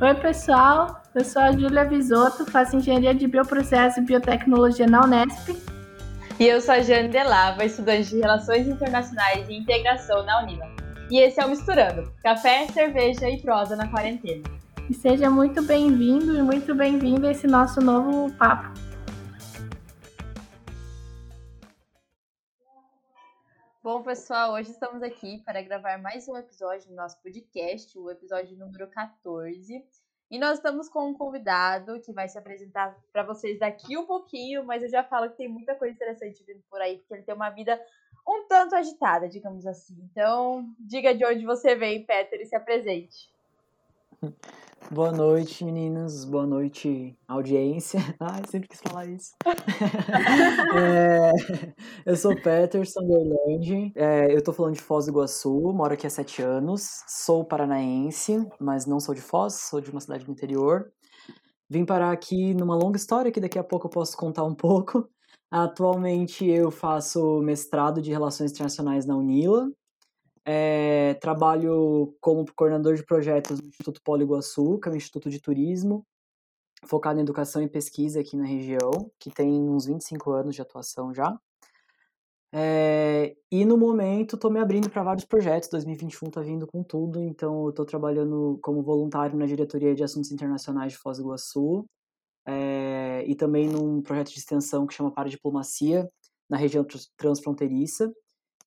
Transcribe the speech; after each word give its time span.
Oi, 0.00 0.14
pessoal. 0.14 1.02
Eu 1.12 1.24
sou 1.24 1.42
a 1.42 1.50
Júlia 1.50 1.84
Visoto, 1.84 2.48
faço 2.48 2.76
engenharia 2.76 3.12
de 3.12 3.26
bioprocesso 3.26 3.98
e 3.98 4.04
biotecnologia 4.04 4.86
na 4.86 5.02
Unesp. 5.02 5.56
E 6.38 6.46
eu 6.46 6.60
sou 6.60 6.74
a 6.74 6.80
Jane 6.80 7.08
Delava, 7.08 7.64
estudante 7.64 8.10
de 8.10 8.20
Relações 8.20 8.68
Internacionais 8.68 9.48
e 9.48 9.54
Integração 9.54 10.24
na 10.24 10.40
Unila. 10.44 10.66
E 11.10 11.18
esse 11.18 11.40
é 11.40 11.44
o 11.44 11.48
Misturando, 11.50 12.12
café, 12.22 12.68
cerveja 12.68 13.28
e 13.28 13.42
prosa 13.42 13.74
na 13.74 13.88
quarentena. 13.88 14.44
E 14.88 14.94
seja 14.94 15.28
muito 15.28 15.60
bem-vindo 15.64 16.38
e 16.38 16.42
muito 16.42 16.76
bem-vindo 16.76 17.26
a 17.26 17.32
esse 17.32 17.48
nosso 17.48 17.80
novo 17.80 18.32
papo. 18.34 18.70
Bom, 23.80 24.02
pessoal, 24.02 24.54
hoje 24.54 24.72
estamos 24.72 25.04
aqui 25.04 25.38
para 25.44 25.62
gravar 25.62 25.98
mais 25.98 26.26
um 26.26 26.36
episódio 26.36 26.88
do 26.88 26.96
nosso 26.96 27.22
podcast, 27.22 27.96
o 27.96 28.10
episódio 28.10 28.58
número 28.58 28.88
14. 28.88 29.86
E 30.28 30.36
nós 30.36 30.58
estamos 30.58 30.88
com 30.88 31.08
um 31.08 31.14
convidado 31.14 32.00
que 32.00 32.12
vai 32.12 32.28
se 32.28 32.36
apresentar 32.36 32.98
para 33.12 33.22
vocês 33.22 33.56
daqui 33.56 33.96
um 33.96 34.04
pouquinho, 34.04 34.64
mas 34.64 34.82
eu 34.82 34.88
já 34.88 35.04
falo 35.04 35.30
que 35.30 35.36
tem 35.36 35.48
muita 35.48 35.76
coisa 35.76 35.94
interessante 35.94 36.42
vindo 36.44 36.60
por 36.68 36.80
aí, 36.80 36.98
porque 36.98 37.14
ele 37.14 37.22
tem 37.22 37.34
uma 37.34 37.50
vida 37.50 37.80
um 38.26 38.48
tanto 38.48 38.74
agitada, 38.74 39.28
digamos 39.28 39.64
assim. 39.64 39.94
Então, 40.10 40.74
diga 40.80 41.14
de 41.14 41.24
onde 41.24 41.46
você 41.46 41.76
vem, 41.76 42.04
Peter, 42.04 42.40
e 42.40 42.46
se 42.46 42.56
apresente. 42.56 43.32
Boa 44.90 45.12
noite, 45.12 45.64
meninas. 45.64 46.24
Boa 46.24 46.46
noite, 46.46 47.16
audiência. 47.26 48.00
Ai, 48.18 48.42
sempre 48.48 48.68
quis 48.68 48.80
falar 48.80 49.06
isso. 49.06 49.32
é, 50.76 51.32
eu 52.06 52.16
sou 52.16 52.34
Peterson 52.34 53.00
Gerland. 53.06 53.92
É, 53.94 54.34
eu 54.34 54.42
tô 54.42 54.52
falando 54.52 54.74
de 54.74 54.80
Foz 54.80 55.06
do 55.06 55.12
Iguaçu, 55.12 55.72
moro 55.72 55.92
aqui 55.92 56.06
há 56.06 56.10
sete 56.10 56.42
anos. 56.42 57.02
Sou 57.06 57.44
paranaense, 57.44 58.46
mas 58.60 58.86
não 58.86 58.98
sou 58.98 59.14
de 59.14 59.20
Foz, 59.20 59.54
sou 59.54 59.80
de 59.80 59.90
uma 59.90 60.00
cidade 60.00 60.24
do 60.24 60.32
interior. 60.32 60.90
Vim 61.70 61.84
parar 61.84 62.12
aqui 62.12 62.54
numa 62.54 62.74
longa 62.74 62.96
história 62.96 63.30
que 63.30 63.40
daqui 63.40 63.58
a 63.58 63.64
pouco 63.64 63.86
eu 63.86 63.90
posso 63.90 64.16
contar 64.16 64.44
um 64.44 64.54
pouco. 64.54 65.08
Atualmente 65.50 66.46
eu 66.46 66.70
faço 66.70 67.40
mestrado 67.40 68.02
de 68.02 68.10
Relações 68.10 68.52
Internacionais 68.52 69.06
na 69.06 69.16
Unila, 69.16 69.68
é, 70.50 71.12
trabalho 71.20 72.16
como 72.22 72.46
coordenador 72.56 72.94
de 72.94 73.04
projetos 73.04 73.60
no 73.60 73.68
Instituto 73.68 74.00
Polo 74.02 74.22
Iguaçu, 74.22 74.80
que 74.80 74.88
é 74.88 74.92
um 74.92 74.96
instituto 74.96 75.28
de 75.28 75.42
turismo, 75.42 76.06
focado 76.86 77.18
em 77.18 77.22
educação 77.22 77.60
e 77.60 77.68
pesquisa 77.68 78.20
aqui 78.20 78.34
na 78.34 78.46
região, 78.46 79.10
que 79.20 79.30
tem 79.30 79.52
uns 79.68 79.84
25 79.84 80.30
anos 80.30 80.54
de 80.54 80.62
atuação 80.62 81.12
já. 81.12 81.38
É, 82.50 83.36
e 83.52 83.62
no 83.66 83.76
momento 83.76 84.36
estou 84.36 84.50
me 84.50 84.58
abrindo 84.58 84.88
para 84.88 85.02
vários 85.02 85.26
projetos, 85.26 85.68
2021 85.68 86.28
está 86.28 86.40
vindo 86.40 86.66
com 86.66 86.82
tudo, 86.82 87.22
então 87.22 87.68
estou 87.68 87.84
trabalhando 87.84 88.58
como 88.62 88.82
voluntário 88.82 89.36
na 89.36 89.44
diretoria 89.44 89.94
de 89.94 90.02
assuntos 90.02 90.32
internacionais 90.32 90.92
de 90.92 90.98
Foz 90.98 91.18
do 91.18 91.24
Iguaçu, 91.24 91.84
é, 92.46 93.22
e 93.26 93.34
também 93.34 93.68
num 93.68 94.00
projeto 94.00 94.30
de 94.32 94.38
extensão 94.38 94.86
que 94.86 94.94
chama 94.94 95.12
Para 95.12 95.28
Diplomacia, 95.28 96.08
na 96.48 96.56
região 96.56 96.86
transfronteiriça. 97.18 98.10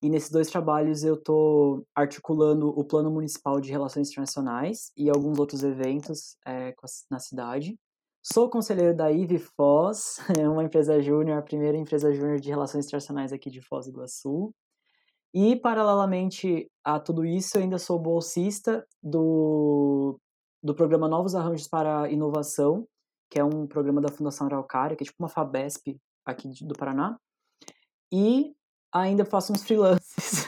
E 0.02 0.10
nesses 0.10 0.30
dois 0.30 0.48
trabalhos 0.48 1.04
eu 1.04 1.14
estou 1.14 1.86
articulando 1.94 2.68
o 2.68 2.84
Plano 2.84 3.08
Municipal 3.08 3.60
de 3.60 3.70
Relações 3.70 4.10
Internacionais 4.10 4.90
e 4.96 5.08
alguns 5.08 5.38
outros 5.38 5.62
eventos 5.62 6.36
é, 6.44 6.74
na 7.08 7.20
cidade. 7.20 7.78
Sou 8.20 8.50
conselheiro 8.50 8.96
da 8.96 9.12
IVE 9.12 9.38
Foz, 9.38 10.16
é 10.36 10.48
uma 10.48 10.64
empresa 10.64 11.00
júnior, 11.00 11.38
a 11.38 11.42
primeira 11.42 11.78
empresa 11.78 12.12
júnior 12.12 12.40
de 12.40 12.50
relações 12.50 12.86
internacionais 12.86 13.32
aqui 13.32 13.48
de 13.48 13.60
Foz 13.60 13.86
do 13.86 13.92
Iguaçu. 13.92 14.52
E, 15.32 15.54
paralelamente 15.54 16.68
a 16.84 16.98
tudo 16.98 17.24
isso, 17.24 17.56
eu 17.56 17.62
ainda 17.62 17.78
sou 17.78 17.96
bolsista 17.96 18.84
do, 19.00 20.18
do 20.60 20.74
programa 20.74 21.08
Novos 21.08 21.36
Arranjos 21.36 21.68
para 21.68 22.10
Inovação, 22.10 22.88
que 23.30 23.38
é 23.38 23.44
um 23.44 23.68
programa 23.68 24.00
da 24.00 24.08
Fundação 24.12 24.48
Araucária, 24.48 24.96
que 24.96 25.04
é 25.04 25.06
tipo 25.06 25.22
uma 25.22 25.28
FABESP 25.28 25.96
aqui 26.26 26.48
do 26.64 26.74
Paraná. 26.74 27.16
E 28.12 28.52
ainda 28.92 29.24
faço 29.24 29.52
uns 29.52 29.62
freelances 29.62 30.46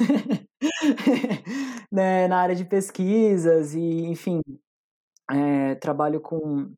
né, 1.91 2.29
na 2.29 2.39
área 2.39 2.55
de 2.55 2.65
pesquisas 2.65 3.75
e, 3.75 4.05
enfim, 4.05 4.41
é, 5.31 5.75
trabalho 5.77 6.21
com, 6.21 6.73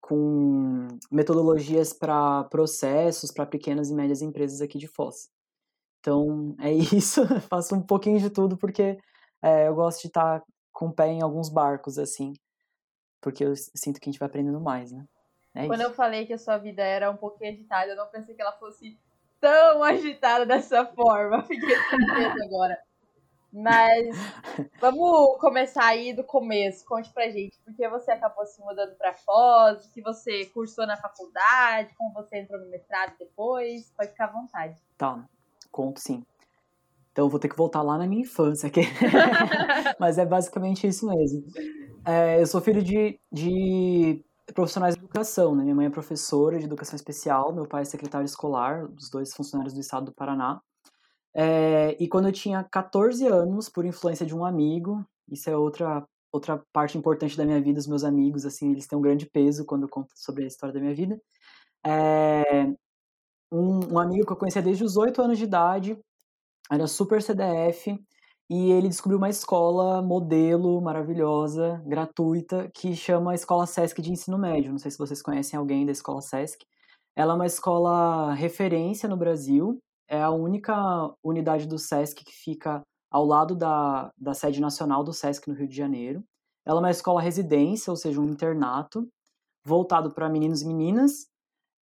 com 0.00 0.88
metodologias 1.10 1.92
para 1.92 2.44
processos 2.44 3.30
para 3.30 3.46
pequenas 3.46 3.90
e 3.90 3.94
médias 3.94 4.22
empresas 4.22 4.60
aqui 4.60 4.78
de 4.78 4.88
Foz. 4.88 5.28
Então, 6.00 6.54
é 6.58 6.72
isso. 6.96 7.26
faço 7.48 7.74
um 7.74 7.82
pouquinho 7.82 8.18
de 8.18 8.30
tudo 8.30 8.56
porque 8.56 8.98
é, 9.42 9.68
eu 9.68 9.74
gosto 9.74 10.02
de 10.02 10.08
estar 10.08 10.42
com 10.72 10.88
o 10.88 10.92
pé 10.92 11.06
em 11.06 11.22
alguns 11.22 11.48
barcos, 11.48 11.98
assim, 11.98 12.32
porque 13.22 13.44
eu 13.44 13.54
sinto 13.56 14.00
que 14.00 14.08
a 14.08 14.12
gente 14.12 14.18
vai 14.18 14.28
aprendendo 14.28 14.60
mais, 14.60 14.90
né? 14.90 15.06
É 15.54 15.68
Quando 15.68 15.80
isso. 15.80 15.90
eu 15.90 15.94
falei 15.94 16.26
que 16.26 16.32
a 16.32 16.38
sua 16.38 16.58
vida 16.58 16.82
era 16.82 17.08
um 17.08 17.16
pouquinho 17.16 17.52
agitada, 17.52 17.92
eu 17.92 17.96
não 17.96 18.10
pensei 18.10 18.34
que 18.34 18.42
ela 18.42 18.58
fosse 18.58 18.98
tão 19.44 19.84
agitada 19.84 20.46
dessa 20.46 20.86
forma. 20.86 21.42
Fiquei 21.44 21.76
surpresa 21.76 22.44
agora. 22.46 22.78
Mas 23.52 24.16
vamos 24.80 25.38
começar 25.38 25.84
aí 25.84 26.14
do 26.14 26.24
começo. 26.24 26.84
Conte 26.86 27.12
pra 27.12 27.28
gente 27.28 27.56
por 27.62 27.74
que 27.74 27.86
você 27.88 28.10
acabou 28.10 28.44
se 28.46 28.60
mudando 28.62 28.96
para 28.96 29.12
Foz, 29.12 29.86
que 29.92 30.00
você 30.00 30.46
cursou 30.46 30.86
na 30.86 30.96
faculdade, 30.96 31.94
como 31.96 32.12
você 32.14 32.38
entrou 32.38 32.58
no 32.58 32.70
mestrado 32.70 33.12
depois. 33.18 33.92
Pode 33.96 34.10
ficar 34.10 34.24
à 34.24 34.32
vontade. 34.32 34.80
Tá, 34.96 35.22
conto 35.70 36.00
sim. 36.00 36.24
Então 37.12 37.28
vou 37.28 37.38
ter 37.38 37.48
que 37.48 37.56
voltar 37.56 37.82
lá 37.82 37.98
na 37.98 38.06
minha 38.06 38.22
infância 38.22 38.66
aqui. 38.66 38.80
Mas 40.00 40.18
é 40.18 40.24
basicamente 40.24 40.86
isso 40.86 41.06
mesmo. 41.06 41.44
É, 42.04 42.40
eu 42.40 42.46
sou 42.46 42.60
filho 42.60 42.82
de, 42.82 43.20
de 43.30 44.24
profissionais 44.52 44.94
de 44.94 45.00
educação, 45.00 45.54
né? 45.54 45.62
Minha 45.62 45.74
mãe 45.74 45.86
é 45.86 45.90
professora 45.90 46.58
de 46.58 46.64
educação 46.64 46.96
especial, 46.96 47.52
meu 47.52 47.66
pai 47.66 47.82
é 47.82 47.84
secretário 47.84 48.24
escolar, 48.24 48.84
os 48.84 49.08
dois 49.08 49.32
funcionários 49.34 49.72
do 49.74 49.80
estado 49.80 50.06
do 50.06 50.14
Paraná. 50.14 50.60
É, 51.34 51.96
e 51.98 52.08
quando 52.08 52.28
eu 52.28 52.32
tinha 52.32 52.62
14 52.64 53.26
anos, 53.26 53.68
por 53.68 53.84
influência 53.84 54.26
de 54.26 54.34
um 54.34 54.44
amigo, 54.44 55.04
isso 55.28 55.50
é 55.50 55.56
outra 55.56 56.06
outra 56.32 56.60
parte 56.72 56.98
importante 56.98 57.36
da 57.36 57.44
minha 57.44 57.60
vida, 57.62 57.78
os 57.78 57.86
meus 57.86 58.02
amigos, 58.02 58.44
assim, 58.44 58.72
eles 58.72 58.88
têm 58.88 58.98
um 58.98 59.02
grande 59.02 59.24
peso 59.24 59.64
quando 59.64 59.84
eu 59.84 59.88
conto 59.88 60.08
sobre 60.16 60.42
a 60.42 60.48
história 60.48 60.74
da 60.74 60.80
minha 60.80 60.94
vida. 60.94 61.16
É, 61.86 62.64
um, 63.52 63.94
um 63.94 63.98
amigo 64.00 64.26
que 64.26 64.32
eu 64.32 64.36
conhecia 64.36 64.60
desde 64.60 64.82
os 64.82 64.96
8 64.96 65.22
anos 65.22 65.38
de 65.38 65.44
idade, 65.44 65.96
era 66.68 66.88
super 66.88 67.22
CDF, 67.22 67.96
e 68.48 68.70
ele 68.70 68.88
descobriu 68.88 69.18
uma 69.18 69.30
escola 69.30 70.02
modelo 70.02 70.80
maravilhosa, 70.80 71.82
gratuita, 71.86 72.70
que 72.74 72.94
chama 72.94 73.34
Escola 73.34 73.66
Sesc 73.66 74.02
de 74.02 74.12
Ensino 74.12 74.38
Médio. 74.38 74.70
Não 74.70 74.78
sei 74.78 74.90
se 74.90 74.98
vocês 74.98 75.22
conhecem 75.22 75.58
alguém 75.58 75.86
da 75.86 75.92
Escola 75.92 76.20
Sesc. 76.20 76.64
Ela 77.16 77.32
é 77.32 77.36
uma 77.36 77.46
escola 77.46 78.34
referência 78.34 79.08
no 79.08 79.16
Brasil, 79.16 79.78
é 80.08 80.20
a 80.20 80.30
única 80.30 80.74
unidade 81.22 81.66
do 81.66 81.78
Sesc 81.78 82.24
que 82.24 82.34
fica 82.34 82.82
ao 83.10 83.24
lado 83.24 83.54
da, 83.54 84.10
da 84.18 84.34
sede 84.34 84.60
nacional 84.60 85.04
do 85.04 85.12
Sesc 85.12 85.48
no 85.48 85.54
Rio 85.54 85.68
de 85.68 85.76
Janeiro. 85.76 86.22
Ela 86.66 86.80
é 86.80 86.82
uma 86.82 86.90
escola 86.90 87.20
residência, 87.20 87.90
ou 87.90 87.96
seja, 87.96 88.20
um 88.20 88.28
internato, 88.28 89.08
voltado 89.64 90.12
para 90.12 90.28
meninos 90.28 90.62
e 90.62 90.66
meninas. 90.66 91.26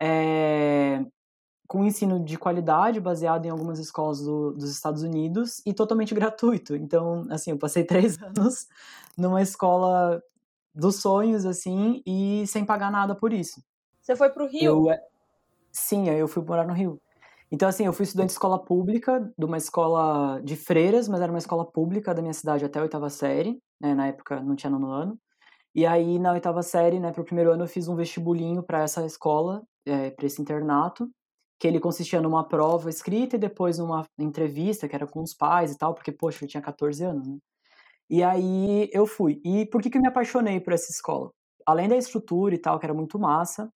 É, 0.00 1.04
com 1.72 1.86
ensino 1.86 2.22
de 2.22 2.36
qualidade, 2.36 3.00
baseado 3.00 3.46
em 3.46 3.48
algumas 3.48 3.78
escolas 3.78 4.20
do, 4.20 4.52
dos 4.52 4.70
Estados 4.70 5.02
Unidos 5.02 5.62
e 5.64 5.72
totalmente 5.72 6.14
gratuito. 6.14 6.76
Então, 6.76 7.26
assim, 7.30 7.50
eu 7.50 7.56
passei 7.56 7.82
três 7.82 8.22
anos 8.22 8.66
numa 9.16 9.40
escola 9.40 10.22
dos 10.74 10.96
sonhos, 10.96 11.46
assim, 11.46 12.02
e 12.04 12.44
sem 12.46 12.62
pagar 12.62 12.92
nada 12.92 13.14
por 13.14 13.32
isso. 13.32 13.64
Você 14.02 14.14
foi 14.14 14.28
para 14.28 14.44
o 14.44 14.46
Rio? 14.46 14.64
Eu, 14.64 14.90
é, 14.90 15.02
sim, 15.72 16.10
eu 16.10 16.28
fui 16.28 16.44
morar 16.44 16.66
no 16.66 16.74
Rio. 16.74 17.00
Então, 17.50 17.66
assim, 17.66 17.86
eu 17.86 17.92
fui 17.94 18.04
estudante 18.04 18.26
de 18.26 18.32
escola 18.32 18.62
pública, 18.62 19.32
de 19.38 19.44
uma 19.46 19.56
escola 19.56 20.42
de 20.42 20.56
freiras, 20.56 21.08
mas 21.08 21.22
era 21.22 21.32
uma 21.32 21.38
escola 21.38 21.64
pública 21.64 22.12
da 22.12 22.20
minha 22.20 22.34
cidade 22.34 22.66
até 22.66 22.80
a 22.80 22.82
oitava 22.82 23.08
série, 23.08 23.58
né, 23.80 23.94
na 23.94 24.08
época 24.08 24.42
não 24.42 24.54
tinha 24.54 24.68
nono 24.68 24.90
ano. 24.90 25.18
E 25.74 25.86
aí, 25.86 26.18
na 26.18 26.32
oitava 26.32 26.62
série, 26.62 27.00
né, 27.00 27.12
para 27.12 27.22
o 27.22 27.24
primeiro 27.24 27.50
ano, 27.50 27.64
eu 27.64 27.68
fiz 27.68 27.88
um 27.88 27.96
vestibulinho 27.96 28.62
para 28.62 28.82
essa 28.82 29.06
escola, 29.06 29.62
é, 29.86 30.10
para 30.10 30.26
esse 30.26 30.42
internato 30.42 31.08
que 31.62 31.68
ele 31.68 31.78
consistia 31.78 32.20
numa 32.20 32.42
prova 32.42 32.90
escrita 32.90 33.36
e 33.36 33.38
depois 33.38 33.78
numa 33.78 34.04
entrevista, 34.18 34.88
que 34.88 34.96
era 34.96 35.06
com 35.06 35.22
os 35.22 35.32
pais 35.32 35.70
e 35.70 35.78
tal, 35.78 35.94
porque, 35.94 36.10
poxa, 36.10 36.44
eu 36.44 36.48
tinha 36.48 36.60
14 36.60 37.04
anos, 37.04 37.28
né? 37.28 37.38
E 38.10 38.20
aí 38.20 38.90
eu 38.92 39.06
fui. 39.06 39.40
E 39.44 39.64
por 39.66 39.80
que, 39.80 39.88
que 39.88 39.96
eu 39.96 40.02
me 40.02 40.08
apaixonei 40.08 40.58
por 40.58 40.72
essa 40.72 40.90
escola? 40.90 41.30
Além 41.64 41.88
da 41.88 41.96
estrutura 41.96 42.52
e 42.52 42.58
tal, 42.58 42.80
que 42.80 42.84
era 42.84 42.92
muito 42.92 43.16
massa, 43.16 43.72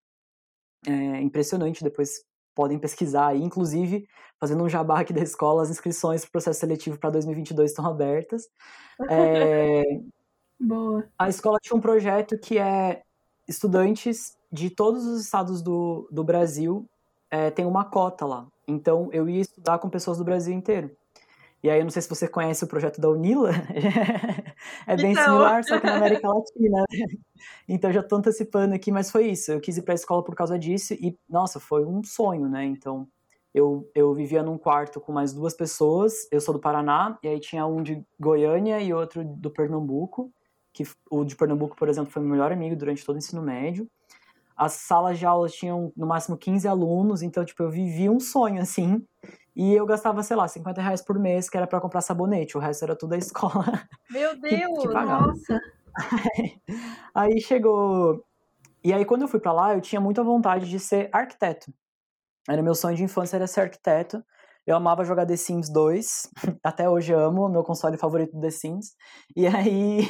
é, 0.84 1.20
impressionante, 1.20 1.84
depois 1.84 2.24
podem 2.56 2.76
pesquisar 2.76 3.28
aí, 3.28 3.40
inclusive, 3.40 4.08
fazendo 4.40 4.64
um 4.64 4.68
jabá 4.68 5.02
aqui 5.02 5.12
da 5.12 5.22
escola, 5.22 5.62
as 5.62 5.70
inscrições 5.70 6.22
para 6.22 6.28
o 6.30 6.32
processo 6.32 6.58
seletivo 6.58 6.98
para 6.98 7.10
2022 7.10 7.70
estão 7.70 7.86
abertas. 7.86 8.48
É, 9.08 9.84
Boa. 10.58 11.08
A 11.16 11.28
escola 11.28 11.60
tinha 11.62 11.76
um 11.76 11.80
projeto 11.80 12.36
que 12.36 12.58
é 12.58 13.04
estudantes 13.46 14.36
de 14.50 14.70
todos 14.70 15.06
os 15.06 15.20
estados 15.20 15.62
do, 15.62 16.08
do 16.10 16.24
Brasil 16.24 16.90
é, 17.30 17.50
tem 17.50 17.66
uma 17.66 17.84
cota 17.84 18.26
lá. 18.26 18.46
Então 18.68 19.08
eu 19.12 19.28
ia 19.28 19.40
estudar 19.40 19.78
com 19.78 19.88
pessoas 19.90 20.18
do 20.18 20.24
Brasil 20.24 20.54
inteiro. 20.54 20.90
E 21.62 21.70
aí, 21.70 21.80
eu 21.80 21.84
não 21.84 21.90
sei 21.90 22.02
se 22.02 22.08
você 22.08 22.28
conhece 22.28 22.62
o 22.62 22.68
projeto 22.68 23.00
da 23.00 23.08
Unila. 23.10 23.50
é 24.86 24.96
bem 24.96 25.12
Então. 25.12 25.24
similar, 25.24 25.64
só 25.64 25.80
que 25.80 25.86
na 25.86 25.96
América 25.96 26.28
Latina. 26.28 26.84
Então, 27.68 27.92
já 27.92 28.02
tô 28.02 28.16
antecipando 28.16 28.74
aqui, 28.74 28.92
mas 28.92 29.10
foi 29.10 29.26
isso. 29.28 29.52
Eu 29.52 29.60
quis 29.60 29.76
ir 29.76 29.82
pra 29.82 29.94
escola 29.94 30.22
por 30.22 30.34
causa 30.34 30.58
disso 30.58 30.94
e, 30.94 31.18
nossa, 31.28 31.60
foi 31.60 31.84
um 31.84 32.02
sonho, 32.04 32.48
né? 32.48 32.64
Então, 32.64 33.08
eu, 33.54 33.90
eu 33.94 34.14
vivia 34.14 34.42
num 34.42 34.56
quarto 34.58 35.00
com 35.00 35.12
mais 35.12 35.32
duas 35.32 35.54
pessoas. 35.54 36.28
Eu 36.30 36.40
sou 36.40 36.54
do 36.54 36.60
Paraná, 36.60 37.18
e 37.22 37.28
aí 37.28 37.40
tinha 37.40 37.66
um 37.66 37.82
de 37.82 38.02
Goiânia 38.18 38.80
e 38.80 38.92
outro 38.94 39.24
do 39.24 39.50
Pernambuco. 39.50 40.32
Que 40.72 40.84
o 41.10 41.24
de 41.24 41.34
Pernambuco, 41.36 41.76
por 41.76 41.88
exemplo, 41.88 42.10
foi 42.12 42.22
meu 42.22 42.30
melhor 42.32 42.52
amigo 42.52 42.76
durante 42.76 43.04
todo 43.04 43.16
o 43.16 43.18
ensino 43.18 43.42
médio. 43.42 43.88
As 44.56 44.72
salas 44.72 45.18
de 45.18 45.26
aula 45.26 45.48
tinham 45.48 45.92
no 45.96 46.06
máximo 46.06 46.36
15 46.36 46.66
alunos, 46.66 47.22
então, 47.22 47.44
tipo, 47.44 47.62
eu 47.62 47.70
vivia 47.70 48.10
um 48.10 48.18
sonho, 48.18 48.60
assim. 48.60 49.04
E 49.54 49.74
eu 49.74 49.84
gastava, 49.86 50.22
sei 50.22 50.36
lá, 50.36 50.48
50 50.48 50.80
reais 50.80 51.02
por 51.02 51.18
mês, 51.18 51.48
que 51.48 51.56
era 51.56 51.66
pra 51.66 51.80
comprar 51.80 52.00
sabonete. 52.00 52.56
O 52.56 52.60
resto 52.60 52.84
era 52.84 52.96
tudo 52.96 53.10
da 53.10 53.18
escola. 53.18 53.64
Meu 54.10 54.38
Deus! 54.38 54.82
que 54.82 54.88
pagava. 54.88 55.26
Nossa. 55.28 55.60
Aí 57.14 57.40
chegou. 57.40 58.24
E 58.84 58.92
aí, 58.92 59.04
quando 59.04 59.22
eu 59.22 59.28
fui 59.28 59.40
pra 59.40 59.52
lá, 59.52 59.74
eu 59.74 59.80
tinha 59.80 60.00
muita 60.00 60.22
vontade 60.22 60.68
de 60.68 60.78
ser 60.78 61.08
arquiteto. 61.12 61.72
Era 62.48 62.62
meu 62.62 62.74
sonho 62.74 62.96
de 62.96 63.02
infância 63.02 63.36
era 63.36 63.46
ser 63.46 63.62
arquiteto. 63.62 64.22
Eu 64.66 64.76
amava 64.76 65.04
jogar 65.04 65.26
The 65.26 65.36
Sims 65.36 65.68
2, 65.70 66.28
até 66.62 66.88
hoje 66.88 67.12
amo, 67.12 67.48
meu 67.48 67.62
console 67.62 67.96
favorito 67.96 68.32
do 68.32 68.40
The 68.40 68.50
Sims. 68.50 68.94
E 69.34 69.46
aí, 69.46 70.00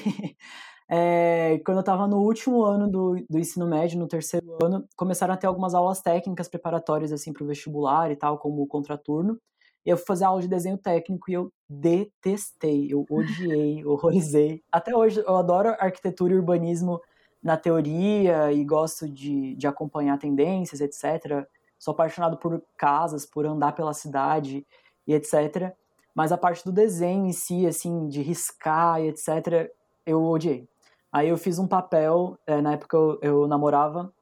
é, 0.89 1.61
quando 1.65 1.79
eu 1.79 1.83
tava 1.83 2.07
no 2.07 2.19
último 2.19 2.65
ano 2.65 2.89
do, 2.89 3.17
do 3.29 3.39
ensino 3.39 3.67
médio, 3.67 3.99
no 3.99 4.07
terceiro 4.07 4.57
ano, 4.63 4.89
começaram 4.97 5.35
a 5.35 5.37
ter 5.37 5.47
algumas 5.47 5.75
aulas 5.75 6.01
técnicas 6.01 6.49
preparatórias 6.49 7.13
assim 7.13 7.33
pro 7.33 7.47
vestibular 7.47 8.11
e 8.11 8.17
tal, 8.17 8.39
como 8.39 8.63
o 8.63 8.67
contraturno. 8.67 9.39
E 9.85 9.91
eu 9.91 9.97
fui 9.97 10.07
fazer 10.07 10.25
aula 10.25 10.41
de 10.41 10.49
desenho 10.49 10.79
técnico 10.79 11.31
e 11.31 11.35
eu 11.35 11.53
detestei, 11.69 12.93
eu 12.93 13.05
odiei, 13.11 13.85
horrorizei. 13.85 14.63
Até 14.71 14.95
hoje 14.95 15.23
eu 15.27 15.37
adoro 15.37 15.71
arquitetura 15.79 16.35
e 16.35 16.37
urbanismo 16.37 17.01
na 17.43 17.57
teoria 17.57 18.53
e 18.53 18.65
gosto 18.65 19.09
de, 19.09 19.55
de 19.57 19.67
acompanhar 19.67 20.19
tendências, 20.19 20.81
etc. 20.81 21.47
Sou 21.79 21.93
apaixonado 21.93 22.37
por 22.37 22.63
casas, 22.77 23.27
por 23.27 23.45
andar 23.45 23.73
pela 23.73 23.93
cidade 23.93 24.67
e 25.07 25.15
etc. 25.15 25.73
Mas 26.15 26.33
a 26.33 26.39
parte 26.39 26.65
do 26.65 26.73
desenho 26.73 27.27
em 27.27 27.33
si, 27.33 27.67
assim, 27.67 28.09
de 28.09 28.23
riscar 28.23 29.01
e 29.01 29.09
etc., 29.09 29.71
eu 30.05 30.23
odiei. 30.25 30.69
Aí 31.17 31.31
eu 31.31 31.39
fiz 31.39 31.59
um 31.59 31.67
papel, 31.67 32.39
é, 32.47 32.61
na 32.61 32.75
época 32.75 32.95
eu, 32.95 33.19
eu 33.23 33.49
namorava, 33.49 34.13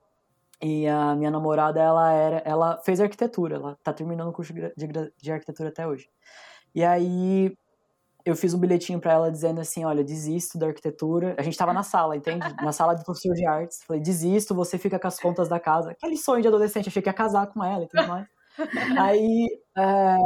e 0.62 0.87
a 0.87 1.17
minha 1.17 1.29
namorada, 1.29 1.81
ela 1.82 2.12
era, 2.12 2.37
ela 2.44 2.81
fez 2.85 3.00
arquitetura, 3.00 3.56
ela 3.56 3.76
tá 3.82 3.93
terminando 3.93 4.29
o 4.29 4.32
curso 4.32 4.55
de, 4.55 4.73
de, 5.20 5.32
arquitetura 5.32 5.70
até 5.70 5.85
hoje. 5.85 6.08
E 6.73 6.85
aí 6.85 7.52
eu 8.25 8.37
fiz 8.37 8.55
um 8.55 8.61
bilhetinho 8.61 9.00
pra 9.00 9.14
ela 9.14 9.32
dizendo 9.32 9.61
assim, 9.61 9.85
olha, 9.85 10.05
desisto 10.05 10.56
da 10.56 10.69
arquitetura. 10.69 11.35
A 11.37 11.43
gente 11.43 11.58
tava 11.58 11.73
na 11.73 11.82
sala, 11.82 12.17
entende? 12.17 12.46
Na 12.62 12.70
sala 12.70 12.94
do 12.94 13.02
professor 13.02 13.35
de 13.35 13.44
artes. 13.44 13.82
Falei, 13.82 14.00
desisto, 14.00 14.55
você 14.55 14.79
fica 14.79 14.96
com 14.96 15.08
as 15.08 15.19
contas 15.19 15.49
da 15.49 15.58
casa. 15.58 15.91
Aquele 15.91 16.17
sonho 16.17 16.43
de 16.43 16.46
adolescente, 16.46 16.88
achei 16.91 17.02
que 17.02 17.08
ia 17.08 17.12
casar 17.12 17.49
com 17.49 17.64
ela 17.64 17.82
e 17.82 17.88
tudo 17.88 18.06
mais. 18.06 18.29
Aí 19.00 19.49
é, 19.76 20.17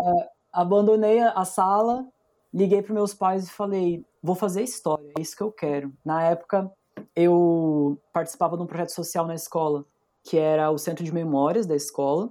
abandonei 0.53 1.19
a 1.21 1.47
sala, 1.47 2.05
liguei 2.53 2.83
para 2.83 2.93
meus 2.93 3.15
pais 3.15 3.47
e 3.47 3.51
falei, 3.51 4.05
vou 4.23 4.35
fazer 4.35 4.63
história, 4.63 5.11
é 5.17 5.21
isso 5.21 5.37
que 5.37 5.43
eu 5.43 5.53
quero. 5.53 5.93
Na 6.05 6.23
época, 6.23 6.71
eu 7.15 7.99
participava 8.13 8.57
de 8.57 8.63
um 8.63 8.67
projeto 8.67 8.91
social 8.91 9.27
na 9.27 9.35
escola, 9.35 9.85
que 10.23 10.37
era 10.37 10.71
o 10.71 10.79
Centro 10.79 11.05
de 11.05 11.13
Memórias 11.13 11.67
da 11.67 11.77
escola. 11.77 12.31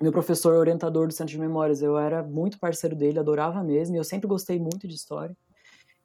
Meu 0.00 0.12
professor 0.12 0.54
orientador 0.54 1.06
do 1.06 1.12
Centro 1.12 1.32
de 1.32 1.38
Memórias, 1.38 1.80
eu 1.80 1.96
era 1.96 2.22
muito 2.22 2.58
parceiro 2.58 2.94
dele, 2.94 3.18
adorava 3.18 3.62
mesmo, 3.62 3.96
e 3.96 3.98
eu 3.98 4.04
sempre 4.04 4.26
gostei 4.26 4.58
muito 4.58 4.86
de 4.86 4.94
história. 4.94 5.36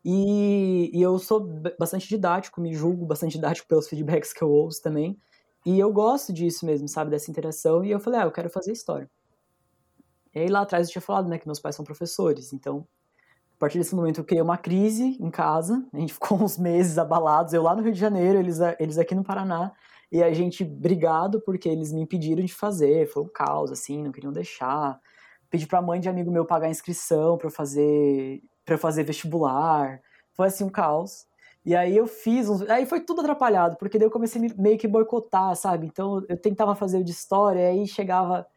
E, 0.03 0.89
e 0.93 1.01
eu 1.01 1.19
sou 1.19 1.47
bastante 1.77 2.07
didático, 2.07 2.61
me 2.61 2.73
julgo 2.73 3.05
bastante 3.05 3.33
didático 3.37 3.67
pelos 3.67 3.87
feedbacks 3.87 4.33
que 4.33 4.41
eu 4.41 4.49
ouço 4.49 4.81
também. 4.81 5.17
E 5.65 5.79
eu 5.79 5.91
gosto 5.93 6.33
disso 6.33 6.65
mesmo, 6.65 6.87
sabe, 6.87 7.11
dessa 7.11 7.29
interação. 7.29 7.83
E 7.83 7.91
eu 7.91 7.99
falei, 7.99 8.21
ah, 8.21 8.23
eu 8.23 8.31
quero 8.31 8.49
fazer 8.49 8.71
história. 8.71 9.09
E 10.33 10.39
aí 10.39 10.47
lá 10.47 10.61
atrás 10.61 10.87
eu 10.87 10.93
tinha 10.93 11.01
falado, 11.01 11.27
né, 11.27 11.37
que 11.37 11.47
meus 11.47 11.59
pais 11.59 11.75
são 11.75 11.85
professores. 11.85 12.53
Então, 12.53 12.87
partir 13.61 13.77
desse 13.77 13.95
momento 13.95 14.19
eu 14.19 14.25
criei 14.25 14.41
uma 14.41 14.57
crise 14.57 15.15
em 15.19 15.29
casa. 15.29 15.85
A 15.93 15.99
gente 15.99 16.13
ficou 16.15 16.41
uns 16.41 16.57
meses 16.57 16.97
abalados. 16.97 17.53
Eu 17.53 17.61
lá 17.61 17.75
no 17.75 17.83
Rio 17.83 17.93
de 17.93 17.99
Janeiro, 17.99 18.39
eles, 18.39 18.59
eles 18.79 18.97
aqui 18.97 19.13
no 19.13 19.23
Paraná. 19.23 19.71
E 20.11 20.21
a 20.21 20.33
gente 20.33 20.65
brigado 20.65 21.39
porque 21.39 21.69
eles 21.69 21.93
me 21.93 22.01
impediram 22.01 22.43
de 22.43 22.53
fazer. 22.53 23.07
Foi 23.07 23.23
um 23.23 23.29
caos, 23.29 23.71
assim, 23.71 24.03
não 24.03 24.11
queriam 24.11 24.33
deixar. 24.33 24.99
Pedi 25.49 25.67
pra 25.67 25.81
mãe 25.81 25.99
de 25.99 26.09
amigo 26.09 26.31
meu 26.31 26.43
pagar 26.43 26.67
a 26.67 26.71
inscrição 26.71 27.37
pra 27.37 27.47
eu 27.47 27.51
fazer, 27.51 28.41
pra 28.65 28.77
fazer 28.77 29.03
vestibular. 29.03 30.01
Foi 30.33 30.47
assim 30.47 30.63
um 30.63 30.69
caos. 30.69 31.27
E 31.63 31.75
aí 31.75 31.95
eu 31.95 32.07
fiz 32.07 32.49
uns. 32.49 32.63
Aí 32.67 32.87
foi 32.87 33.01
tudo 33.01 33.21
atrapalhado, 33.21 33.77
porque 33.77 33.99
daí 33.99 34.07
eu 34.07 34.11
comecei 34.11 34.41
meio 34.57 34.77
que 34.79 34.87
boicotar, 34.87 35.55
sabe? 35.55 35.85
Então 35.85 36.25
eu 36.27 36.35
tentava 36.35 36.73
fazer 36.73 36.97
o 36.97 37.03
de 37.03 37.11
história, 37.11 37.59
e 37.59 37.65
aí 37.65 37.87
chegava. 37.87 38.47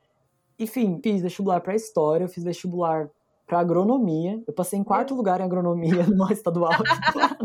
Enfim, 0.58 0.98
fiz 1.02 1.20
vestibular 1.20 1.60
pra 1.60 1.74
história, 1.74 2.24
eu 2.24 2.28
fiz 2.28 2.42
vestibular 2.42 3.10
pra 3.46 3.60
agronomia. 3.60 4.42
Eu 4.46 4.52
passei 4.52 4.78
em 4.78 4.84
quarto 4.84 5.14
lugar 5.14 5.40
em 5.40 5.44
agronomia 5.44 6.04
no 6.08 6.30
estadual 6.32 6.72
do 6.76 6.84
Paraná. 6.84 7.38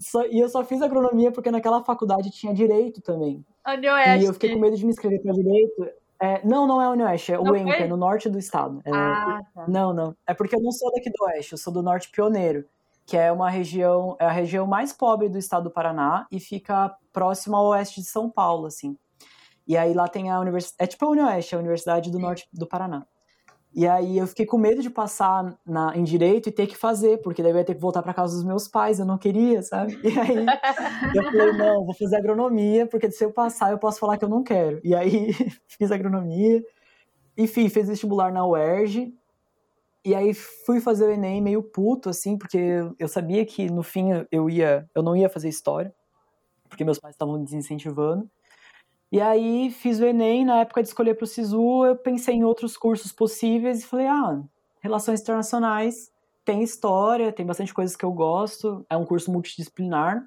Só- 0.00 0.24
e 0.26 0.38
eu 0.38 0.48
só 0.48 0.64
fiz 0.64 0.80
agronomia 0.82 1.32
porque 1.32 1.50
naquela 1.50 1.82
faculdade 1.82 2.30
tinha 2.30 2.54
direito 2.54 3.00
também. 3.02 3.44
E 4.22 4.24
eu 4.26 4.32
fiquei 4.32 4.54
com 4.54 4.60
medo 4.60 4.76
de 4.76 4.84
me 4.84 4.90
inscrever 4.92 5.20
pra 5.22 5.32
direito. 5.32 5.88
É, 6.18 6.40
não, 6.46 6.66
não 6.66 6.80
é 6.80 6.88
o 6.88 6.92
Unioeste, 6.92 7.32
é 7.32 7.38
o 7.38 7.44
foi? 7.44 7.58
é 7.82 7.86
no 7.88 7.96
norte 7.96 8.30
do 8.30 8.38
estado. 8.38 8.80
É, 8.84 8.90
Ah, 8.90 9.40
tá. 9.54 9.64
não, 9.68 9.92
não. 9.92 10.16
É 10.26 10.32
porque 10.32 10.56
eu 10.56 10.62
não 10.62 10.70
sou 10.72 10.90
daqui 10.92 11.10
do 11.10 11.24
oeste, 11.26 11.52
eu 11.52 11.58
sou 11.58 11.70
do 11.72 11.82
norte 11.82 12.10
pioneiro, 12.10 12.64
que 13.04 13.16
é 13.18 13.30
uma 13.30 13.50
região, 13.50 14.16
é 14.18 14.24
a 14.24 14.30
região 14.30 14.66
mais 14.66 14.92
pobre 14.94 15.28
do 15.28 15.36
estado 15.36 15.64
do 15.64 15.70
Paraná 15.70 16.26
e 16.30 16.40
fica 16.40 16.96
próximo 17.12 17.54
ao 17.56 17.66
oeste 17.66 18.00
de 18.00 18.06
São 18.06 18.30
Paulo, 18.30 18.66
assim. 18.66 18.96
E 19.68 19.76
aí 19.76 19.92
lá 19.92 20.08
tem 20.08 20.30
a 20.30 20.40
universidade, 20.40 20.76
é 20.78 20.86
tipo 20.86 21.04
a 21.04 21.08
Unioeste, 21.10 21.54
a 21.54 21.58
Universidade 21.58 22.10
do 22.10 22.18
Norte 22.18 22.48
do 22.52 22.66
Paraná. 22.66 23.04
E 23.74 23.86
aí 23.86 24.16
eu 24.16 24.26
fiquei 24.26 24.46
com 24.46 24.56
medo 24.56 24.80
de 24.80 24.88
passar 24.88 25.54
na, 25.66 25.94
em 25.96 26.02
direito 26.02 26.48
e 26.48 26.52
ter 26.52 26.66
que 26.66 26.76
fazer, 26.76 27.18
porque 27.18 27.42
daí 27.42 27.52
eu 27.52 27.58
ia 27.58 27.64
ter 27.64 27.74
que 27.74 27.80
voltar 27.80 28.02
para 28.02 28.14
casa 28.14 28.34
dos 28.34 28.44
meus 28.44 28.66
pais, 28.66 28.98
eu 28.98 29.04
não 29.04 29.18
queria, 29.18 29.62
sabe? 29.62 29.98
E 30.02 30.18
aí 30.18 30.46
eu 31.14 31.22
falei, 31.24 31.52
não, 31.52 31.84
vou 31.84 31.94
fazer 31.94 32.16
agronomia, 32.16 32.86
porque 32.86 33.10
se 33.10 33.22
eu 33.22 33.32
passar 33.32 33.70
eu 33.70 33.78
posso 33.78 34.00
falar 34.00 34.16
que 34.16 34.24
eu 34.24 34.28
não 34.30 34.42
quero. 34.42 34.80
E 34.82 34.94
aí 34.94 35.32
fiz 35.68 35.92
agronomia, 35.92 36.64
enfim, 37.36 37.68
fiz 37.68 37.88
vestibular 37.88 38.32
na 38.32 38.46
UERJ, 38.46 39.12
e 40.06 40.14
aí 40.14 40.32
fui 40.32 40.80
fazer 40.80 41.06
o 41.06 41.10
Enem 41.10 41.42
meio 41.42 41.62
puto, 41.62 42.08
assim, 42.08 42.38
porque 42.38 42.58
eu 42.96 43.08
sabia 43.08 43.44
que 43.44 43.68
no 43.68 43.82
fim 43.82 44.10
eu 44.30 44.48
ia, 44.48 44.88
eu 44.94 45.02
não 45.02 45.16
ia 45.16 45.28
fazer 45.28 45.48
história, 45.48 45.92
porque 46.68 46.84
meus 46.84 47.00
pais 47.00 47.14
estavam 47.14 47.42
desincentivando. 47.42 48.30
E 49.10 49.20
aí 49.20 49.70
fiz 49.70 50.00
o 50.00 50.04
Enem, 50.04 50.44
na 50.44 50.60
época 50.60 50.82
de 50.82 50.88
escolher 50.88 51.14
para 51.14 51.24
o 51.24 51.26
SISU, 51.26 51.84
eu 51.84 51.96
pensei 51.96 52.34
em 52.34 52.44
outros 52.44 52.76
cursos 52.76 53.12
possíveis 53.12 53.82
e 53.82 53.86
falei, 53.86 54.06
ah, 54.06 54.42
relações 54.80 55.20
internacionais, 55.20 56.10
tem 56.44 56.62
história, 56.62 57.32
tem 57.32 57.46
bastante 57.46 57.72
coisas 57.72 57.96
que 57.96 58.04
eu 58.04 58.12
gosto, 58.12 58.84
é 58.90 58.96
um 58.96 59.04
curso 59.04 59.30
multidisciplinar. 59.30 60.24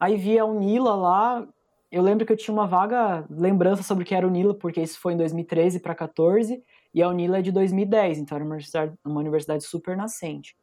Aí 0.00 0.16
vi 0.16 0.38
a 0.38 0.44
Unila 0.44 0.94
lá, 0.94 1.46
eu 1.90 2.02
lembro 2.02 2.26
que 2.26 2.32
eu 2.32 2.36
tinha 2.36 2.52
uma 2.52 2.66
vaga 2.66 3.26
lembrança 3.30 3.82
sobre 3.82 4.04
o 4.04 4.06
que 4.06 4.14
era 4.14 4.26
Unila, 4.26 4.54
porque 4.54 4.80
isso 4.80 4.98
foi 4.98 5.12
em 5.12 5.16
2013 5.16 5.80
para 5.80 5.94
14, 5.94 6.62
e 6.92 7.02
a 7.02 7.08
Unila 7.08 7.38
é 7.38 7.42
de 7.42 7.52
2010, 7.52 8.18
então 8.18 8.36
era 8.36 8.44
uma 8.44 8.54
universidade, 8.54 8.94
uma 9.04 9.20
universidade 9.20 9.64
super 9.64 9.96
nascente. 9.96 10.56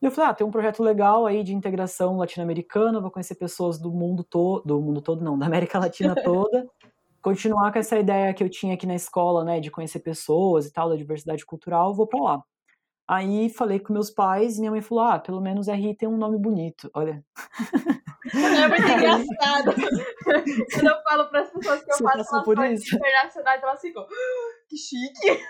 E 0.00 0.06
eu 0.06 0.10
falei, 0.10 0.30
ah, 0.30 0.34
tem 0.34 0.46
um 0.46 0.50
projeto 0.50 0.82
legal 0.82 1.26
aí 1.26 1.44
de 1.44 1.54
integração 1.54 2.16
latino-americana, 2.16 3.00
vou 3.00 3.10
conhecer 3.10 3.34
pessoas 3.34 3.78
do 3.78 3.92
mundo 3.92 4.24
todo, 4.24 4.64
do 4.64 4.80
mundo 4.80 5.02
todo 5.02 5.22
não, 5.22 5.38
da 5.38 5.46
América 5.46 5.78
Latina 5.78 6.14
toda, 6.24 6.66
continuar 7.22 7.72
com 7.72 7.78
essa 7.78 7.98
ideia 7.98 8.34
que 8.34 8.42
eu 8.44 8.50
tinha 8.50 8.74
aqui 8.74 8.86
na 8.86 8.94
escola, 8.94 9.44
né, 9.44 9.60
de 9.60 9.70
conhecer 9.70 10.00
pessoas 10.00 10.66
e 10.66 10.72
tal, 10.72 10.88
da 10.88 10.96
diversidade 10.96 11.44
cultural, 11.46 11.94
vou 11.94 12.06
para 12.06 12.20
lá. 12.22 12.42
Aí 13.08 13.50
falei 13.50 13.80
com 13.80 13.92
meus 13.92 14.10
pais 14.10 14.56
e 14.56 14.60
minha 14.60 14.70
mãe 14.70 14.80
falou, 14.80 15.04
ah, 15.04 15.18
pelo 15.18 15.40
menos 15.40 15.68
RI 15.68 15.96
tem 15.96 16.08
um 16.08 16.16
nome 16.16 16.38
bonito, 16.38 16.90
olha. 16.94 17.24
É 18.34 18.68
muito 18.68 18.82
engraçado. 18.86 19.74
Quando 20.74 20.88
eu 20.88 21.02
falo 21.02 21.28
para 21.28 21.40
as 21.42 21.50
pessoas 21.50 21.82
que 21.82 21.90
eu 21.90 21.96
Você 21.96 22.04
faço 22.04 22.18
passou 22.18 22.42
por 22.44 22.64
isso? 22.66 22.94
internacionais, 22.96 23.62
elas 23.62 23.80
ficam, 23.80 24.02
"Ah, 24.02 24.66
que 24.68 24.76
chique. 24.76 25.40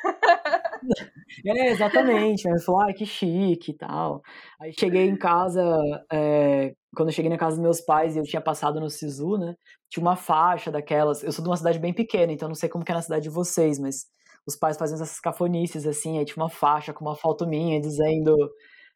É, 1.47 1.71
exatamente. 1.71 2.49
Aí 2.49 2.61
falou, 2.63 2.81
ah, 2.83 2.93
que 2.95 3.05
chique 3.07 3.73
e 3.73 3.77
tal. 3.77 4.23
Aí 4.61 4.73
cheguei 4.73 5.07
em 5.09 5.17
casa, 5.17 5.63
é, 6.11 6.75
quando 6.95 7.09
eu 7.09 7.15
cheguei 7.15 7.31
na 7.31 7.39
casa 7.39 7.57
dos 7.57 7.63
meus 7.63 7.81
pais 7.81 8.17
e 8.17 8.19
eu 8.19 8.25
tinha 8.25 8.43
passado 8.43 8.81
no 8.81 8.91
Sisu, 8.91 9.39
né? 9.39 9.55
Tinha 9.89 10.03
uma 10.03 10.17
faixa 10.17 10.71
daquelas. 10.71 11.23
Eu 11.23 11.33
sou 11.33 11.43
de 11.43 11.49
uma 11.49 11.57
cidade 11.57 11.79
bem 11.79 11.93
pequena, 11.93 12.33
então 12.33 12.49
não 12.49 12.55
sei 12.55 12.69
como 12.69 12.85
que 12.85 12.93
é 12.93 12.95
na 12.95 13.03
cidade 13.03 13.25
de 13.25 13.31
vocês, 13.31 13.79
mas 13.79 14.07
os 14.47 14.57
pais 14.57 14.77
faziam 14.77 14.97
essas 14.97 15.21
cafonices 15.21 15.87
assim, 15.87 16.19
aí 16.19 16.25
tinha 16.25 16.43
uma 16.43 16.51
faixa 16.51 16.93
com 16.93 17.05
uma 17.05 17.15
foto 17.15 17.47
minha 17.47 17.81
dizendo, 17.81 18.35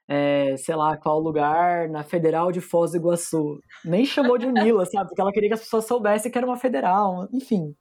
é, 0.08 0.56
sei 0.56 0.74
lá, 0.74 0.96
qual 0.96 1.18
lugar 1.20 1.88
na 1.88 2.02
Federal 2.02 2.50
de 2.50 2.60
Foz 2.60 2.92
do 2.92 2.96
Iguaçu. 2.98 3.58
Nem 3.84 4.04
chamou 4.04 4.38
de 4.38 4.46
Unila, 4.46 4.84
sabe? 4.86 5.08
Porque 5.08 5.20
ela 5.20 5.32
queria 5.32 5.48
que 5.50 5.54
as 5.54 5.60
pessoas 5.60 5.86
soubessem 5.86 6.30
que 6.30 6.38
era 6.38 6.46
uma 6.46 6.56
federal. 6.56 7.28
Enfim, 7.32 7.74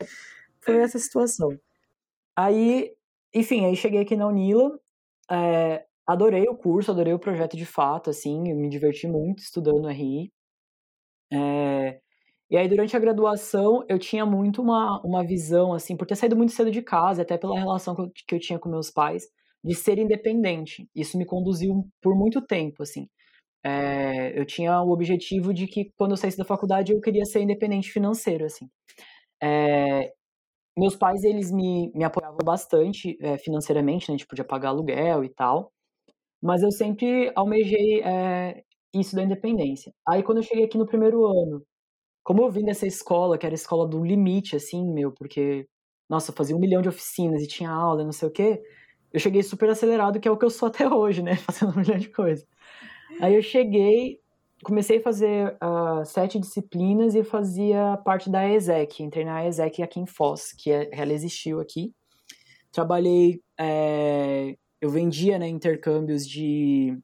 foi 0.62 0.78
essa 0.78 1.00
situação. 1.00 1.50
Aí, 2.36 2.92
enfim, 3.34 3.66
aí 3.66 3.76
cheguei 3.76 4.02
aqui 4.02 4.16
na 4.16 4.28
Unila. 4.28 4.80
é, 5.32 5.86
adorei 6.08 6.44
o 6.48 6.56
curso, 6.58 6.92
adorei 6.92 7.14
o 7.14 7.20
projeto 7.20 7.58
de 7.58 7.66
fato, 7.66 8.10
assim, 8.10 8.50
eu 8.50 8.56
me 8.58 8.70
diverti 8.70 9.08
muito 9.08 9.40
estudando 9.44 9.90
RI. 9.90 10.32
É, 11.32 12.00
e 12.52 12.58
aí, 12.58 12.68
durante 12.68 12.96
a 12.96 13.00
graduação, 13.00 13.84
eu 13.90 13.98
tinha 14.00 14.26
muito 14.26 14.62
uma, 14.62 15.02
uma 15.04 15.26
visão, 15.26 15.74
assim, 15.74 15.98
por 15.98 16.06
ter 16.08 16.16
saído 16.16 16.36
muito 16.38 16.52
cedo 16.54 16.70
de 16.72 16.82
casa, 16.84 17.24
até 17.24 17.38
pela 17.38 17.58
relação 17.60 17.96
que 17.96 18.02
eu, 18.02 18.12
que 18.28 18.36
eu 18.36 18.40
tinha 18.40 18.60
com 18.60 18.70
meus 18.70 18.92
pais, 18.92 19.26
de 19.64 19.74
ser 19.76 19.98
independente. 20.00 20.88
Isso 20.96 21.18
me 21.18 21.26
conduziu 21.26 21.88
por 22.02 22.16
muito 22.16 22.42
tempo, 22.46 22.84
assim. 22.84 23.08
É, 23.66 24.40
eu 24.40 24.46
tinha 24.46 24.82
o 24.82 24.92
objetivo 24.92 25.54
de 25.54 25.68
que, 25.68 25.92
quando 25.98 26.12
eu 26.12 26.18
saísse 26.18 26.38
da 26.38 26.46
faculdade, 26.46 26.94
eu 26.94 27.02
queria 27.02 27.26
ser 27.26 27.42
independente 27.42 27.92
financeiro, 27.92 28.46
assim. 28.46 28.68
É, 29.42 30.14
meus 30.78 30.96
pais, 30.96 31.24
eles 31.24 31.52
me, 31.52 31.92
me 31.96 32.04
apoiavam 32.04 32.40
bastante 32.44 33.18
é, 33.22 33.38
financeiramente, 33.38 34.12
né? 34.12 34.18
Tipo, 34.18 34.36
de 34.36 34.44
pagar 34.44 34.70
aluguel 34.70 35.24
e 35.24 35.30
tal. 35.30 35.72
Mas 36.44 36.62
eu 36.62 36.72
sempre 36.72 37.32
almejei 37.36 38.02
é, 38.04 38.64
isso 38.94 39.16
da 39.16 39.24
independência. 39.24 39.94
Aí, 40.06 40.22
quando 40.22 40.40
eu 40.40 40.44
cheguei 40.44 40.66
aqui 40.66 40.78
no 40.78 40.86
primeiro 40.86 41.26
ano, 41.26 41.64
como 42.22 42.44
eu 42.44 42.52
vim 42.52 42.66
dessa 42.66 42.86
escola, 42.86 43.38
que 43.38 43.46
era 43.46 43.54
a 43.54 43.56
escola 43.56 43.88
do 43.88 44.04
limite, 44.04 44.56
assim, 44.56 44.86
meu, 44.94 45.10
porque, 45.14 45.66
nossa, 46.10 46.32
eu 46.32 46.36
fazia 46.36 46.56
um 46.56 46.60
milhão 46.60 46.82
de 46.82 46.90
oficinas 46.90 47.42
e 47.42 47.48
tinha 47.48 47.72
aula, 47.72 48.04
não 48.04 48.12
sei 48.12 48.28
o 48.28 48.32
quê, 48.32 48.62
eu 49.14 49.20
cheguei 49.22 49.42
super 49.42 49.70
acelerado, 49.70 50.20
que 50.20 50.28
é 50.28 50.32
o 50.32 50.38
que 50.38 50.44
eu 50.44 50.50
sou 50.50 50.68
até 50.70 50.88
hoje, 50.88 51.24
né? 51.24 51.38
Fazendo 51.38 51.72
um 51.78 51.80
milhão 51.80 51.98
de 51.98 52.10
coisas. 52.10 52.46
Aí 53.22 53.36
eu 53.36 53.42
cheguei, 53.42 54.20
comecei 54.66 54.98
a 54.98 55.02
fazer 55.02 55.58
uh, 55.64 56.06
sete 56.06 56.40
disciplinas 56.40 57.16
e 57.16 57.24
fazia 57.24 57.98
parte 58.04 58.30
da 58.30 58.46
ESEC. 58.50 59.02
Entrei 59.02 59.24
na 59.24 59.48
ESEC 59.48 59.82
aqui 59.82 60.00
em 60.00 60.06
Foz, 60.06 60.52
que 60.52 60.72
é, 60.72 60.90
ela 60.92 61.14
existiu 61.14 61.62
aqui. 61.62 61.94
Trabalhei, 62.72 63.42
é, 63.58 64.58
eu 64.84 64.90
vendia 64.90 65.40
né, 65.40 65.48
intercâmbios 65.48 66.28
de 66.28 67.00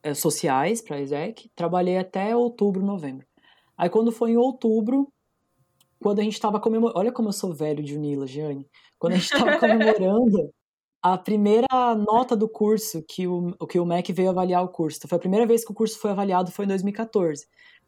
é, 0.00 0.14
sociais 0.14 0.80
para 0.80 0.96
a 0.96 1.00
ESEC. 1.00 1.50
Trabalhei 1.56 1.98
até 1.98 2.36
outubro, 2.36 2.86
novembro. 2.86 3.26
Aí 3.76 3.90
quando 3.90 4.12
foi 4.12 4.30
em 4.30 4.36
outubro, 4.36 5.12
quando 6.00 6.20
a 6.20 6.22
gente 6.22 6.34
estava 6.34 6.60
comemorando. 6.60 7.00
Olha 7.00 7.10
como 7.10 7.30
eu 7.30 7.32
sou 7.32 7.52
velho 7.52 7.82
de 7.82 7.96
Unila, 7.96 8.28
Jane. 8.28 8.64
Quando 8.96 9.14
a 9.14 9.16
gente 9.16 9.24
estava 9.24 9.58
comemorando 9.58 10.52
a 11.02 11.18
primeira 11.18 11.66
nota 11.96 12.36
do 12.36 12.48
curso 12.48 13.02
que 13.02 13.26
o, 13.26 13.52
que 13.68 13.80
o 13.80 13.84
MEC 13.84 14.12
veio 14.12 14.30
avaliar 14.30 14.62
o 14.62 14.68
curso. 14.68 14.98
Então, 14.98 15.08
foi 15.08 15.16
a 15.16 15.20
primeira 15.20 15.46
vez 15.46 15.64
que 15.64 15.72
o 15.72 15.74
curso 15.74 15.98
foi 15.98 16.12
avaliado, 16.12 16.52
foi 16.52 16.64
em 16.64 16.68
2014. 16.68 17.44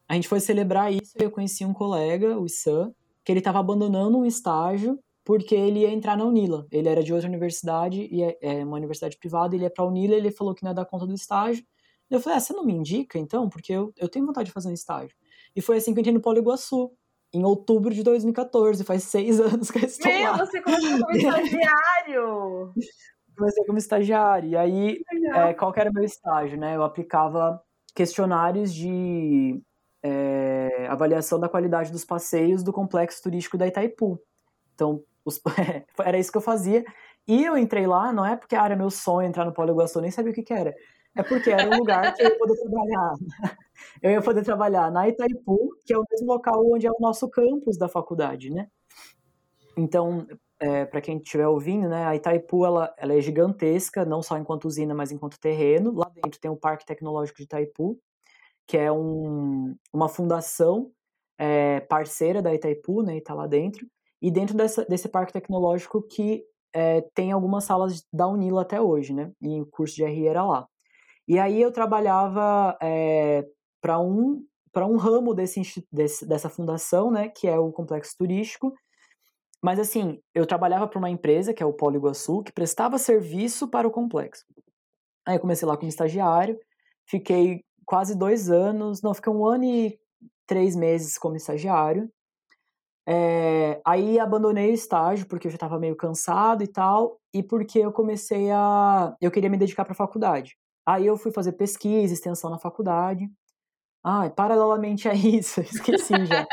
A 0.09 0.15
gente 0.15 0.27
foi 0.27 0.41
celebrar 0.41 0.93
isso 0.93 1.13
e 1.17 1.23
eu 1.23 1.31
conheci 1.31 1.65
um 1.65 1.73
colega, 1.73 2.37
o 2.37 2.45
Isam, 2.45 2.93
que 3.25 3.31
ele 3.31 3.39
estava 3.39 3.61
abandonando 3.61 4.19
um 4.19 4.25
estágio 4.25 4.99
porque 5.29 5.55
ele 5.55 5.81
ia 5.81 5.91
entrar 5.91 6.17
na 6.17 6.25
Unila. 6.25 6.67
Ele 6.73 6.89
era 6.89 7.03
de 7.03 7.13
outra 7.13 7.29
universidade, 7.29 8.09
e 8.11 8.23
é, 8.23 8.39
é 8.41 8.65
uma 8.65 8.79
universidade 8.79 9.19
privada, 9.19 9.55
ele 9.55 9.65
ia 9.65 9.71
para 9.71 9.85
a 9.85 9.87
Unila, 9.87 10.15
ele 10.15 10.31
falou 10.31 10.55
que 10.55 10.63
não 10.63 10.71
ia 10.71 10.75
dar 10.75 10.87
conta 10.87 11.07
do 11.07 11.13
estágio. 11.13 11.63
Eu 12.09 12.19
falei, 12.19 12.39
ah, 12.39 12.41
você 12.41 12.55
não 12.55 12.65
me 12.65 12.73
indica, 12.73 13.19
então? 13.19 13.47
Porque 13.47 13.71
eu, 13.71 13.93
eu 13.99 14.09
tenho 14.09 14.25
vontade 14.25 14.47
de 14.47 14.55
fazer 14.55 14.71
um 14.71 14.73
estágio. 14.73 15.15
E 15.55 15.61
foi 15.61 15.77
assim 15.77 15.93
que 15.93 15.99
eu 15.99 16.01
entrei 16.01 16.15
no 16.15 16.23
Polo 16.23 16.39
Iguaçu, 16.39 16.91
em 17.31 17.45
outubro 17.45 17.93
de 17.93 18.03
2014. 18.03 18.83
Faz 18.85 19.03
seis 19.03 19.39
anos 19.39 19.71
que 19.71 19.77
eu 19.77 19.85
estou 19.85 20.11
Meu, 20.11 20.33
lá. 20.33 20.39
você 20.39 20.63
começou 20.63 20.99
como 20.99 21.13
estagiário! 21.13 22.73
Comecei 23.37 23.65
como 23.67 23.79
estagiário. 23.79 24.49
E 24.49 24.57
aí, 24.57 25.03
é, 25.35 25.53
qual 25.53 25.71
que 25.75 25.81
era 25.81 25.91
o 25.91 25.93
meu 25.93 26.05
estágio, 26.05 26.59
né? 26.59 26.75
Eu 26.75 26.83
aplicava 26.83 27.63
questionários 27.95 28.73
de 28.73 29.61
é, 30.03 30.87
avaliação 30.89 31.39
da 31.39 31.51
qualidade 31.51 31.93
dos 31.93 32.07
passeios 32.07 32.63
do 32.63 32.73
complexo 32.73 33.23
turístico 33.23 33.59
da 33.59 33.67
Itaipu. 33.67 34.19
Então, 34.75 35.05
os, 35.29 35.41
era 36.05 36.19
isso 36.19 36.33
que 36.33 36.39
eu 36.39 36.43
fazia. 36.43 36.85
E 37.27 37.45
eu 37.45 37.59
entrei 37.59 37.87
lá, 37.87 38.13
não 38.13 38.25
é 38.25 38.37
porque 38.37 38.57
ah, 38.57 38.65
era 38.65 38.77
meu 38.77 38.91
sonho 38.91 39.29
entrar 39.29 39.45
no 39.45 39.53
Polo 39.53 39.71
Iguaçu, 39.71 40.01
nem 40.01 40.11
sabia 40.11 40.33
o 40.33 40.35
que, 40.35 40.43
que 40.43 40.53
era. 40.53 40.75
É 41.15 41.23
porque 41.23 41.51
era 41.51 41.69
um 41.69 41.79
lugar 41.79 42.15
que 42.15 42.23
eu 42.23 42.29
ia 42.29 42.39
poder 42.39 42.57
trabalhar. 42.57 43.15
Eu 44.03 44.11
ia 44.11 44.23
poder 44.23 44.45
trabalhar 44.45 44.91
na 44.91 45.09
Itaipu, 45.09 45.71
que 45.87 45.93
é 45.93 45.99
o 45.99 46.05
mesmo 46.11 46.27
local 46.27 46.65
onde 46.67 46.87
é 46.87 46.91
o 46.91 46.99
nosso 47.01 47.29
campus 47.29 47.79
da 47.79 47.89
faculdade, 47.89 48.51
né? 48.51 48.69
Então, 49.77 50.27
é, 50.61 50.85
para 50.85 51.01
quem 51.01 51.19
estiver 51.19 51.47
ouvindo, 51.47 51.89
né, 51.89 52.05
a 52.05 52.17
Itaipu 52.17 52.67
ela, 52.67 52.93
ela 52.99 53.15
é 53.15 53.21
gigantesca, 53.21 54.05
não 54.05 54.21
só 54.23 54.37
enquanto 54.37 54.67
usina, 54.67 54.95
mas 54.95 55.13
enquanto 55.13 55.39
terreno. 55.39 55.93
Lá 55.93 56.11
dentro 56.13 56.41
tem 56.41 56.51
o 56.51 56.57
Parque 56.57 56.85
Tecnológico 56.85 57.39
de 57.39 57.45
Itaipu, 57.45 57.99
que 58.67 58.77
é 58.77 58.91
um, 58.91 59.77
uma 59.93 60.09
fundação 60.09 60.91
é, 61.39 61.81
parceira 61.81 62.43
da 62.43 62.53
Itaipu, 62.55 63.03
né, 63.03 63.15
e 63.15 63.19
está 63.19 63.35
lá 63.35 63.47
dentro. 63.47 63.87
E 64.21 64.31
dentro 64.31 64.57
dessa, 64.57 64.85
desse 64.85 65.09
parque 65.09 65.33
tecnológico 65.33 66.03
que 66.03 66.45
é, 66.75 67.03
tem 67.15 67.33
algumas 67.33 67.65
salas 67.65 68.05
da 68.13 68.27
Unila 68.27 68.63
até 68.63 68.81
hoje, 68.81 69.15
né? 69.15 69.31
E 69.41 69.61
o 69.61 69.67
curso 69.67 69.95
de 69.95 70.05
RI 70.05 70.27
era 70.27 70.45
lá. 70.45 70.67
E 71.27 71.39
aí 71.39 71.61
eu 71.61 71.73
trabalhava 71.73 72.77
é, 72.81 73.45
para 73.81 74.01
um 74.01 74.45
para 74.73 74.87
um 74.87 74.97
ramo 74.97 75.35
desse, 75.35 75.63
desse, 75.91 76.27
dessa 76.27 76.49
fundação, 76.49 77.11
né, 77.11 77.29
que 77.29 77.49
é 77.49 77.59
o 77.59 77.73
complexo 77.73 78.15
turístico. 78.17 78.73
Mas 79.63 79.79
assim, 79.79 80.21
eu 80.35 80.47
trabalhava 80.47 80.87
para 80.87 80.99
uma 80.99 81.11
empresa, 81.11 81.53
que 81.53 81.63
é 81.63 81.67
o 81.67 81.73
Polo 81.73 81.97
Iguaçu, 81.97 82.43
que 82.43 82.53
prestava 82.53 82.97
serviço 82.99 83.67
para 83.67 83.89
o 83.89 83.91
complexo. 83.91 84.45
Aí 85.27 85.37
eu 85.37 85.41
comecei 85.41 85.67
lá 85.67 85.77
como 85.77 85.89
estagiário, 85.89 86.59
fiquei 87.07 87.65
quase 87.85 88.17
dois 88.17 88.51
anos, 88.51 89.03
não, 89.03 89.15
fiquei 89.15 89.33
um 89.33 89.45
ano 89.45 89.65
e 89.65 89.99
três 90.47 90.77
meses 90.77 91.19
como 91.19 91.37
estagiário. 91.37 92.09
É, 93.11 93.81
aí 93.87 94.19
abandonei 94.19 94.71
o 94.71 94.75
estágio 94.75 95.27
porque 95.27 95.47
eu 95.47 95.51
já 95.51 95.57
estava 95.57 95.79
meio 95.79 95.97
cansado 95.97 96.63
e 96.63 96.67
tal, 96.67 97.19
e 97.33 97.43
porque 97.43 97.79
eu 97.79 97.91
comecei 97.91 98.51
a. 98.51 99.17
Eu 99.19 99.31
queria 99.31 99.49
me 99.49 99.57
dedicar 99.57 99.83
para 99.83 99.93
a 99.93 99.97
faculdade. 99.97 100.59
Aí 100.85 101.07
eu 101.07 101.17
fui 101.17 101.33
fazer 101.33 101.53
pesquisa, 101.53 102.13
extensão 102.13 102.51
na 102.51 102.59
faculdade. 102.59 103.31
Ah, 104.05 104.29
paralelamente 104.29 105.09
a 105.09 105.15
isso, 105.17 105.63
esqueci 105.63 106.27
já. 106.27 106.47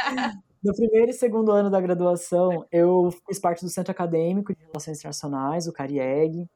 No 0.64 0.74
primeiro 0.74 1.12
e 1.12 1.14
segundo 1.14 1.52
ano 1.52 1.70
da 1.70 1.82
graduação, 1.82 2.66
eu 2.72 3.12
fiz 3.28 3.38
parte 3.38 3.62
do 3.66 3.70
Centro 3.70 3.92
Acadêmico 3.92 4.56
de 4.56 4.64
Relações 4.64 4.98
Internacionais, 4.98 5.68
o 5.68 5.74
CARIEG. 5.74 6.50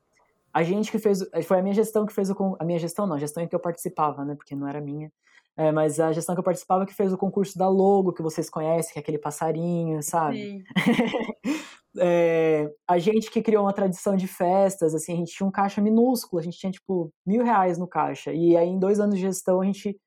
A 0.54 0.64
gente 0.64 0.92
que 0.92 0.98
fez, 0.98 1.20
foi 1.44 1.60
a 1.60 1.62
minha 1.62 1.76
gestão 1.76 2.06
que 2.06 2.14
fez 2.14 2.30
o, 2.30 2.58
a 2.58 2.64
minha 2.64 2.80
gestão 2.80 3.06
não, 3.06 3.18
a 3.18 3.20
gestão 3.20 3.44
em 3.44 3.48
que 3.48 3.56
eu 3.56 3.60
participava, 3.60 4.24
né, 4.24 4.34
porque 4.34 4.56
não 4.56 4.68
era 4.68 4.80
minha, 4.80 5.12
é, 5.60 5.72
mas 5.74 6.00
a 6.00 6.14
gestão 6.14 6.34
que 6.34 6.40
eu 6.40 6.44
participava 6.44 6.86
que 6.86 6.94
fez 6.94 7.12
o 7.12 7.18
concurso 7.18 7.58
da 7.58 7.68
Logo, 7.68 8.14
que 8.14 8.22
vocês 8.22 8.50
conhecem, 8.50 8.94
que 8.94 9.00
é 9.00 9.02
aquele 9.02 9.18
passarinho, 9.18 10.02
sabe? 10.02 10.64
é, 12.00 12.72
a 12.88 12.98
gente 12.98 13.30
que 13.30 13.42
criou 13.42 13.66
uma 13.66 13.74
tradição 13.74 14.16
de 14.16 14.26
festas, 14.26 14.96
assim, 14.96 15.12
a 15.12 15.18
gente 15.18 15.34
tinha 15.34 15.46
um 15.46 15.52
caixa 15.52 15.82
minúsculo, 15.82 16.40
a 16.40 16.44
gente 16.44 16.58
tinha, 16.58 16.72
tipo, 16.72 17.12
mil 17.28 17.44
reais 17.44 17.78
no 17.78 17.88
caixa, 17.88 18.32
e 18.32 18.56
aí 18.56 18.70
em 18.70 18.80
dois 18.80 19.02
anos 19.02 19.16
de 19.16 19.22
gestão 19.22 19.60
a 19.60 19.66
gente 19.66 20.00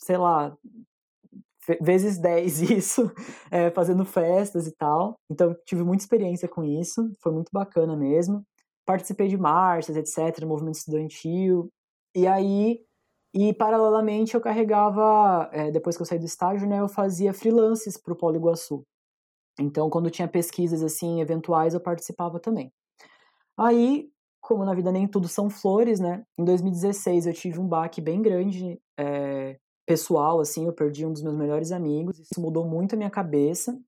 sei 0.00 0.16
lá, 0.16 0.56
vezes 1.80 2.18
10 2.18 2.62
isso, 2.70 3.10
é, 3.50 3.70
fazendo 3.70 4.04
festas 4.04 4.66
e 4.66 4.72
tal. 4.76 5.16
Então, 5.30 5.56
tive 5.64 5.82
muita 5.82 6.02
experiência 6.02 6.48
com 6.48 6.64
isso, 6.64 7.10
foi 7.20 7.32
muito 7.32 7.50
bacana 7.52 7.96
mesmo. 7.96 8.44
Participei 8.86 9.28
de 9.28 9.36
marchas, 9.36 9.96
etc., 9.96 10.44
movimento 10.44 10.76
estudantil. 10.76 11.68
E 12.14 12.26
aí, 12.26 12.80
e 13.34 13.52
paralelamente, 13.52 14.34
eu 14.34 14.40
carregava, 14.40 15.48
é, 15.52 15.70
depois 15.70 15.96
que 15.96 16.02
eu 16.02 16.06
saí 16.06 16.18
do 16.18 16.24
estágio, 16.24 16.68
né, 16.68 16.80
eu 16.80 16.88
fazia 16.88 17.34
freelances 17.34 17.96
para 17.96 18.12
o 18.12 18.16
Polo 18.16 18.36
Iguaçu. 18.36 18.84
Então, 19.60 19.90
quando 19.90 20.10
tinha 20.10 20.28
pesquisas, 20.28 20.82
assim, 20.82 21.20
eventuais, 21.20 21.74
eu 21.74 21.80
participava 21.80 22.40
também. 22.40 22.72
Aí, 23.58 24.10
como 24.40 24.64
na 24.64 24.74
vida 24.74 24.92
nem 24.92 25.06
tudo 25.06 25.28
são 25.28 25.50
flores, 25.50 26.00
né, 26.00 26.24
em 26.38 26.44
2016 26.44 27.26
eu 27.26 27.34
tive 27.34 27.60
um 27.60 27.68
baque 27.68 28.00
bem 28.00 28.22
grande, 28.22 28.80
é, 28.98 29.58
pessoal, 29.86 30.40
assim, 30.40 30.66
eu 30.66 30.72
perdi 30.72 31.04
um 31.06 31.12
dos 31.12 31.22
meus 31.22 31.36
melhores 31.36 31.72
amigos, 31.72 32.18
isso 32.18 32.40
mudou 32.40 32.66
muito 32.66 32.94
a 32.94 32.96
minha 32.96 33.10
cabeça. 33.10 33.78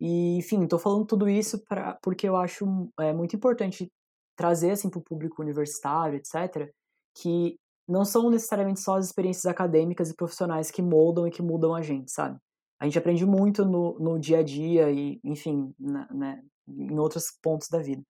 E, 0.00 0.36
enfim, 0.36 0.66
tô 0.66 0.78
falando 0.78 1.06
tudo 1.06 1.28
isso 1.28 1.64
pra, 1.64 1.96
porque 2.02 2.28
eu 2.28 2.36
acho 2.36 2.90
é, 2.98 3.12
muito 3.12 3.36
importante 3.36 3.88
trazer, 4.36 4.72
assim, 4.72 4.90
para 4.90 4.98
o 4.98 5.02
público 5.02 5.40
universitário, 5.40 6.16
etc., 6.16 6.72
que 7.14 7.56
não 7.88 8.04
são 8.04 8.30
necessariamente 8.30 8.80
só 8.80 8.96
as 8.96 9.06
experiências 9.06 9.46
acadêmicas 9.46 10.10
e 10.10 10.16
profissionais 10.16 10.70
que 10.70 10.82
moldam 10.82 11.26
e 11.26 11.30
que 11.30 11.42
mudam 11.42 11.74
a 11.74 11.82
gente, 11.82 12.10
sabe? 12.10 12.38
A 12.80 12.84
gente 12.84 12.98
aprende 12.98 13.24
muito 13.24 13.64
no, 13.64 13.98
no 13.98 14.18
dia 14.18 14.38
a 14.38 14.42
dia 14.42 14.90
e, 14.90 15.20
enfim, 15.24 15.74
na, 15.78 16.08
né, 16.12 16.42
em 16.68 16.98
outros 16.98 17.26
pontos 17.42 17.68
da 17.68 17.78
vida. 17.78 18.02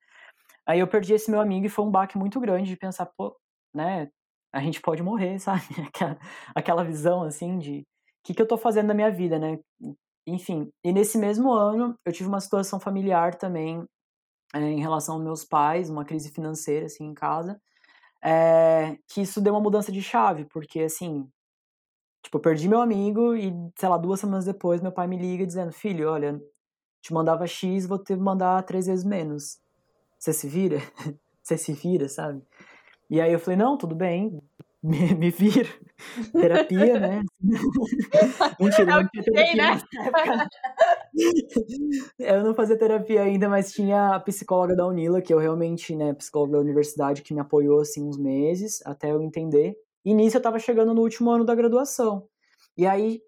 Aí 0.67 0.81
eu 0.81 0.89
perdi 0.89 1.15
esse 1.15 1.31
meu 1.31 1.41
amigo 1.41 1.67
e 1.67 1.71
foi 1.71 1.85
um 1.85 1.91
baque 1.91 2.17
muito 2.17 2.41
grande 2.41 2.71
de 2.71 2.77
pensar, 2.77 3.07
pô, 3.17 3.37
né, 3.75 4.09
a 4.53 4.61
gente 4.61 4.81
pode 4.81 5.03
morrer, 5.03 5.39
sabe? 5.41 5.63
Aquela, 5.87 6.19
aquela 6.55 6.85
visão, 6.85 7.23
assim, 7.23 7.59
de 7.59 7.81
o 7.81 7.85
que, 8.25 8.35
que 8.35 8.43
eu 8.43 8.47
tô 8.49 8.57
fazendo 8.57 8.87
na 8.87 8.95
minha 8.95 9.11
vida, 9.11 9.39
né? 9.39 9.59
Enfim, 10.27 10.71
e 10.85 10.93
nesse 10.93 11.19
mesmo 11.19 11.53
ano 11.53 11.97
eu 12.05 12.13
tive 12.13 12.29
uma 12.29 12.41
situação 12.41 12.79
familiar 12.79 13.35
também 13.35 13.85
é, 14.55 14.61
em 14.61 14.81
relação 14.81 15.17
aos 15.17 15.25
meus 15.25 15.45
pais, 15.45 15.91
uma 15.91 16.05
crise 16.05 16.31
financeira, 16.31 16.87
assim, 16.87 17.05
em 17.05 17.15
casa, 17.15 17.61
é, 18.23 18.97
que 19.09 19.23
isso 19.23 19.41
deu 19.41 19.55
uma 19.55 19.61
mudança 19.61 19.91
de 19.91 20.03
chave, 20.03 20.45
porque, 20.47 20.81
assim, 20.81 21.29
tipo, 22.23 22.39
eu 22.39 22.43
perdi 22.43 22.69
meu 22.69 22.81
amigo 22.81 23.35
e, 23.35 23.53
sei 23.79 23.89
lá, 23.89 23.99
duas 23.99 24.21
semanas 24.21 24.45
depois 24.45 24.81
meu 24.81 24.93
pai 24.93 25.07
me 25.07 25.17
liga 25.19 25.47
dizendo, 25.47 25.73
filho, 25.73 26.09
olha, 26.11 26.41
te 27.03 27.13
mandava 27.13 27.47
X, 27.47 27.87
vou 27.87 27.99
que 27.99 28.15
mandar 28.17 28.63
três 28.65 28.87
vezes 28.87 29.05
menos. 29.05 29.61
Você 30.19 30.33
se 30.33 30.49
vira? 30.49 30.79
Você 31.43 31.59
se 31.59 31.73
vira, 31.73 32.09
sabe? 32.09 32.41
E 33.11 33.21
aí 33.21 33.33
eu 33.33 33.41
falei, 33.41 33.57
não, 33.59 33.77
tudo 33.77 33.95
bem, 33.95 34.41
me, 34.83 35.15
me 35.15 35.31
viro. 35.31 35.69
Terapia, 36.33 36.99
né? 36.99 37.23
Mentira, 38.61 38.85
não 38.87 39.09
tinha 39.09 39.23
terapia 39.23 39.55
né? 39.55 39.79
Eu 42.19 42.43
não 42.43 42.55
fazia 42.55 42.79
terapia 42.79 43.23
ainda, 43.23 43.49
mas 43.49 43.73
tinha 43.73 44.15
a 44.17 44.21
psicóloga 44.21 44.75
da 44.75 44.87
Unila, 44.87 45.23
que 45.23 45.33
eu 45.33 45.39
realmente, 45.39 45.95
né, 45.95 46.13
psicóloga 46.15 46.55
da 46.55 46.61
universidade, 46.61 47.23
que 47.23 47.33
me 47.35 47.41
apoiou, 47.41 47.81
assim, 47.81 48.03
uns 48.07 48.19
meses, 48.19 48.81
até 48.85 49.13
eu 49.13 49.23
entender. 49.23 49.77
E 50.05 50.13
nisso 50.15 50.37
eu 50.37 50.43
tava 50.43 50.59
chegando 50.59 50.93
no 50.95 51.03
último 51.03 51.31
ano 51.31 51.45
da 51.45 51.55
graduação. 51.55 52.27
E 52.77 52.87
aí, 52.87 53.21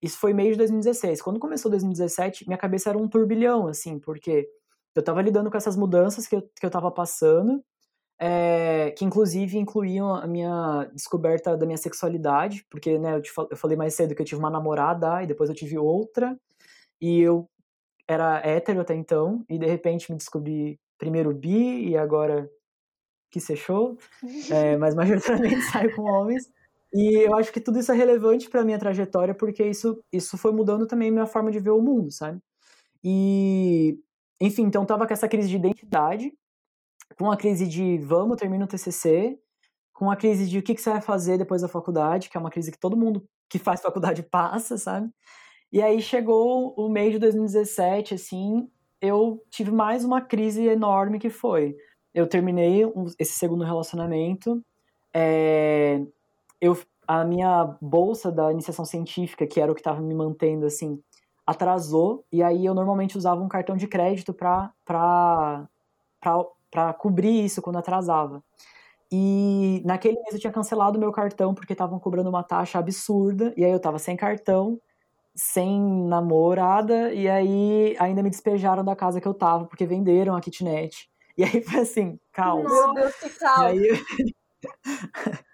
isso 0.00 0.18
foi 0.18 0.32
meio 0.32 0.52
de 0.52 0.58
2016. 0.58 1.20
Quando 1.20 1.38
começou 1.38 1.70
2017, 1.70 2.46
minha 2.46 2.58
cabeça 2.58 2.88
era 2.90 2.98
um 2.98 3.08
turbilhão, 3.08 3.68
assim, 3.68 3.98
porque 3.98 4.48
eu 4.94 5.02
tava 5.02 5.22
lidando 5.22 5.50
com 5.50 5.56
essas 5.56 5.76
mudanças 5.76 6.26
que 6.26 6.36
eu, 6.36 6.42
que 6.42 6.66
eu 6.66 6.70
tava 6.70 6.90
passando, 6.90 7.62
é, 8.24 8.92
que 8.92 9.04
inclusive 9.04 9.58
incluíam 9.58 10.14
a 10.14 10.28
minha 10.28 10.88
descoberta 10.94 11.56
da 11.56 11.66
minha 11.66 11.76
sexualidade, 11.76 12.64
porque, 12.70 12.96
né, 12.96 13.16
eu, 13.16 13.22
eu 13.50 13.56
falei 13.56 13.76
mais 13.76 13.94
cedo 13.94 14.14
que 14.14 14.22
eu 14.22 14.26
tive 14.26 14.38
uma 14.38 14.48
namorada, 14.48 15.24
e 15.24 15.26
depois 15.26 15.50
eu 15.50 15.56
tive 15.56 15.76
outra, 15.76 16.38
e 17.00 17.18
eu 17.18 17.50
era 18.06 18.40
hétero 18.46 18.80
até 18.80 18.94
então, 18.94 19.44
e 19.48 19.58
de 19.58 19.66
repente 19.66 20.12
me 20.12 20.16
descobri 20.16 20.78
primeiro 20.96 21.34
bi, 21.34 21.88
e 21.88 21.96
agora 21.96 22.48
que 23.28 23.40
sechou, 23.40 23.98
é, 24.52 24.76
mas 24.78 24.94
majoritariamente 24.94 25.62
saio 25.72 25.92
com 25.96 26.02
homens. 26.02 26.48
E 26.94 27.26
eu 27.26 27.34
acho 27.34 27.52
que 27.52 27.60
tudo 27.60 27.80
isso 27.80 27.90
é 27.90 27.94
relevante 27.96 28.48
para 28.48 28.64
minha 28.64 28.78
trajetória, 28.78 29.34
porque 29.34 29.64
isso, 29.64 30.00
isso 30.12 30.38
foi 30.38 30.52
mudando 30.52 30.86
também 30.86 31.10
minha 31.10 31.26
forma 31.26 31.50
de 31.50 31.58
ver 31.58 31.70
o 31.70 31.82
mundo, 31.82 32.12
sabe? 32.12 32.38
E, 33.02 33.98
enfim, 34.40 34.62
então 34.62 34.86
tava 34.86 35.08
com 35.08 35.12
essa 35.12 35.28
crise 35.28 35.48
de 35.48 35.56
identidade, 35.56 36.32
com 37.18 37.30
a 37.30 37.36
crise 37.36 37.66
de 37.66 37.98
vamos, 37.98 38.36
termina 38.36 38.64
o 38.64 38.68
TCC, 38.68 39.38
com 39.92 40.10
a 40.10 40.16
crise 40.16 40.48
de 40.48 40.58
o 40.58 40.62
que, 40.62 40.74
que 40.74 40.80
você 40.80 40.90
vai 40.90 41.00
fazer 41.00 41.38
depois 41.38 41.62
da 41.62 41.68
faculdade, 41.68 42.28
que 42.28 42.36
é 42.36 42.40
uma 42.40 42.50
crise 42.50 42.72
que 42.72 42.78
todo 42.78 42.96
mundo 42.96 43.24
que 43.48 43.58
faz 43.58 43.80
faculdade 43.82 44.22
passa, 44.22 44.76
sabe? 44.76 45.10
E 45.72 45.80
aí 45.80 46.02
chegou 46.02 46.74
o 46.76 46.88
mês 46.88 47.12
de 47.12 47.18
2017, 47.18 48.14
assim, 48.14 48.68
eu 49.00 49.42
tive 49.50 49.70
mais 49.70 50.04
uma 50.04 50.20
crise 50.20 50.66
enorme 50.66 51.18
que 51.18 51.30
foi. 51.30 51.74
Eu 52.14 52.26
terminei 52.26 52.82
esse 53.18 53.32
segundo 53.32 53.64
relacionamento, 53.64 54.62
é, 55.14 56.02
eu, 56.60 56.78
a 57.06 57.24
minha 57.24 57.76
bolsa 57.80 58.30
da 58.30 58.52
iniciação 58.52 58.84
científica, 58.84 59.46
que 59.46 59.60
era 59.60 59.72
o 59.72 59.74
que 59.74 59.80
estava 59.80 60.00
me 60.00 60.14
mantendo, 60.14 60.66
assim, 60.66 61.02
atrasou, 61.46 62.24
e 62.30 62.42
aí 62.42 62.64
eu 62.64 62.74
normalmente 62.74 63.18
usava 63.18 63.42
um 63.42 63.48
cartão 63.48 63.76
de 63.76 63.88
crédito 63.88 64.32
para 64.32 65.68
cobrir 66.98 67.44
isso 67.44 67.60
quando 67.62 67.78
atrasava. 67.78 68.42
E 69.10 69.82
naquele 69.84 70.18
mês 70.20 70.32
eu 70.32 70.40
tinha 70.40 70.52
cancelado 70.52 70.98
meu 70.98 71.12
cartão 71.12 71.54
porque 71.54 71.74
estavam 71.74 71.98
cobrando 71.98 72.30
uma 72.30 72.42
taxa 72.42 72.78
absurda, 72.78 73.52
e 73.56 73.64
aí 73.64 73.70
eu 73.70 73.80
tava 73.80 73.98
sem 73.98 74.16
cartão, 74.16 74.80
sem 75.34 75.80
namorada, 76.06 77.12
e 77.12 77.28
aí 77.28 77.94
ainda 77.98 78.22
me 78.22 78.30
despejaram 78.30 78.84
da 78.84 78.96
casa 78.96 79.20
que 79.20 79.28
eu 79.28 79.34
tava, 79.34 79.66
porque 79.66 79.86
venderam 79.86 80.34
a 80.34 80.40
kitnet. 80.40 81.10
E 81.36 81.44
aí 81.44 81.62
foi 81.62 81.80
assim, 81.80 82.18
caos. 82.32 82.64
Meu 82.64 82.94
Deus, 82.94 83.14
que 83.16 83.28
caos. 83.30 83.66
Aí, 83.66 83.86
eu... 83.86 83.96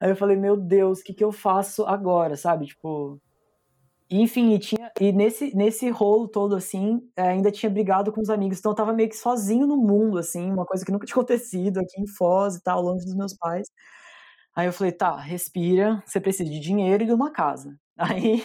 aí 0.00 0.10
eu 0.10 0.16
falei, 0.16 0.36
meu 0.36 0.56
Deus, 0.56 1.00
o 1.00 1.04
que, 1.04 1.14
que 1.14 1.24
eu 1.24 1.32
faço 1.32 1.84
agora, 1.86 2.36
sabe? 2.36 2.66
Tipo. 2.66 3.20
Enfim, 4.14 4.52
e, 4.52 4.58
tinha, 4.58 4.92
e 5.00 5.10
nesse, 5.10 5.56
nesse 5.56 5.88
rolo 5.88 6.28
todo, 6.28 6.54
assim, 6.54 7.00
ainda 7.16 7.50
tinha 7.50 7.70
brigado 7.70 8.12
com 8.12 8.20
os 8.20 8.28
amigos, 8.28 8.58
então 8.58 8.72
eu 8.72 8.76
tava 8.76 8.92
meio 8.92 9.08
que 9.08 9.16
sozinho 9.16 9.66
no 9.66 9.76
mundo, 9.78 10.18
assim, 10.18 10.50
uma 10.52 10.66
coisa 10.66 10.84
que 10.84 10.92
nunca 10.92 11.06
tinha 11.06 11.14
acontecido 11.14 11.78
aqui 11.78 11.98
em 12.00 12.06
Foz 12.06 12.56
e 12.56 12.62
tal, 12.62 12.82
longe 12.82 13.06
dos 13.06 13.14
meus 13.16 13.34
pais. 13.34 13.68
Aí 14.54 14.66
eu 14.66 14.72
falei, 14.72 14.92
tá, 14.92 15.16
respira, 15.16 16.02
você 16.06 16.20
precisa 16.20 16.50
de 16.50 16.60
dinheiro 16.60 17.04
e 17.04 17.06
de 17.06 17.12
uma 17.12 17.30
casa. 17.30 17.78
Aí, 17.96 18.42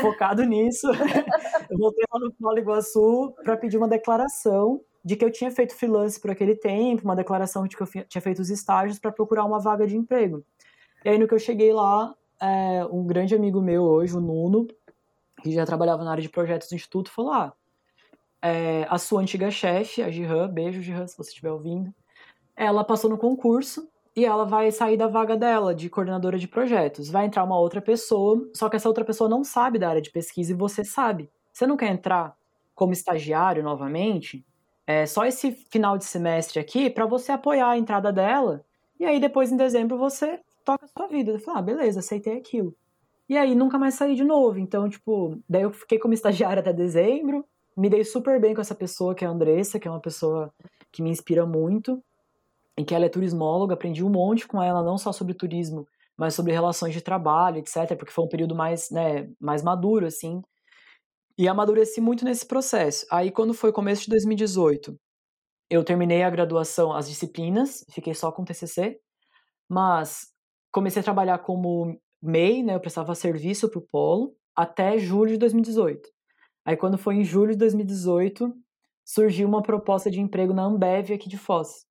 focado 0.00 0.44
nisso, 0.44 0.88
eu 1.70 1.78
voltei 1.78 2.04
lá 2.12 2.20
no 2.20 2.32
Polo 2.34 2.58
Iguaçu 2.58 3.34
para 3.44 3.56
pedir 3.56 3.78
uma 3.78 3.88
declaração 3.88 4.80
de 5.04 5.16
que 5.16 5.24
eu 5.24 5.30
tinha 5.30 5.50
feito 5.50 5.74
freelance 5.74 6.20
por 6.20 6.30
aquele 6.30 6.54
tempo, 6.56 7.04
uma 7.04 7.16
declaração 7.16 7.66
de 7.66 7.76
que 7.76 7.82
eu 7.82 7.88
tinha 8.08 8.20
feito 8.20 8.40
os 8.40 8.50
estágios 8.50 8.98
para 8.98 9.12
procurar 9.12 9.44
uma 9.44 9.60
vaga 9.60 9.86
de 9.86 9.96
emprego. 9.96 10.44
E 11.04 11.08
aí, 11.08 11.18
no 11.18 11.28
que 11.28 11.34
eu 11.34 11.38
cheguei 11.38 11.72
lá, 11.72 12.14
é, 12.40 12.84
um 12.86 13.06
grande 13.06 13.34
amigo 13.34 13.60
meu 13.60 13.82
hoje, 13.82 14.16
o 14.16 14.20
Nuno, 14.20 14.66
que 15.42 15.52
já 15.52 15.64
trabalhava 15.64 16.04
na 16.04 16.10
área 16.10 16.22
de 16.22 16.28
projetos 16.28 16.68
do 16.68 16.74
Instituto, 16.74 17.10
falou: 17.10 17.32
ah, 17.32 17.52
é, 18.42 18.86
a 18.88 18.98
sua 18.98 19.20
antiga 19.20 19.50
chefe, 19.50 20.02
a 20.02 20.10
Gihan, 20.10 20.48
beijo, 20.48 20.80
Gihan, 20.82 21.06
se 21.06 21.16
você 21.16 21.30
estiver 21.30 21.50
ouvindo, 21.50 21.92
ela 22.56 22.84
passou 22.84 23.10
no 23.10 23.18
concurso 23.18 23.88
e 24.14 24.24
ela 24.24 24.44
vai 24.44 24.70
sair 24.70 24.96
da 24.96 25.06
vaga 25.06 25.36
dela 25.36 25.74
de 25.74 25.88
coordenadora 25.88 26.38
de 26.38 26.48
projetos. 26.48 27.08
Vai 27.08 27.26
entrar 27.26 27.44
uma 27.44 27.58
outra 27.58 27.80
pessoa, 27.80 28.48
só 28.54 28.68
que 28.68 28.76
essa 28.76 28.88
outra 28.88 29.04
pessoa 29.04 29.30
não 29.30 29.44
sabe 29.44 29.78
da 29.78 29.88
área 29.88 30.02
de 30.02 30.10
pesquisa 30.10 30.52
e 30.52 30.56
você 30.56 30.84
sabe. 30.84 31.30
Você 31.52 31.66
não 31.66 31.76
quer 31.76 31.92
entrar 31.92 32.36
como 32.74 32.92
estagiário 32.92 33.62
novamente? 33.62 34.44
É 34.86 35.06
só 35.06 35.24
esse 35.24 35.52
final 35.52 35.98
de 35.98 36.04
semestre 36.04 36.58
aqui 36.58 36.88
para 36.90 37.06
você 37.06 37.30
apoiar 37.32 37.70
a 37.70 37.78
entrada 37.78 38.12
dela. 38.12 38.64
E 38.98 39.04
aí 39.04 39.20
depois 39.20 39.52
em 39.52 39.56
dezembro 39.56 39.98
você 39.98 40.40
toca 40.64 40.84
a 40.84 40.88
sua 40.88 41.06
vida. 41.06 41.38
Falei, 41.38 41.60
ah, 41.60 41.62
beleza, 41.62 42.00
aceitei 42.00 42.36
aquilo. 42.36 42.74
E 43.28 43.36
aí 43.36 43.54
nunca 43.54 43.78
mais 43.78 43.94
saí 43.94 44.14
de 44.14 44.24
novo. 44.24 44.58
Então, 44.58 44.88
tipo, 44.88 45.38
daí 45.48 45.62
eu 45.62 45.72
fiquei 45.72 45.98
como 45.98 46.14
estagiária 46.14 46.60
até 46.60 46.72
dezembro. 46.72 47.44
Me 47.76 47.90
dei 47.90 48.04
super 48.04 48.40
bem 48.40 48.54
com 48.54 48.60
essa 48.60 48.74
pessoa, 48.74 49.14
que 49.14 49.24
é 49.24 49.28
a 49.28 49.30
Andressa, 49.30 49.78
que 49.78 49.86
é 49.86 49.90
uma 49.90 50.00
pessoa 50.00 50.52
que 50.90 51.02
me 51.02 51.10
inspira 51.10 51.46
muito 51.46 52.02
em 52.78 52.84
que 52.84 52.94
ela 52.94 53.06
é 53.06 53.08
turismóloga, 53.08 53.74
aprendi 53.74 54.04
um 54.04 54.08
monte 54.08 54.46
com 54.46 54.62
ela, 54.62 54.84
não 54.84 54.96
só 54.96 55.12
sobre 55.12 55.34
turismo, 55.34 55.84
mas 56.16 56.34
sobre 56.34 56.52
relações 56.52 56.94
de 56.94 57.00
trabalho, 57.00 57.58
etc, 57.58 57.96
porque 57.96 58.12
foi 58.12 58.24
um 58.24 58.28
período 58.28 58.54
mais, 58.54 58.88
né, 58.90 59.28
mais 59.40 59.64
maduro, 59.64 60.06
assim, 60.06 60.40
e 61.36 61.48
amadureci 61.48 62.00
muito 62.00 62.24
nesse 62.24 62.46
processo. 62.46 63.04
Aí, 63.10 63.32
quando 63.32 63.52
foi 63.52 63.72
começo 63.72 64.02
de 64.02 64.10
2018, 64.10 64.96
eu 65.68 65.82
terminei 65.82 66.22
a 66.22 66.30
graduação, 66.30 66.92
as 66.92 67.08
disciplinas, 67.08 67.84
fiquei 67.90 68.14
só 68.14 68.30
com 68.30 68.44
TCC, 68.44 69.00
mas 69.68 70.28
comecei 70.70 71.00
a 71.00 71.04
trabalhar 71.04 71.38
como 71.38 72.00
MEI, 72.22 72.62
né, 72.62 72.74
eu 72.74 72.80
prestava 72.80 73.14
serviço 73.14 73.68
para 73.68 73.78
o 73.78 73.82
Polo, 73.82 74.34
até 74.54 74.98
julho 74.98 75.32
de 75.32 75.38
2018. 75.38 76.08
Aí, 76.64 76.76
quando 76.76 76.98
foi 76.98 77.16
em 77.16 77.24
julho 77.24 77.52
de 77.52 77.58
2018, 77.58 78.52
surgiu 79.04 79.48
uma 79.48 79.62
proposta 79.62 80.10
de 80.10 80.20
emprego 80.20 80.52
na 80.52 80.64
Ambev 80.64 81.12
aqui 81.12 81.28
de 81.28 81.38
Foz 81.38 81.88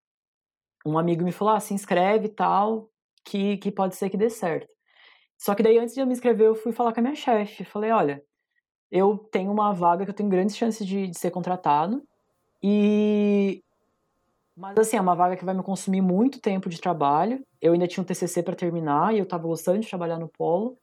um 0.88 0.98
amigo 0.98 1.24
me 1.24 1.32
falou, 1.32 1.54
ah, 1.54 1.60
se 1.60 1.74
inscreve 1.74 2.28
e 2.28 2.30
tal, 2.30 2.90
que, 3.26 3.58
que 3.58 3.72
pode 3.72 3.96
ser 3.96 4.10
que 4.10 4.18
dê 4.18 4.30
certo. 4.30 4.68
Só 5.38 5.54
que 5.54 5.62
daí, 5.62 5.78
antes 5.78 5.94
de 5.94 6.02
eu 6.02 6.08
me 6.08 6.14
inscrever, 6.14 6.48
eu 6.48 6.56
fui 6.56 6.72
falar 6.72 6.94
com 6.94 7.00
a 7.00 7.04
minha 7.04 7.16
chefe. 7.16 7.64
Falei, 7.64 7.92
olha, 7.92 8.24
eu 8.90 9.18
tenho 9.32 9.52
uma 9.52 9.74
vaga 9.74 10.06
que 10.06 10.12
eu 10.12 10.16
tenho 10.16 10.30
grandes 10.30 10.56
chances 10.56 10.86
de, 10.88 11.08
de 11.08 11.18
ser 11.18 11.32
contratado. 11.32 12.02
E... 12.64 13.62
Mas, 14.58 14.78
assim, 14.78 14.98
é 14.98 15.02
uma 15.02 15.16
vaga 15.16 15.38
que 15.38 15.46
vai 15.46 15.54
me 15.54 15.62
consumir 15.62 16.02
muito 16.02 16.42
tempo 16.42 16.68
de 16.68 16.82
trabalho. 16.82 17.44
Eu 17.62 17.74
ainda 17.74 17.88
tinha 17.88 18.02
um 18.02 18.06
TCC 18.06 18.42
para 18.42 18.56
terminar 18.56 19.14
e 19.14 19.20
eu 19.20 19.24
estava 19.24 19.44
gostando 19.48 19.80
de 19.80 19.88
trabalhar 19.88 20.18
no 20.18 20.28
polo. 20.28 20.78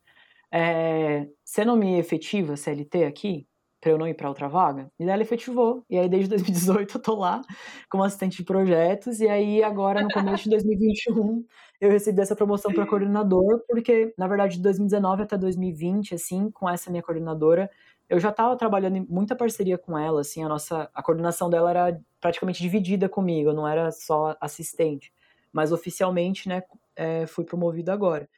É... 0.52 1.28
Você 1.44 1.64
não 1.64 1.76
me 1.76 1.98
efetiva 1.98 2.56
CLT 2.56 3.04
aqui? 3.04 3.46
para 3.84 3.92
eu 3.92 3.98
não 3.98 4.08
ir 4.08 4.14
para 4.14 4.30
outra 4.30 4.48
vaga? 4.48 4.90
E 4.98 5.04
daí 5.04 5.12
ela 5.12 5.22
efetivou. 5.22 5.84
E 5.90 5.98
aí, 5.98 6.08
desde 6.08 6.30
2018, 6.30 6.96
eu 6.96 7.02
tô 7.02 7.14
lá 7.16 7.42
como 7.90 8.02
assistente 8.02 8.38
de 8.38 8.44
projetos. 8.44 9.20
E 9.20 9.28
aí, 9.28 9.62
agora, 9.62 10.02
no 10.02 10.08
começo 10.08 10.44
de 10.44 10.50
2021, 10.50 11.44
eu 11.80 11.90
recebi 11.90 12.22
essa 12.22 12.34
promoção 12.34 12.72
para 12.72 12.86
coordenador, 12.86 13.62
porque, 13.68 14.14
na 14.16 14.26
verdade, 14.26 14.56
de 14.56 14.62
2019 14.62 15.22
até 15.22 15.36
2020, 15.36 16.14
assim, 16.14 16.50
com 16.50 16.66
essa 16.66 16.90
minha 16.90 17.02
coordenadora, 17.02 17.70
eu 18.08 18.20
já 18.20 18.30
estava 18.30 18.56
trabalhando 18.56 18.96
em 18.96 19.06
muita 19.08 19.36
parceria 19.36 19.78
com 19.78 19.98
ela, 19.98 20.20
assim, 20.20 20.42
a 20.42 20.48
nossa, 20.48 20.90
a 20.94 21.02
coordenação 21.02 21.48
dela 21.50 21.70
era 21.70 22.00
praticamente 22.20 22.62
dividida 22.62 23.08
comigo, 23.08 23.50
eu 23.50 23.54
não 23.54 23.66
era 23.66 23.90
só 23.90 24.36
assistente. 24.40 25.12
Mas, 25.52 25.72
oficialmente, 25.72 26.48
né, 26.48 26.62
é, 26.96 27.26
fui 27.26 27.44
promovido 27.44 27.92
agora. 27.92 28.28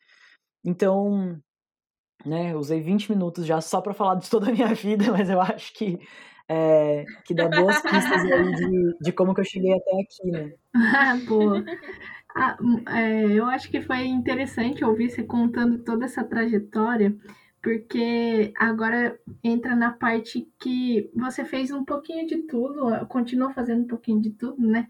Então, 0.65 1.41
né? 2.25 2.55
Usei 2.55 2.81
20 2.81 3.11
minutos 3.11 3.47
já 3.47 3.61
só 3.61 3.81
para 3.81 3.95
falar 3.95 4.17
de 4.17 4.31
toda 4.31 4.49
a 4.49 4.53
minha 4.53 4.73
vida, 4.75 5.05
mas 5.13 5.29
eu 5.29 5.41
acho 5.41 5.75
que 5.75 5.99
é, 6.49 7.05
que 7.25 7.35
dá 7.35 7.49
boas 7.49 7.81
pistas 7.83 8.25
aí 8.25 8.55
de, 8.55 8.97
de 9.01 9.13
como 9.13 9.35
que 9.35 9.41
eu 9.41 9.45
cheguei 9.45 9.73
até 9.73 9.91
aqui, 10.01 10.31
né? 10.31 10.53
Ah, 10.75 11.17
boa. 11.27 11.65
Ah, 12.35 12.57
é, 12.97 13.25
eu 13.33 13.47
acho 13.47 13.71
que 13.71 13.81
foi 13.81 14.05
interessante 14.07 14.85
ouvir 14.85 15.11
você 15.11 15.25
contando 15.25 15.79
toda 15.79 16.05
essa 16.05 16.23
trajetória, 16.23 17.17
porque 17.67 18.53
agora 18.57 19.19
entra 19.43 19.75
na 19.75 19.91
parte 19.91 20.49
que 20.57 21.11
você 21.13 21.45
fez 21.45 21.73
um 21.73 21.85
pouquinho 21.85 22.25
de 22.25 22.45
tudo, 22.45 23.05
continuou 23.09 23.51
fazendo 23.51 23.83
um 23.83 23.87
pouquinho 23.89 24.21
de 24.21 24.31
tudo, 24.31 24.65
né? 24.65 24.87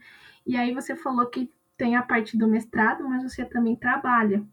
E 0.46 0.58
aí 0.58 0.74
você 0.74 0.94
falou 0.94 1.24
que 1.24 1.50
tem 1.74 1.96
a 1.96 2.02
parte 2.02 2.36
do 2.36 2.46
mestrado, 2.46 3.08
mas 3.08 3.22
você 3.22 3.46
também 3.46 3.76
trabalha. 3.76 4.44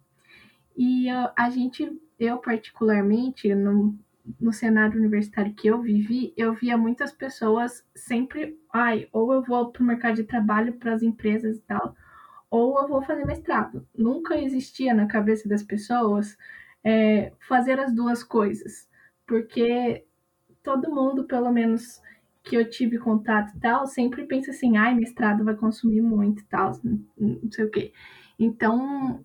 E 0.78 1.10
a 1.36 1.50
gente 1.50 2.00
eu 2.18 2.38
particularmente, 2.38 3.54
no, 3.54 3.94
no 4.40 4.54
cenário 4.54 4.98
universitário 4.98 5.54
que 5.54 5.68
eu 5.68 5.82
vivi, 5.82 6.34
eu 6.38 6.54
via 6.54 6.78
muitas 6.78 7.12
pessoas 7.12 7.86
sempre, 7.94 8.58
ai, 8.74 9.10
ou 9.12 9.34
eu 9.34 9.44
vou 9.44 9.70
para 9.70 9.84
o 9.84 9.86
mercado 9.86 10.16
de 10.16 10.24
trabalho, 10.24 10.72
para 10.72 10.94
as 10.94 11.04
empresas 11.04 11.58
e 11.58 11.62
tal, 11.64 11.94
ou 12.50 12.80
eu 12.80 12.88
vou 12.88 13.02
fazer 13.02 13.26
mestrado. 13.26 13.86
Nunca 13.94 14.40
existia 14.40 14.94
na 14.94 15.08
cabeça 15.08 15.50
das 15.50 15.62
pessoas 15.62 16.38
é, 16.84 17.32
fazer 17.48 17.80
as 17.80 17.94
duas 17.94 18.24
coisas, 18.24 18.90
porque 19.26 20.06
todo 20.62 20.94
mundo, 20.94 21.26
pelo 21.26 21.52
menos 21.52 22.02
que 22.44 22.56
eu 22.56 22.70
tive 22.70 22.98
contato 22.98 23.56
e 23.56 23.60
tal, 23.60 23.88
sempre 23.88 24.26
pensa 24.26 24.52
assim, 24.52 24.78
ai, 24.78 24.94
mestrado 24.94 25.46
vai 25.46 25.56
consumir 25.56 26.02
muito 26.02 26.42
e 26.42 26.46
tal, 26.46 26.72
não 26.84 27.52
sei 27.52 27.66
o 27.66 27.72
quê. 27.72 27.94
Então, 28.38 29.24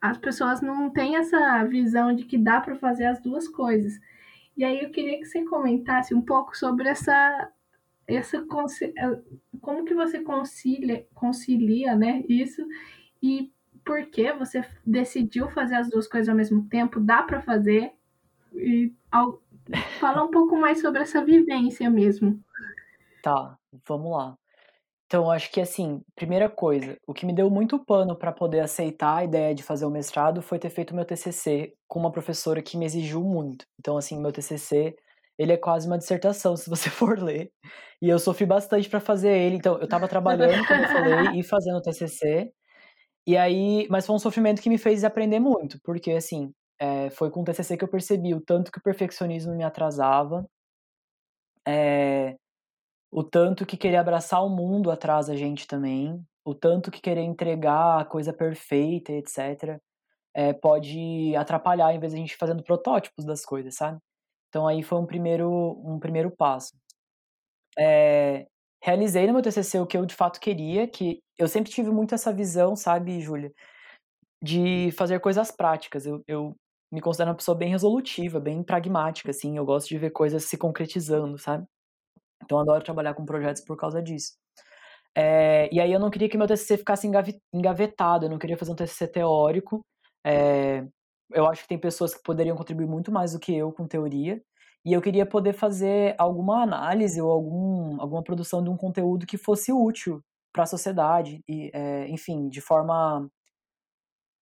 as 0.00 0.18
pessoas 0.18 0.60
não 0.60 0.90
têm 0.90 1.16
essa 1.16 1.64
visão 1.64 2.14
de 2.14 2.24
que 2.24 2.38
dá 2.38 2.60
para 2.60 2.76
fazer 2.76 3.06
as 3.06 3.20
duas 3.20 3.48
coisas. 3.48 3.98
E 4.56 4.64
aí 4.64 4.82
eu 4.82 4.90
queria 4.90 5.18
que 5.18 5.24
você 5.24 5.44
comentasse 5.44 6.14
um 6.14 6.20
pouco 6.22 6.56
sobre 6.56 6.88
essa 6.88 7.50
essa 8.06 8.42
como 9.60 9.84
que 9.84 9.94
você 9.94 10.20
concilia, 10.20 11.06
concilia, 11.14 11.94
né, 11.94 12.24
isso 12.26 12.66
e 13.22 13.52
por 13.84 14.06
que 14.06 14.32
você 14.32 14.64
decidiu 14.84 15.48
fazer 15.50 15.76
as 15.76 15.88
duas 15.88 16.06
coisas 16.06 16.28
ao 16.28 16.36
mesmo 16.36 16.68
tempo? 16.68 17.00
Dá 17.00 17.22
para 17.22 17.40
fazer? 17.40 17.92
E 18.54 18.92
ao, 19.10 19.40
fala 20.00 20.24
um 20.24 20.30
pouco 20.30 20.56
mais 20.56 20.80
sobre 20.80 21.02
essa 21.02 21.24
vivência 21.24 21.88
mesmo. 21.90 22.40
Tá, 23.22 23.56
vamos 23.86 24.10
lá. 24.10 24.36
Então, 25.06 25.30
acho 25.30 25.50
que 25.50 25.60
assim, 25.60 26.02
primeira 26.14 26.50
coisa, 26.50 26.98
o 27.06 27.14
que 27.14 27.24
me 27.24 27.32
deu 27.32 27.48
muito 27.48 27.82
pano 27.82 28.14
para 28.14 28.30
poder 28.30 28.60
aceitar 28.60 29.16
a 29.16 29.24
ideia 29.24 29.54
de 29.54 29.62
fazer 29.62 29.86
o 29.86 29.90
mestrado 29.90 30.42
foi 30.42 30.58
ter 30.58 30.68
feito 30.68 30.94
meu 30.94 31.04
TCC 31.04 31.72
com 31.86 31.98
uma 31.98 32.12
professora 32.12 32.60
que 32.60 32.76
me 32.76 32.84
exigiu 32.84 33.22
muito. 33.24 33.64
Então, 33.80 33.96
assim, 33.96 34.20
meu 34.20 34.30
TCC, 34.30 34.94
ele 35.38 35.52
é 35.52 35.56
quase 35.56 35.86
uma 35.86 35.96
dissertação, 35.96 36.54
se 36.56 36.68
você 36.68 36.90
for 36.90 37.18
ler. 37.18 37.50
E 38.02 38.08
eu 38.08 38.18
sofri 38.18 38.44
bastante 38.44 38.88
para 38.88 39.00
fazer 39.00 39.30
ele. 39.30 39.56
Então, 39.56 39.78
eu 39.78 39.84
estava 39.84 40.06
trabalhando, 40.06 40.66
como 40.66 40.82
eu 40.82 40.88
falei, 40.88 41.40
e 41.40 41.42
fazendo 41.42 41.78
o 41.78 41.82
TCC. 41.82 42.52
E 43.28 43.36
aí, 43.36 43.86
mas 43.90 44.06
foi 44.06 44.16
um 44.16 44.18
sofrimento 44.18 44.62
que 44.62 44.70
me 44.70 44.78
fez 44.78 45.04
aprender 45.04 45.38
muito, 45.38 45.78
porque 45.84 46.12
assim, 46.12 46.50
é, 46.80 47.10
foi 47.10 47.30
com 47.30 47.42
o 47.42 47.44
TCC 47.44 47.76
que 47.76 47.84
eu 47.84 47.88
percebi 47.88 48.34
o 48.34 48.40
tanto 48.40 48.72
que 48.72 48.78
o 48.78 48.82
perfeccionismo 48.82 49.54
me 49.54 49.62
atrasava, 49.62 50.48
é, 51.66 52.36
o 53.12 53.22
tanto 53.22 53.66
que 53.66 53.76
querer 53.76 53.98
abraçar 53.98 54.42
o 54.42 54.48
mundo 54.48 54.90
atrasa 54.90 55.34
a 55.34 55.36
gente 55.36 55.66
também, 55.66 56.24
o 56.42 56.54
tanto 56.54 56.90
que 56.90 57.02
querer 57.02 57.20
entregar 57.20 58.00
a 58.00 58.04
coisa 58.06 58.32
perfeita, 58.32 59.12
etc., 59.12 59.78
é, 60.34 60.54
pode 60.54 61.36
atrapalhar 61.36 61.92
em 61.94 62.00
vez 62.00 62.12
de 62.12 62.18
a 62.18 62.22
gente 62.22 62.36
fazendo 62.36 62.62
protótipos 62.62 63.26
das 63.26 63.44
coisas, 63.44 63.74
sabe? 63.76 63.98
Então 64.48 64.66
aí 64.66 64.82
foi 64.82 64.98
um 64.98 65.06
primeiro, 65.06 65.50
um 65.84 65.98
primeiro 66.00 66.30
passo. 66.30 66.72
É, 67.78 68.46
realizei 68.82 69.26
no 69.26 69.32
meu 69.34 69.42
TCC 69.42 69.78
o 69.80 69.86
que 69.86 69.96
eu 69.96 70.06
de 70.06 70.14
fato 70.14 70.40
queria, 70.40 70.86
que 70.88 71.20
eu 71.38 71.48
sempre 71.48 71.70
tive 71.70 71.90
muito 71.90 72.14
essa 72.14 72.32
visão, 72.32 72.76
sabe, 72.76 73.20
Júlia, 73.20 73.52
de 74.42 74.90
fazer 74.92 75.20
coisas 75.20 75.50
práticas. 75.50 76.06
Eu, 76.06 76.22
eu 76.26 76.56
me 76.92 77.00
considero 77.00 77.30
uma 77.30 77.36
pessoa 77.36 77.56
bem 77.56 77.70
resolutiva, 77.70 78.40
bem 78.40 78.62
pragmática, 78.62 79.30
assim. 79.30 79.56
Eu 79.56 79.64
gosto 79.64 79.88
de 79.88 79.98
ver 79.98 80.10
coisas 80.10 80.44
se 80.44 80.56
concretizando, 80.56 81.38
sabe? 81.38 81.66
Então, 82.44 82.58
adoro 82.60 82.84
trabalhar 82.84 83.14
com 83.14 83.24
projetos 83.24 83.62
por 83.62 83.76
causa 83.76 84.02
disso. 84.02 84.34
É, 85.16 85.68
e 85.72 85.80
aí, 85.80 85.92
eu 85.92 86.00
não 86.00 86.10
queria 86.10 86.28
que 86.28 86.38
meu 86.38 86.46
TCC 86.46 86.78
ficasse 86.78 87.08
engavetado, 87.52 88.26
eu 88.26 88.30
não 88.30 88.38
queria 88.38 88.56
fazer 88.58 88.72
um 88.72 88.76
TCC 88.76 89.08
teórico. 89.08 89.84
É, 90.24 90.86
eu 91.32 91.46
acho 91.46 91.62
que 91.62 91.68
tem 91.68 91.78
pessoas 91.78 92.14
que 92.14 92.22
poderiam 92.22 92.56
contribuir 92.56 92.86
muito 92.86 93.12
mais 93.12 93.32
do 93.32 93.40
que 93.40 93.54
eu 93.54 93.72
com 93.72 93.86
teoria. 93.86 94.40
E 94.84 94.92
eu 94.92 95.02
queria 95.02 95.26
poder 95.26 95.52
fazer 95.52 96.14
alguma 96.18 96.62
análise 96.62 97.20
ou 97.20 97.30
algum, 97.30 98.00
alguma 98.00 98.22
produção 98.22 98.62
de 98.62 98.70
um 98.70 98.76
conteúdo 98.76 99.26
que 99.26 99.36
fosse 99.38 99.72
útil 99.72 100.22
para 100.52 100.64
a 100.64 100.66
sociedade, 100.66 101.42
e, 101.48 101.70
é, 101.74 102.08
enfim, 102.08 102.48
de 102.48 102.60
forma 102.60 103.28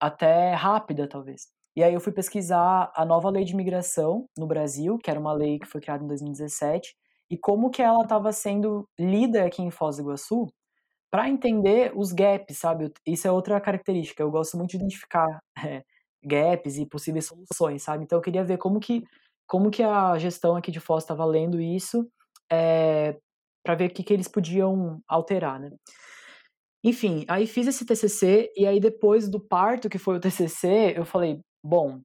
até 0.01 0.53
rápida, 0.55 1.09
talvez. 1.09 1.49
E 1.75 1.83
aí 1.83 1.93
eu 1.95 2.01
fui 2.01 2.13
pesquisar 2.13 2.91
a 2.95 3.05
nova 3.05 3.29
lei 3.31 3.45
de 3.45 3.53
imigração 3.53 4.27
no 4.37 4.47
Brasil, 4.47 4.99
que 4.99 5.11
era 5.11 5.21
uma 5.21 5.33
lei 5.33 5.59
que 5.59 5.67
foi 5.67 5.81
criada 5.81 6.05
em 6.05 6.07
2017, 6.09 6.97
e 7.31 7.37
como 7.37 7.71
que 7.71 7.83
ela 7.83 8.03
estava 8.03 8.33
sendo 8.33 8.89
lida 8.99 9.45
aqui 9.45 9.63
em 9.63 9.71
Foz 9.71 9.97
do 9.97 10.03
Iguaçu, 10.03 10.47
para 11.11 11.29
entender 11.31 11.93
os 11.97 12.13
gaps, 12.13 12.59
sabe? 12.59 12.93
Isso 13.07 13.29
é 13.29 13.33
outra 13.33 13.61
característica. 13.61 14.23
Eu 14.23 14.31
gosto 14.31 14.57
muito 14.59 14.71
de 14.73 14.79
identificar 14.79 15.41
é, 15.65 15.83
gaps 16.25 16.79
e 16.79 16.87
possíveis 16.87 17.27
soluções, 17.27 17.83
sabe? 17.83 18.05
Então 18.05 18.19
eu 18.19 18.23
queria 18.23 18.45
ver 18.45 18.59
como 18.59 18.81
que 18.81 19.05
como 19.47 19.71
que 19.71 19.83
a 19.83 20.19
gestão 20.19 20.57
aqui 20.57 20.71
de 20.71 20.81
Foz 20.81 21.05
estava 21.05 21.25
lendo 21.25 21.61
isso, 21.61 22.09
é, 22.51 23.15
eh, 23.15 23.19
para 23.63 23.75
ver 23.75 23.91
o 23.91 23.95
que, 23.95 24.03
que 24.03 24.13
eles 24.13 24.29
podiam 24.29 25.01
alterar, 25.09 25.59
né? 25.59 25.71
Enfim, 26.85 27.25
aí 27.29 27.47
fiz 27.47 27.67
esse 27.67 27.85
TCC 27.85 28.53
e 28.57 28.67
aí 28.67 28.79
depois 28.79 29.29
do 29.29 29.41
parto 29.41 29.89
que 29.89 29.99
foi 29.99 30.17
o 30.17 30.21
TCC, 30.21 30.95
eu 30.97 31.05
falei, 31.05 31.41
bom, 31.63 32.01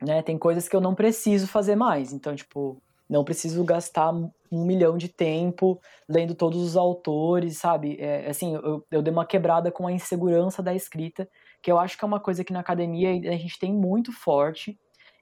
né, 0.00 0.22
tem 0.22 0.38
coisas 0.38 0.68
que 0.68 0.76
eu 0.76 0.80
não 0.80 0.94
preciso 0.94 1.48
fazer 1.48 1.74
mais, 1.74 2.12
então 2.12 2.36
tipo, 2.36 2.80
não 3.08 3.24
preciso 3.24 3.64
gastar 3.64 4.12
um 4.12 4.30
milhão 4.64 4.96
de 4.96 5.08
tempo 5.08 5.80
lendo 6.08 6.34
todos 6.34 6.60
os 6.62 6.76
autores, 6.76 7.58
sabe? 7.58 7.96
É, 7.98 8.28
assim, 8.28 8.54
eu, 8.54 8.86
eu 8.90 9.02
dei 9.02 9.12
uma 9.12 9.26
quebrada 9.26 9.72
com 9.72 9.86
a 9.86 9.92
insegurança 9.92 10.62
da 10.62 10.74
escrita, 10.74 11.28
que 11.62 11.70
eu 11.70 11.78
acho 11.78 11.98
que 11.98 12.04
é 12.04 12.06
uma 12.06 12.20
coisa 12.20 12.44
que 12.44 12.52
na 12.52 12.60
academia 12.60 13.10
a 13.10 13.36
gente 13.36 13.58
tem 13.58 13.72
muito 13.72 14.12
forte, 14.12 14.78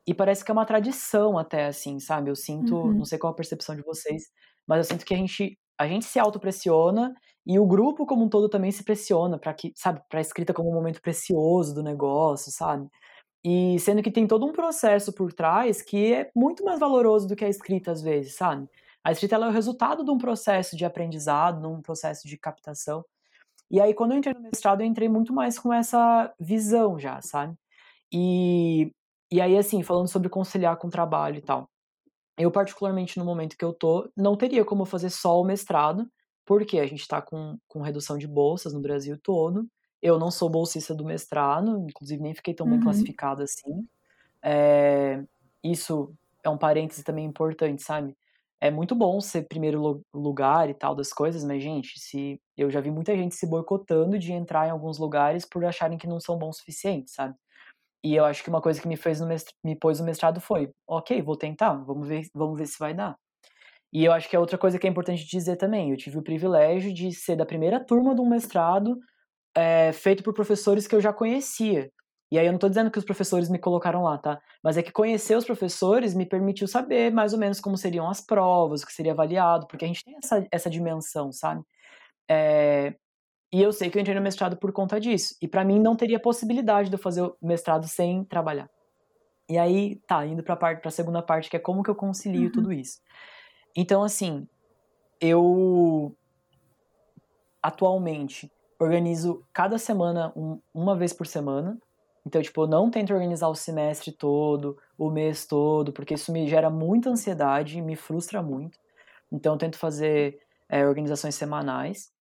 e 0.07 0.12
parece 0.14 0.45
que 0.45 0.51
é 0.51 0.55
uma 0.55 0.67
tradição 0.67 1.38
até, 1.38 1.67
assim, 1.67 1.99
sabe? 1.99 2.31
Eu 2.31 2.37
sinto, 2.37 2.77
uhum. 2.77 2.93
não 2.93 3.05
sei 3.05 3.19
qual 3.19 3.33
a 3.33 3.37
percepção 3.37 3.75
de 3.75 3.83
vocês, 3.83 4.25
mas 4.67 4.79
eu 4.79 4.85
sinto 4.85 5.05
que 5.05 5.14
a 5.14 5.17
gente, 5.17 5.59
a 5.79 5.87
gente 5.87 6.05
se 6.05 6.19
autopressiona 6.19 7.14
e 7.47 7.59
o 7.59 7.67
grupo 7.67 8.07
como 8.07 8.25
um 8.25 8.29
todo 8.29 8.49
também 8.49 8.71
se 8.71 8.85
pressiona 8.85 9.38
para 9.38 9.55
que, 9.55 9.73
sabe, 9.77 10.03
para 10.09 10.21
escrita 10.21 10.53
como 10.55 10.71
um 10.71 10.75
momento 10.75 11.01
precioso 11.01 11.75
do 11.75 11.83
negócio, 11.83 12.51
sabe? 12.53 12.88
E 13.45 13.79
sendo 13.79 14.03
que 14.03 14.11
tem 14.11 14.27
todo 14.27 14.47
um 14.47 14.53
processo 14.53 15.12
por 15.12 15.33
trás 15.33 15.83
que 15.83 16.14
é 16.14 16.31
muito 16.35 16.64
mais 16.64 16.81
valoroso 16.81 17.29
do 17.29 17.37
que 17.37 17.45
a 17.45 17.49
escrita 17.49 17.93
às 17.93 18.03
vezes, 18.03 18.35
sabe? 18.35 18.69
A 19.05 19.12
escrita 19.12 19.37
é 19.37 19.38
o 19.38 19.51
resultado 19.51 20.03
de 20.05 20.11
um 20.11 20.17
processo 20.19 20.77
de 20.77 20.85
aprendizado, 20.85 21.61
de 21.61 21.67
um 21.67 21.83
processo 21.83 22.27
de 22.27 22.38
captação. 22.38 23.05
E 23.71 23.81
aí, 23.81 23.95
quando 23.95 24.12
eu 24.12 24.19
entrei 24.19 24.35
no 24.35 24.40
mestrado, 24.40 24.81
eu 24.81 24.87
entrei 24.87 25.09
muito 25.09 25.33
mais 25.33 25.59
com 25.59 25.73
essa 25.73 26.33
visão 26.40 26.99
já, 26.99 27.21
sabe? 27.21 27.55
E 28.12 28.93
e 29.35 29.40
aí, 29.40 29.59
assim, 29.59 29.83
falando 29.83 30.07
sobre 30.07 30.29
conciliar 30.29 30.77
com 30.77 30.87
o 30.87 30.90
trabalho 30.90 31.38
e 31.38 31.40
tal. 31.42 31.68
Eu, 32.38 32.53
particularmente, 32.53 33.18
no 33.18 33.25
momento 33.25 33.57
que 33.57 33.64
eu 33.64 33.73
tô, 33.73 34.09
não 34.16 34.37
teria 34.37 34.64
como 34.64 34.85
fazer 34.85 35.11
só 35.11 35.40
o 35.40 35.44
mestrado, 35.44 36.09
porque 36.44 36.79
a 36.79 36.87
gente 36.87 37.01
está 37.01 37.20
com, 37.20 37.59
com 37.66 37.83
redução 37.83 38.16
de 38.16 38.29
bolsas 38.29 38.73
no 38.73 38.81
Brasil 38.81 39.18
todo. 39.20 39.66
Eu 40.01 40.20
não 40.20 40.31
sou 40.31 40.49
bolsista 40.49 40.94
do 40.94 41.05
mestrado, 41.05 41.85
inclusive 41.88 42.23
nem 42.23 42.33
fiquei 42.33 42.55
tão 42.55 42.64
bem 42.64 42.77
uhum. 42.77 42.85
classificada 42.85 43.42
assim. 43.42 43.85
É, 44.40 45.25
isso 45.64 46.14
é 46.44 46.49
um 46.49 46.57
parêntese 46.57 47.03
também 47.03 47.25
importante, 47.25 47.83
sabe? 47.83 48.16
É 48.61 48.70
muito 48.70 48.94
bom 48.94 49.20
ser 49.20 49.49
primeiro 49.49 50.05
lugar 50.14 50.70
e 50.70 50.75
tal 50.75 50.94
das 50.94 51.12
coisas, 51.12 51.42
mas, 51.42 51.61
gente, 51.61 51.99
se 51.99 52.40
eu 52.57 52.70
já 52.70 52.81
vi 52.81 52.92
muita 52.92 53.16
gente 53.16 53.35
se 53.35 53.49
boicotando 53.49 54.16
de 54.16 54.33
entrar 54.33 54.68
em 54.68 54.70
alguns 54.70 54.97
lugares 54.97 55.44
por 55.44 55.64
acharem 55.64 55.99
que 55.99 56.07
não 56.07 56.20
são 56.20 56.38
bons 56.38 56.55
o 56.57 56.59
suficiente, 56.61 57.11
sabe? 57.11 57.35
E 58.05 58.14
eu 58.14 58.25
acho 58.27 58.43
que 58.45 58.51
uma 58.51 58.61
coisa 58.61 58.81
que 58.81 58.87
me 58.87 58.99
fez 58.99 59.19
mestrado, 59.23 59.57
me 59.64 59.75
pôs 59.75 59.99
no 59.99 60.05
mestrado 60.05 60.38
foi, 60.38 60.71
ok, 60.87 61.23
vou 61.23 61.38
tentar, 61.38 61.73
vamos 61.73 62.07
ver, 62.07 62.27
vamos 62.35 62.59
ver 62.59 62.67
se 62.67 62.79
vai 62.79 62.93
dar. 62.93 63.17
E 63.90 64.05
eu 64.05 64.12
acho 64.12 64.29
que 64.29 64.37
é 64.37 64.38
outra 64.38 64.59
coisa 64.59 64.79
que 64.79 64.87
é 64.87 64.90
importante 64.90 65.25
dizer 65.27 65.57
também, 65.57 65.90
eu 65.90 65.97
tive 65.97 66.19
o 66.19 66.23
privilégio 66.23 66.93
de 66.93 67.12
ser 67.12 67.37
da 67.37 67.47
primeira 67.47 67.81
turma 67.83 68.14
de 68.14 68.21
um 68.21 68.29
mestrado 68.29 68.99
é, 69.57 69.93
feito 69.93 70.23
por 70.23 70.35
professores 70.35 70.87
que 70.87 70.95
eu 70.95 71.01
já 71.01 71.12
conhecia. 71.14 71.90
E 72.31 72.38
aí 72.38 72.47
eu 72.47 72.53
não 72.53 72.57
estou 72.57 72.69
dizendo 72.69 72.90
que 72.90 72.99
os 72.99 73.05
professores 73.05 73.49
me 73.49 73.59
colocaram 73.59 74.03
lá, 74.03 74.19
tá? 74.19 74.40
Mas 74.62 74.77
é 74.77 74.83
que 74.83 74.93
conhecer 74.93 75.37
os 75.37 75.45
professores 75.45 76.14
me 76.14 76.27
permitiu 76.27 76.67
saber 76.69 77.12
mais 77.12 77.33
ou 77.33 77.38
menos 77.38 77.61
como 77.61 77.79
seriam 77.79 78.09
as 78.11 78.21
provas, 78.21 78.83
o 78.83 78.87
que 78.87 78.93
seria 78.93 79.12
avaliado, 79.12 79.67
porque 79.67 79.85
a 79.85 79.88
gente 79.88 80.05
tem 80.05 80.17
essa, 80.23 80.47
essa 80.51 80.69
dimensão, 80.69 81.33
sabe? 81.33 81.62
É, 82.29 82.95
e 83.55 83.62
eu 83.62 83.73
sei 83.73 83.88
que 83.88 83.97
eu 83.97 84.01
entrei 84.01 84.17
no 84.17 84.21
mestrado 84.21 84.57
por 84.57 84.73
conta 84.73 84.99
disso. 84.99 85.37
E 85.40 85.47
para 85.47 85.64
mim 85.64 85.79
não 85.79 85.95
teria 85.95 86.19
possibilidade 86.19 86.88
de 86.88 86.97
eu 86.97 86.99
fazer 86.99 87.23
o 87.23 87.37
mestrado 87.40 87.87
sem 87.87 88.25
trabalhar. 88.25 88.69
E 89.49 89.57
aí, 89.57 90.03
tá, 90.09 90.27
indo 90.27 90.43
para 90.43 90.57
parte, 90.57 90.81
para 90.81 90.88
a 90.88 90.90
segunda 90.90 91.23
parte, 91.23 91.49
que 91.49 91.57
é 91.57 91.61
como 91.61 91.81
que 91.81 91.88
eu 91.88 91.95
concilio 91.95 92.47
uhum. 92.47 92.51
tudo 92.51 92.73
isso. 92.73 92.99
Então, 93.77 94.03
assim, 94.03 94.49
eu 95.21 96.12
atualmente 97.62 98.51
organizo 98.77 99.47
cada 99.53 99.79
semana 99.79 100.33
um, 100.35 100.61
uma 100.75 100.97
vez 100.97 101.12
por 101.12 101.25
semana. 101.25 101.79
Então, 102.27 102.43
tipo, 102.43 102.62
eu 102.62 102.67
não 102.67 102.90
tento 102.90 103.14
organizar 103.14 103.47
o 103.47 103.55
semestre 103.55 104.11
todo, 104.11 104.77
o 104.99 105.11
mês 105.11 105.47
todo, 105.47 105.93
porque 105.93 106.14
isso 106.14 106.33
me 106.33 106.49
gera 106.49 106.71
muita 106.71 107.09
ansiedade, 107.09 107.81
me 107.81 107.95
frustra 107.95 108.43
muito. 108.43 108.81
Então, 109.31 109.53
eu 109.55 109.59
tento 109.59 109.79
fazer 109.79 110.40
é, 110.69 110.85
organizações 110.85 111.37
semanais. 111.37 112.12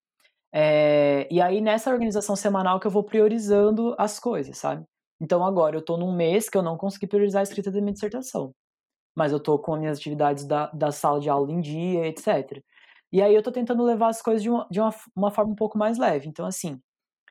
É, 0.54 1.28
e 1.32 1.42
aí, 1.42 1.60
nessa 1.62 1.92
organização 1.92 2.36
semanal 2.36 2.80
que 2.80 2.86
eu 2.88 2.92
vou 2.92 3.04
priorizando 3.04 3.96
as 3.98 4.20
coisas, 4.20 4.58
sabe? 4.58 4.86
Então, 5.20 5.44
agora, 5.46 5.78
eu 5.78 5.84
tô 5.84 5.98
num 5.98 6.16
mês 6.16 6.50
que 6.50 6.58
eu 6.58 6.62
não 6.62 6.78
consegui 6.78 7.08
priorizar 7.08 7.40
a 7.42 7.44
escrita 7.44 7.72
da 7.72 7.82
minha 7.82 7.94
dissertação. 7.94 8.54
Mas 9.16 9.32
eu 9.32 9.40
tô 9.40 9.60
com 9.60 9.76
as 9.76 9.80
minhas 9.82 10.00
atividades 10.00 10.46
da, 10.46 10.68
da 10.68 10.92
sala 10.92 11.20
de 11.20 11.30
aula 11.30 11.52
em 11.52 11.62
dia, 11.62 12.08
etc. 12.08 12.64
E 13.12 13.22
aí, 13.22 13.36
eu 13.36 13.44
tô 13.44 13.52
tentando 13.52 13.84
levar 13.84 14.10
as 14.10 14.22
coisas 14.22 14.44
de 14.44 14.50
uma, 14.50 14.68
de 14.72 14.80
uma, 14.82 14.92
uma 15.16 15.32
forma 15.32 15.54
um 15.54 15.56
pouco 15.56 15.78
mais 15.78 15.98
leve. 15.98 16.28
Então, 16.30 16.46
assim, 16.46 16.80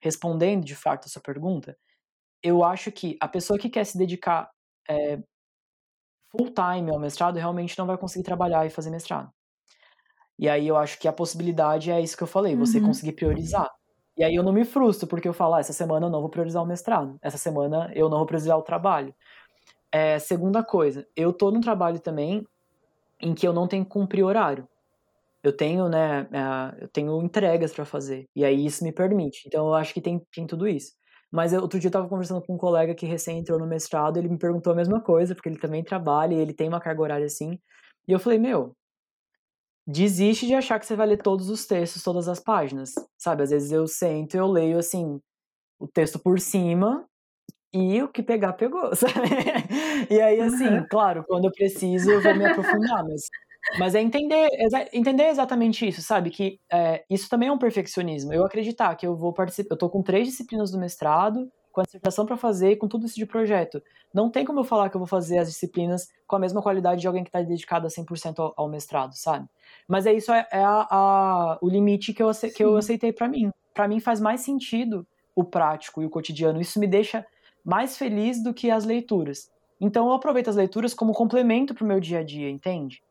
respondendo 0.02 0.64
de 0.64 0.76
fato 0.76 1.06
a 1.06 1.08
sua 1.08 1.22
pergunta, 1.22 1.76
eu 2.42 2.64
acho 2.64 2.92
que 2.92 3.16
a 3.20 3.28
pessoa 3.28 3.58
que 3.58 3.70
quer 3.70 3.84
se 3.84 3.98
dedicar 3.98 4.50
é, 4.88 5.18
full 6.30 6.52
time 6.52 6.90
ao 6.90 6.98
mestrado 6.98 7.36
realmente 7.36 7.78
não 7.78 7.86
vai 7.86 7.96
conseguir 7.98 8.24
trabalhar 8.24 8.66
e 8.66 8.70
fazer 8.70 8.90
mestrado. 8.90 9.30
E 10.38 10.48
aí 10.48 10.66
eu 10.66 10.76
acho 10.76 10.98
que 10.98 11.06
a 11.06 11.12
possibilidade 11.12 11.90
é 11.90 12.00
isso 12.00 12.16
que 12.16 12.22
eu 12.22 12.26
falei, 12.26 12.56
você 12.56 12.78
uhum. 12.78 12.86
conseguir 12.86 13.12
priorizar. 13.12 13.70
E 14.16 14.24
aí 14.24 14.34
eu 14.34 14.42
não 14.42 14.52
me 14.52 14.64
frustro, 14.64 15.06
porque 15.06 15.28
eu 15.28 15.32
falo, 15.32 15.54
ah, 15.54 15.60
essa 15.60 15.72
semana 15.72 16.06
eu 16.06 16.10
não 16.10 16.20
vou 16.20 16.28
priorizar 16.28 16.62
o 16.62 16.66
mestrado, 16.66 17.18
essa 17.22 17.38
semana 17.38 17.90
eu 17.94 18.08
não 18.08 18.18
vou 18.18 18.26
priorizar 18.26 18.58
o 18.58 18.62
trabalho. 18.62 19.14
É, 19.90 20.18
segunda 20.18 20.62
coisa, 20.62 21.06
eu 21.16 21.32
tô 21.32 21.50
num 21.50 21.60
trabalho 21.60 22.00
também 22.00 22.46
em 23.20 23.34
que 23.34 23.46
eu 23.46 23.52
não 23.52 23.68
tenho 23.68 23.84
que 23.84 23.90
cumprir 23.90 24.24
horário. 24.24 24.66
Eu 25.42 25.56
tenho, 25.56 25.88
né, 25.88 26.28
eu 26.80 26.88
tenho 26.88 27.20
entregas 27.20 27.72
para 27.72 27.84
fazer, 27.84 28.28
e 28.34 28.44
aí 28.44 28.64
isso 28.64 28.84
me 28.84 28.92
permite. 28.92 29.42
Então 29.46 29.66
eu 29.66 29.74
acho 29.74 29.92
que 29.92 30.00
tem, 30.00 30.20
tem 30.32 30.46
tudo 30.46 30.68
isso. 30.68 30.92
Mas 31.32 31.52
eu, 31.52 31.62
outro 31.62 31.80
dia 31.80 31.88
eu 31.88 31.92
tava 31.92 32.08
conversando 32.08 32.42
com 32.42 32.54
um 32.54 32.58
colega 32.58 32.94
que 32.94 33.06
recém 33.06 33.38
entrou 33.38 33.58
no 33.58 33.66
mestrado, 33.66 34.18
ele 34.18 34.28
me 34.28 34.38
perguntou 34.38 34.72
a 34.72 34.76
mesma 34.76 35.00
coisa, 35.00 35.34
porque 35.34 35.48
ele 35.48 35.58
também 35.58 35.82
trabalha 35.82 36.34
e 36.34 36.38
ele 36.38 36.52
tem 36.52 36.68
uma 36.68 36.80
carga 36.80 37.02
horária 37.02 37.26
assim. 37.26 37.58
E 38.06 38.12
eu 38.12 38.20
falei, 38.20 38.38
meu, 38.38 38.76
desiste 39.86 40.46
de 40.46 40.54
achar 40.54 40.78
que 40.78 40.86
você 40.86 40.94
vai 40.96 41.06
ler 41.06 41.22
todos 41.22 41.48
os 41.48 41.66
textos, 41.66 42.02
todas 42.02 42.28
as 42.28 42.40
páginas, 42.40 42.92
sabe? 43.18 43.42
Às 43.42 43.50
vezes 43.50 43.72
eu 43.72 43.86
sento 43.86 44.34
e 44.34 44.38
eu 44.38 44.46
leio, 44.46 44.78
assim, 44.78 45.20
o 45.78 45.88
texto 45.88 46.18
por 46.18 46.38
cima 46.38 47.04
e 47.72 48.02
o 48.02 48.08
que 48.08 48.22
pegar, 48.22 48.52
pegou, 48.52 48.94
sabe? 48.96 49.28
E 50.10 50.20
aí, 50.20 50.40
assim, 50.40 50.68
uhum. 50.68 50.86
claro, 50.88 51.24
quando 51.26 51.46
eu 51.46 51.52
preciso 51.52 52.10
eu 52.10 52.22
vou 52.22 52.34
me 52.34 52.44
aprofundar, 52.44 53.04
mas, 53.04 53.22
mas 53.78 53.94
é 53.94 54.00
entender, 54.00 54.48
entender 54.92 55.28
exatamente 55.28 55.86
isso, 55.86 56.02
sabe? 56.02 56.30
Que 56.30 56.58
é, 56.70 57.04
isso 57.10 57.28
também 57.28 57.48
é 57.48 57.52
um 57.52 57.58
perfeccionismo. 57.58 58.32
Eu 58.32 58.44
acreditar 58.44 58.94
que 58.96 59.06
eu 59.06 59.16
vou 59.16 59.32
participar, 59.32 59.74
eu 59.74 59.78
tô 59.78 59.90
com 59.90 60.02
três 60.02 60.28
disciplinas 60.28 60.70
do 60.70 60.78
mestrado, 60.78 61.50
com 61.72 61.80
a 61.80 61.84
dissertação 61.84 62.26
para 62.26 62.36
fazer 62.36 62.72
e 62.72 62.76
com 62.76 62.86
tudo 62.86 63.06
isso 63.06 63.16
de 63.16 63.26
projeto. 63.26 63.82
Não 64.12 64.30
tem 64.30 64.44
como 64.44 64.60
eu 64.60 64.64
falar 64.64 64.90
que 64.90 64.96
eu 64.96 65.00
vou 65.00 65.06
fazer 65.06 65.38
as 65.38 65.48
disciplinas 65.48 66.08
com 66.26 66.36
a 66.36 66.38
mesma 66.38 66.62
qualidade 66.62 67.00
de 67.00 67.06
alguém 67.06 67.24
que 67.24 67.30
está 67.30 67.40
dedicado 67.40 67.86
a 67.86 67.90
100% 67.90 68.38
ao, 68.38 68.54
ao 68.56 68.68
mestrado, 68.68 69.14
sabe? 69.14 69.48
Mas 69.88 70.06
é 70.06 70.12
isso, 70.12 70.32
é, 70.32 70.46
é 70.52 70.62
a, 70.62 70.86
a, 70.90 71.58
o 71.60 71.68
limite 71.68 72.12
que 72.12 72.22
eu, 72.22 72.30
que 72.54 72.62
eu 72.62 72.76
aceitei 72.76 73.12
para 73.12 73.26
mim. 73.26 73.50
Para 73.74 73.88
mim 73.88 73.98
faz 73.98 74.20
mais 74.20 74.42
sentido 74.42 75.06
o 75.34 75.42
prático 75.42 76.02
e 76.02 76.06
o 76.06 76.10
cotidiano. 76.10 76.60
Isso 76.60 76.78
me 76.78 76.86
deixa 76.86 77.26
mais 77.64 77.96
feliz 77.96 78.42
do 78.42 78.52
que 78.52 78.70
as 78.70 78.84
leituras. 78.84 79.50
Então 79.80 80.06
eu 80.06 80.12
aproveito 80.12 80.48
as 80.48 80.56
leituras 80.56 80.94
como 80.94 81.12
complemento 81.12 81.74
pro 81.74 81.86
meu 81.86 81.98
dia 81.98 82.20
a 82.20 82.22
dia, 82.22 82.50
entende? 82.50 83.02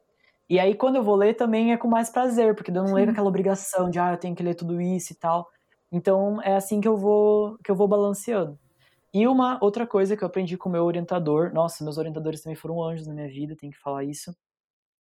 E 0.50 0.60
aí 0.60 0.76
quando 0.76 0.98
eu 0.98 1.04
vou 1.04 1.16
ler 1.16 1.34
também 1.34 1.72
é 1.72 1.78
com 1.78 1.88
mais 1.88 2.10
prazer, 2.10 2.56
porque 2.56 2.72
eu 2.72 2.76
não 2.76 2.94
leio 2.94 3.10
aquela 3.10 3.28
obrigação 3.28 3.90
de 3.90 4.00
ah, 4.00 4.12
eu 4.12 4.18
tenho 4.18 4.36
que 4.36 4.44
ler 4.44 4.56
tudo 4.56 4.80
isso 4.80 5.14
e 5.14 5.16
tal. 5.16 5.50
Então 5.92 6.42
é 6.42 6.56
assim 6.56 6.80
que 6.82 6.88
eu 6.88 6.98
vou 6.98 7.58
que 7.64 7.72
eu 7.72 7.76
vou 7.76 7.88
balanceando. 7.88 8.58
E 9.14 9.28
uma 9.28 9.60
outra 9.62 9.86
coisa 9.86 10.16
que 10.16 10.24
eu 10.24 10.28
aprendi 10.28 10.58
com 10.58 10.70
o 10.70 10.72
meu 10.72 10.86
orientador, 10.86 11.54
nossa, 11.54 11.84
meus 11.84 11.98
orientadores 11.98 12.42
também 12.42 12.56
foram 12.56 12.82
anjos 12.82 13.08
na 13.08 13.14
minha 13.14 13.28
vida, 13.28 13.56
tenho 13.58 13.74
que 13.74 13.80
falar 13.80 14.06
isso, 14.06 14.34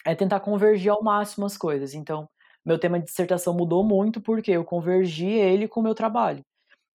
é 0.06 0.16
tentar 0.16 0.42
convergir 0.42 0.92
ao 0.92 1.04
máximo 1.04 1.46
as 1.46 1.58
coisas. 1.58 1.94
Então, 1.94 2.30
meu 2.66 2.80
tema 2.80 3.00
de 3.00 3.06
dissertação 3.06 3.54
mudou 3.54 3.84
muito 3.84 4.22
porque 4.22 4.52
eu 4.52 4.66
convergi 4.66 5.28
ele 5.28 5.68
com 5.68 5.80
o 5.82 5.84
meu 5.84 5.96
trabalho. 5.96 6.44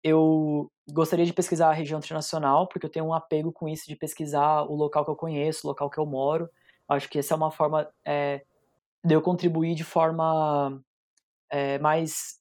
Eu 0.02 0.70
gostaria 0.92 1.26
de 1.26 1.32
pesquisar 1.32 1.70
a 1.70 1.72
região 1.72 1.98
internacional, 1.98 2.68
porque 2.68 2.86
eu 2.86 2.90
tenho 2.90 3.06
um 3.06 3.14
apego 3.14 3.52
com 3.52 3.68
isso 3.68 3.86
de 3.88 3.96
pesquisar 3.96 4.62
o 4.64 4.74
local 4.76 5.04
que 5.04 5.10
eu 5.10 5.16
conheço, 5.16 5.66
o 5.66 5.70
local 5.70 5.90
que 5.90 5.98
eu 5.98 6.06
moro. 6.06 6.48
Acho 6.88 7.08
que 7.08 7.18
essa 7.18 7.34
é 7.34 7.36
uma 7.36 7.50
forma 7.50 7.88
é, 8.06 8.44
de 9.04 9.14
eu 9.14 9.22
contribuir 9.22 9.74
de 9.74 9.84
forma 9.84 10.80
é, 11.50 11.78
mais 11.78 12.40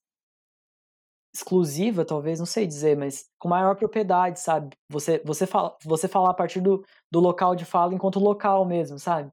exclusiva, 1.34 2.06
talvez, 2.06 2.38
não 2.38 2.46
sei 2.46 2.68
dizer, 2.68 2.96
mas 2.96 3.26
com 3.40 3.50
maior 3.50 3.76
propriedade, 3.76 4.40
sabe? 4.40 4.78
Você, 4.88 5.20
você, 5.26 5.48
fala, 5.48 5.76
você 5.84 6.08
falar 6.08 6.30
a 6.30 6.34
partir 6.34 6.62
do, 6.62 6.86
do 7.10 7.20
local 7.20 7.56
de 7.56 7.66
fala 7.66 7.94
enquanto 7.94 8.20
local 8.20 8.64
mesmo, 8.66 9.00
sabe? 9.00 9.32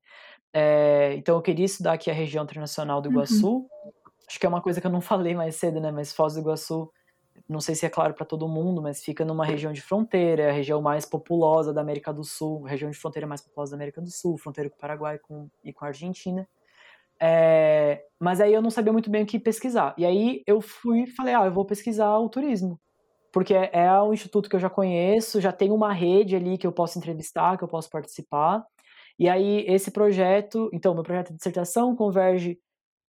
É, 0.52 1.14
então 1.14 1.36
eu 1.36 1.42
queria 1.42 1.66
estudar 1.66 1.92
aqui 1.92 2.10
a 2.10 2.14
região 2.14 2.44
internacional 2.44 3.02
do 3.02 3.08
uhum. 3.08 3.16
Iguaçu. 3.16 3.48
Uhum. 3.48 3.92
Acho 4.26 4.40
que 4.40 4.46
é 4.46 4.48
uma 4.48 4.62
coisa 4.62 4.80
que 4.80 4.86
eu 4.86 4.90
não 4.90 5.00
falei 5.02 5.34
mais 5.34 5.56
cedo, 5.56 5.78
né? 5.78 5.90
Mas 5.92 6.12
Foz 6.12 6.34
do 6.34 6.40
Iguaçu, 6.40 6.90
não 7.46 7.60
sei 7.60 7.74
se 7.74 7.84
é 7.84 7.90
claro 7.90 8.14
para 8.14 8.24
todo 8.24 8.48
mundo, 8.48 8.80
mas 8.80 9.04
fica 9.04 9.22
numa 9.22 9.44
região 9.44 9.72
de 9.72 9.82
fronteira, 9.82 10.44
é 10.44 10.50
a 10.50 10.52
região 10.52 10.80
mais 10.80 11.04
populosa 11.04 11.72
da 11.72 11.82
América 11.82 12.12
do 12.14 12.24
Sul, 12.24 12.62
região 12.62 12.90
de 12.90 12.96
fronteira 12.96 13.26
mais 13.26 13.42
populosa 13.42 13.72
da 13.72 13.76
América 13.76 14.00
do 14.00 14.10
Sul, 14.10 14.38
fronteira 14.38 14.70
com 14.70 14.76
o 14.76 14.80
Paraguai 14.80 15.18
com, 15.18 15.48
e 15.62 15.70
com 15.70 15.84
a 15.84 15.88
Argentina. 15.88 16.48
É, 17.22 18.02
mas 18.18 18.40
aí 18.40 18.52
eu 18.52 18.62
não 18.62 18.70
sabia 18.70 18.92
muito 18.92 19.11
bem 19.11 19.22
o 19.22 19.26
que 19.26 19.38
pesquisar. 19.38 19.94
E 19.98 20.04
aí 20.06 20.42
eu 20.46 20.61
fui 20.61 21.06
falei, 21.06 21.35
ah, 21.35 21.44
eu 21.44 21.52
vou 21.52 21.64
pesquisar 21.64 22.18
o 22.18 22.28
turismo. 22.28 22.80
Porque 23.33 23.54
é 23.54 24.02
um 24.02 24.12
instituto 24.12 24.48
que 24.48 24.56
eu 24.56 24.61
já 24.61 24.70
conheço, 24.70 25.40
já 25.40 25.52
tem 25.52 25.70
uma 25.70 25.92
rede 25.92 26.35
ali 26.35 26.59
que 26.59 26.66
eu 26.66 26.72
posso 26.72 26.98
entrevistar, 26.98 27.56
que 27.56 27.64
eu 27.64 27.68
posso 27.68 27.88
participar. 27.90 28.64
E 29.18 29.28
aí 29.28 29.64
esse 29.68 29.90
projeto, 29.90 30.70
então, 30.72 30.94
meu 30.94 31.02
projeto 31.04 31.30
de 31.30 31.37
dissertação 31.37 31.94
converge 31.94 32.59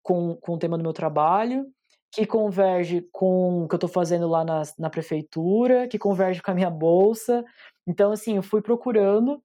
com, 0.03 0.37
com 0.37 0.55
o 0.55 0.59
tema 0.59 0.77
do 0.77 0.83
meu 0.83 0.93
trabalho, 0.93 1.67
que 2.13 2.27
converge 2.27 3.07
com 3.13 3.65
o 3.65 3.69
que 3.69 3.75
eu 3.75 3.77
estou 3.77 3.89
fazendo 3.89 4.29
lá 4.29 4.45
na, 4.45 4.63
na 4.79 4.91
prefeitura, 4.91 5.87
que 5.89 5.99
converge 5.99 6.43
com 6.43 6.51
a 6.51 6.55
minha 6.55 6.71
bolsa. 6.71 7.45
Então, 7.87 8.13
assim, 8.13 8.37
eu 8.37 8.43
fui 8.43 8.61
procurando 8.61 9.41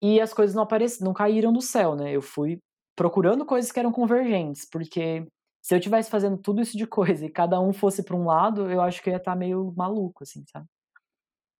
e 0.00 0.20
as 0.20 0.32
coisas 0.32 0.54
não 0.54 0.62
apareceram, 0.62 1.06
não 1.06 1.14
caíram 1.14 1.52
do 1.52 1.60
céu, 1.60 1.96
né? 1.96 2.12
Eu 2.12 2.22
fui 2.22 2.60
procurando 2.96 3.44
coisas 3.44 3.72
que 3.72 3.78
eram 3.78 3.92
convergentes, 3.92 4.68
porque 4.68 5.26
se 5.62 5.74
eu 5.74 5.80
tivesse 5.80 6.10
fazendo 6.10 6.36
tudo 6.36 6.60
isso 6.60 6.76
de 6.76 6.86
coisa 6.86 7.24
e 7.24 7.30
cada 7.30 7.60
um 7.60 7.72
fosse 7.72 8.02
para 8.02 8.16
um 8.16 8.26
lado, 8.26 8.70
eu 8.70 8.80
acho 8.80 9.02
que 9.02 9.08
eu 9.08 9.12
ia 9.12 9.18
estar 9.18 9.32
tá 9.32 9.36
meio 9.36 9.72
maluco, 9.76 10.22
assim, 10.22 10.44
sabe? 10.46 10.66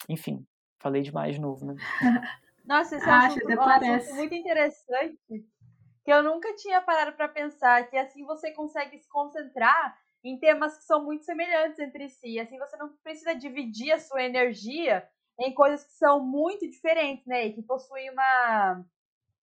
Enfim, 0.08 0.46
falei 0.78 1.02
demais 1.02 1.34
de 1.34 1.40
novo, 1.40 1.64
né? 1.64 1.74
Nossa, 2.64 2.96
esse 2.96 3.08
Acho, 3.08 3.38
é 3.40 3.56
um 3.56 3.60
assunto 3.60 4.14
muito 4.14 4.34
interessante 4.34 5.18
que 5.28 6.12
eu 6.12 6.22
nunca 6.22 6.54
tinha 6.56 6.82
parado 6.82 7.16
para 7.16 7.28
pensar 7.28 7.88
que 7.88 7.96
assim 7.96 8.24
você 8.24 8.50
consegue 8.52 8.98
se 8.98 9.08
concentrar 9.08 9.98
em 10.22 10.38
temas 10.38 10.76
que 10.76 10.84
são 10.84 11.02
muito 11.04 11.24
semelhantes 11.24 11.78
entre 11.78 12.08
si. 12.08 12.38
Assim 12.38 12.58
você 12.58 12.76
não 12.76 12.90
precisa 13.02 13.34
dividir 13.34 13.92
a 13.92 14.00
sua 14.00 14.22
energia 14.22 15.06
em 15.40 15.52
coisas 15.52 15.84
que 15.84 15.92
são 15.92 16.24
muito 16.24 16.68
diferentes, 16.68 17.26
né? 17.26 17.46
E 17.46 17.52
que 17.52 17.62
possuem 17.62 18.10
uma 18.10 18.84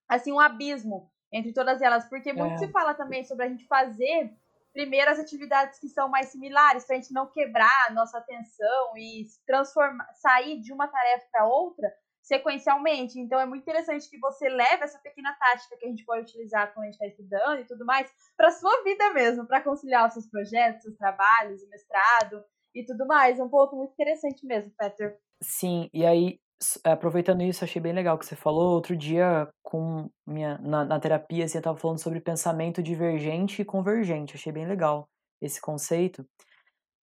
assim 0.08 0.32
um 0.32 0.40
abismo 0.40 1.12
entre 1.32 1.54
todas 1.54 1.82
elas, 1.82 2.08
porque 2.10 2.34
muito 2.34 2.56
é. 2.56 2.58
se 2.58 2.68
fala 2.70 2.94
também 2.94 3.24
sobre 3.24 3.46
a 3.46 3.50
gente 3.50 3.66
fazer 3.66 4.34
primeiro 4.74 5.12
as 5.12 5.20
atividades 5.20 5.80
que 5.80 5.90
são 5.90 6.08
mais 6.08 6.28
similares, 6.28 6.86
para 6.86 6.96
a 6.96 7.00
gente 7.00 7.14
não 7.14 7.28
quebrar 7.28 7.88
a 7.90 7.94
nossa 7.94 8.18
atenção 8.18 8.98
e 8.98 9.26
transformar, 9.46 10.08
sair 10.14 10.60
de 10.60 10.72
uma 10.72 10.88
tarefa 10.88 11.26
para 11.32 11.46
outra 11.46 11.92
sequencialmente. 12.22 13.20
Então 13.20 13.40
é 13.40 13.46
muito 13.46 13.64
interessante 13.64 14.10
que 14.10 14.18
você 14.20 14.48
leve 14.48 14.84
essa 14.84 15.00
pequena 15.00 15.34
tática 15.34 15.76
que 15.78 15.86
a 15.86 15.90
gente 15.90 16.06
pode 16.06 16.22
utilizar 16.22 16.74
quando 16.74 16.86
a 16.86 16.92
gente 16.92 17.02
está 17.02 17.08
estudando 17.08 17.60
e 17.60 17.66
tudo 17.66 17.86
mais 17.86 18.10
para 18.38 18.52
sua 18.52 18.84
vida 18.84 19.12
mesmo, 19.12 19.46
para 19.46 19.62
conciliar 19.62 20.08
os 20.08 20.14
seus 20.14 20.28
projetos, 20.28 20.84
seus 20.84 20.98
trabalhos, 20.98 21.64
o 21.64 21.70
mestrado 21.70 22.44
e 22.74 22.86
tudo 22.86 23.06
mais. 23.06 23.40
É 23.40 23.44
um 23.44 23.50
ponto 23.50 23.76
muito 23.76 23.94
interessante 23.94 24.46
mesmo, 24.46 24.72
Peter. 24.78 25.18
Sim, 25.42 25.90
e 25.94 26.06
aí 26.06 26.40
aproveitando 26.84 27.42
isso, 27.42 27.64
achei 27.64 27.82
bem 27.82 27.94
legal 27.94 28.18
que 28.18 28.26
você 28.26 28.36
falou. 28.36 28.74
Outro 28.74 28.96
dia, 28.96 29.48
com 29.64 30.10
minha, 30.26 30.58
na, 30.60 30.86
na 30.86 31.00
terapia, 31.00 31.46
assim, 31.46 31.58
estava 31.58 31.78
falando 31.78 32.00
sobre 32.00 32.22
pensamento 32.22 32.84
divergente 32.84 33.62
e 33.62 33.66
convergente. 33.66 34.36
Achei 34.36 34.52
bem 34.52 34.68
legal 34.68 35.10
esse 35.42 35.60
conceito. 35.62 36.26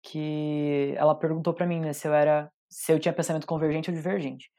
Que 0.02 0.94
ela 0.96 1.14
perguntou 1.14 1.52
para 1.54 1.66
mim, 1.66 1.80
né, 1.80 1.92
se 1.92 2.06
eu 2.06 2.14
era, 2.14 2.50
se 2.70 2.92
eu 2.92 3.00
tinha 3.00 3.12
pensamento 3.14 3.46
convergente 3.46 3.90
ou 3.90 3.96
divergente. 3.96 4.50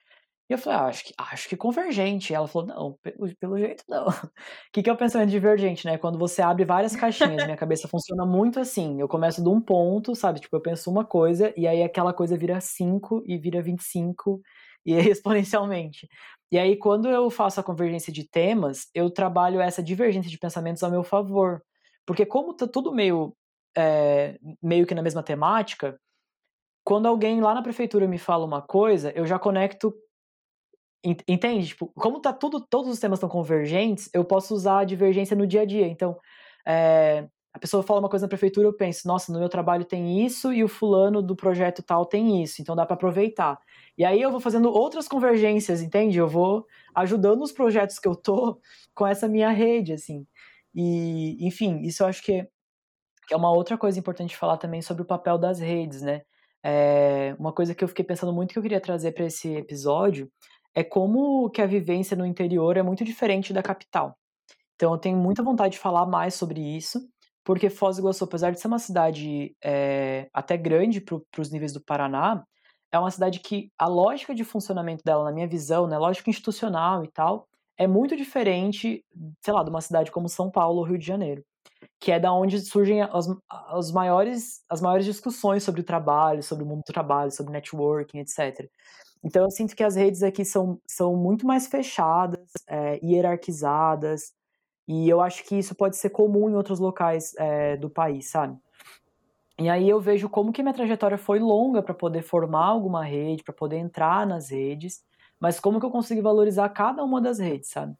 E 0.49 0.53
eu 0.53 0.57
falei, 0.57 0.79
ah, 0.79 0.85
acho 0.85 1.03
que, 1.05 1.13
acho 1.17 1.49
que 1.49 1.57
convergente. 1.57 2.31
E 2.31 2.35
ela 2.35 2.47
falou, 2.47 2.67
não, 2.67 2.97
pelo, 3.03 3.35
pelo 3.37 3.57
jeito 3.57 3.83
não. 3.87 4.07
O 4.07 4.11
que, 4.73 4.81
que 4.81 4.89
é 4.89 4.93
o 4.93 4.97
pensamento 4.97 5.29
divergente, 5.29 5.85
né? 5.85 5.97
Quando 5.97 6.17
você 6.17 6.41
abre 6.41 6.63
várias 6.65 6.95
caixinhas, 6.95 7.43
minha 7.45 7.57
cabeça 7.57 7.87
funciona 7.87 8.25
muito 8.25 8.59
assim. 8.59 8.99
Eu 8.99 9.07
começo 9.09 9.43
de 9.43 9.49
um 9.49 9.59
ponto, 9.61 10.15
sabe? 10.15 10.39
Tipo, 10.39 10.55
eu 10.55 10.61
penso 10.61 10.89
uma 10.89 11.05
coisa, 11.05 11.53
e 11.57 11.67
aí 11.67 11.83
aquela 11.83 12.13
coisa 12.13 12.37
vira 12.37 12.61
5 12.61 13.23
e 13.25 13.37
vira 13.37 13.61
25 13.61 14.41
e 14.87 14.93
exponencialmente. 15.11 16.07
E 16.51 16.57
aí, 16.57 16.77
quando 16.77 17.09
eu 17.09 17.29
faço 17.29 17.59
a 17.59 17.63
convergência 17.63 18.11
de 18.11 18.23
temas, 18.27 18.87
eu 18.95 19.11
trabalho 19.11 19.59
essa 19.59 19.83
divergência 19.83 20.31
de 20.31 20.39
pensamentos 20.39 20.81
ao 20.81 20.89
meu 20.89 21.03
favor. 21.03 21.61
Porque 22.05 22.25
como 22.25 22.53
tá 22.55 22.65
tudo 22.67 22.93
meio, 22.93 23.35
é, 23.77 24.39
meio 24.63 24.87
que 24.87 24.95
na 24.95 25.01
mesma 25.03 25.21
temática, 25.21 25.99
quando 26.85 27.07
alguém 27.07 27.41
lá 27.41 27.53
na 27.53 27.61
prefeitura 27.61 28.07
me 28.07 28.17
fala 28.17 28.45
uma 28.45 28.61
coisa, 28.61 29.11
eu 29.11 29.25
já 29.27 29.37
conecto 29.37 29.93
Entende? 31.27 31.67
Tipo, 31.67 31.87
como 31.95 32.19
tá 32.19 32.33
tudo, 32.33 32.59
todos 32.59 32.91
os 32.91 32.99
temas 32.99 33.17
estão 33.17 33.29
convergentes, 33.29 34.09
eu 34.13 34.25
posso 34.25 34.53
usar 34.53 34.79
a 34.79 34.83
divergência 34.83 35.37
no 35.37 35.47
dia 35.47 35.61
a 35.61 35.65
dia. 35.65 35.87
Então, 35.87 36.19
é, 36.67 37.27
a 37.57 37.59
pessoa 37.59 37.83
fala 37.83 37.99
uma 37.99 38.09
coisa 38.09 38.25
na 38.25 38.29
prefeitura, 38.29 38.67
eu 38.67 38.73
penso, 38.73 39.07
nossa, 39.07 39.31
no 39.33 39.39
meu 39.39 39.49
trabalho 39.49 39.85
tem 39.85 40.25
isso 40.25 40.53
e 40.53 40.63
o 40.63 40.67
fulano 40.67 41.21
do 41.21 41.35
projeto 41.35 41.83
tal 41.83 42.05
tem 42.05 42.41
isso, 42.43 42.61
então 42.61 42.75
dá 42.75 42.85
para 42.85 42.95
aproveitar. 42.95 43.59
E 43.97 44.05
aí 44.05 44.21
eu 44.21 44.31
vou 44.31 44.39
fazendo 44.39 44.71
outras 44.71 45.07
convergências, 45.07 45.81
entende? 45.81 46.17
Eu 46.17 46.27
vou 46.27 46.65
ajudando 46.95 47.41
os 47.41 47.51
projetos 47.51 47.99
que 47.99 48.07
eu 48.07 48.15
tô 48.15 48.59
com 48.95 49.05
essa 49.05 49.27
minha 49.27 49.49
rede, 49.49 49.93
assim. 49.93 50.25
E, 50.73 51.37
enfim, 51.45 51.81
isso 51.81 52.03
eu 52.03 52.07
acho 52.07 52.23
que 52.23 52.33
é, 52.33 52.47
é 53.31 53.35
uma 53.35 53.51
outra 53.51 53.77
coisa 53.77 53.99
importante 53.99 54.37
falar 54.37 54.57
também 54.57 54.81
sobre 54.81 55.03
o 55.03 55.05
papel 55.05 55.37
das 55.37 55.59
redes, 55.59 56.01
né? 56.01 56.21
é, 56.63 57.35
uma 57.39 57.53
coisa 57.53 57.73
que 57.73 57.83
eu 57.83 57.87
fiquei 57.87 58.03
pensando 58.03 58.33
muito 58.33 58.51
que 58.51 58.59
eu 58.59 58.63
queria 58.63 58.81
trazer 58.81 59.13
para 59.13 59.25
esse 59.25 59.55
episódio 59.55 60.29
é 60.75 60.83
como 60.83 61.49
que 61.49 61.61
a 61.61 61.65
vivência 61.65 62.15
no 62.17 62.25
interior 62.25 62.75
é 62.75 62.83
muito 62.83 63.05
diferente 63.05 63.53
da 63.53 63.63
capital. 63.63 64.17
Então 64.75 64.91
eu 64.91 64.97
tenho 64.97 65.17
muita 65.17 65.41
vontade 65.41 65.73
de 65.73 65.79
falar 65.79 66.05
mais 66.05 66.33
sobre 66.35 66.59
isso, 66.59 66.99
porque 67.47 67.69
Foz 67.69 67.95
do 67.95 68.01
Iguaçu, 68.01 68.25
apesar 68.25 68.51
de 68.51 68.59
ser 68.59 68.67
uma 68.67 68.77
cidade 68.77 69.55
é, 69.63 70.27
até 70.33 70.57
grande 70.57 70.99
para 70.99 71.21
os 71.39 71.49
níveis 71.49 71.71
do 71.71 71.79
Paraná, 71.79 72.43
é 72.91 72.99
uma 72.99 73.09
cidade 73.09 73.39
que 73.39 73.71
a 73.79 73.87
lógica 73.87 74.35
de 74.35 74.43
funcionamento 74.43 75.01
dela, 75.01 75.23
na 75.23 75.31
minha 75.31 75.47
visão, 75.47 75.87
né, 75.87 75.97
lógica 75.97 76.29
institucional 76.29 77.05
e 77.05 77.07
tal, 77.07 77.47
é 77.77 77.87
muito 77.87 78.17
diferente, 78.17 79.01
sei 79.41 79.53
lá, 79.53 79.63
de 79.63 79.69
uma 79.69 79.79
cidade 79.79 80.11
como 80.11 80.27
São 80.27 80.51
Paulo 80.51 80.79
ou 80.79 80.83
Rio 80.83 80.97
de 80.97 81.05
Janeiro, 81.05 81.41
que 82.01 82.11
é 82.11 82.19
da 82.19 82.33
onde 82.33 82.59
surgem 82.59 83.01
as, 83.01 83.27
as, 83.49 83.93
maiores, 83.93 84.61
as 84.69 84.81
maiores 84.81 85.05
discussões 85.05 85.63
sobre 85.63 85.79
o 85.79 85.85
trabalho, 85.85 86.43
sobre 86.43 86.65
o 86.65 86.67
mundo 86.67 86.81
do 86.85 86.91
trabalho, 86.91 87.31
sobre 87.31 87.53
networking, 87.53 88.19
etc. 88.19 88.69
Então 89.23 89.43
eu 89.43 89.51
sinto 89.51 89.73
que 89.73 89.85
as 89.85 89.95
redes 89.95 90.21
aqui 90.21 90.43
são, 90.43 90.81
são 90.85 91.15
muito 91.15 91.47
mais 91.47 91.65
fechadas, 91.65 92.51
é, 92.67 92.99
hierarquizadas, 93.01 94.33
e 94.87 95.09
eu 95.09 95.19
acho 95.19 95.43
que 95.43 95.55
isso 95.57 95.75
pode 95.75 95.97
ser 95.97 96.09
comum 96.11 96.49
em 96.49 96.55
outros 96.55 96.79
locais 96.79 97.33
é, 97.37 97.75
do 97.75 97.89
país, 97.89 98.29
sabe? 98.29 98.57
E 99.59 99.69
aí 99.69 99.89
eu 99.89 99.99
vejo 99.99 100.29
como 100.29 100.53
que 100.53 100.61
minha 100.61 100.73
trajetória 100.73 101.17
foi 101.17 101.39
longa 101.39 101.81
para 101.81 101.93
poder 101.93 102.21
formar 102.21 102.67
alguma 102.67 103.03
rede, 103.03 103.43
para 103.43 103.53
poder 103.53 103.77
entrar 103.77 104.25
nas 104.25 104.51
redes, 104.51 105.03
mas 105.39 105.59
como 105.59 105.79
que 105.79 105.85
eu 105.85 105.91
consegui 105.91 106.21
valorizar 106.21 106.69
cada 106.69 107.03
uma 107.03 107.19
das 107.19 107.39
redes, 107.39 107.69
sabe? 107.69 107.95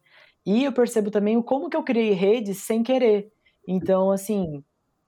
E 0.45 0.63
eu 0.63 0.71
percebo 0.71 1.11
também 1.11 1.35
o 1.35 1.43
como 1.43 1.69
que 1.69 1.75
eu 1.75 1.83
criei 1.83 2.11
redes 2.13 2.59
sem 2.59 2.83
querer. 2.83 3.31
Então, 3.67 4.11
assim, 4.11 4.63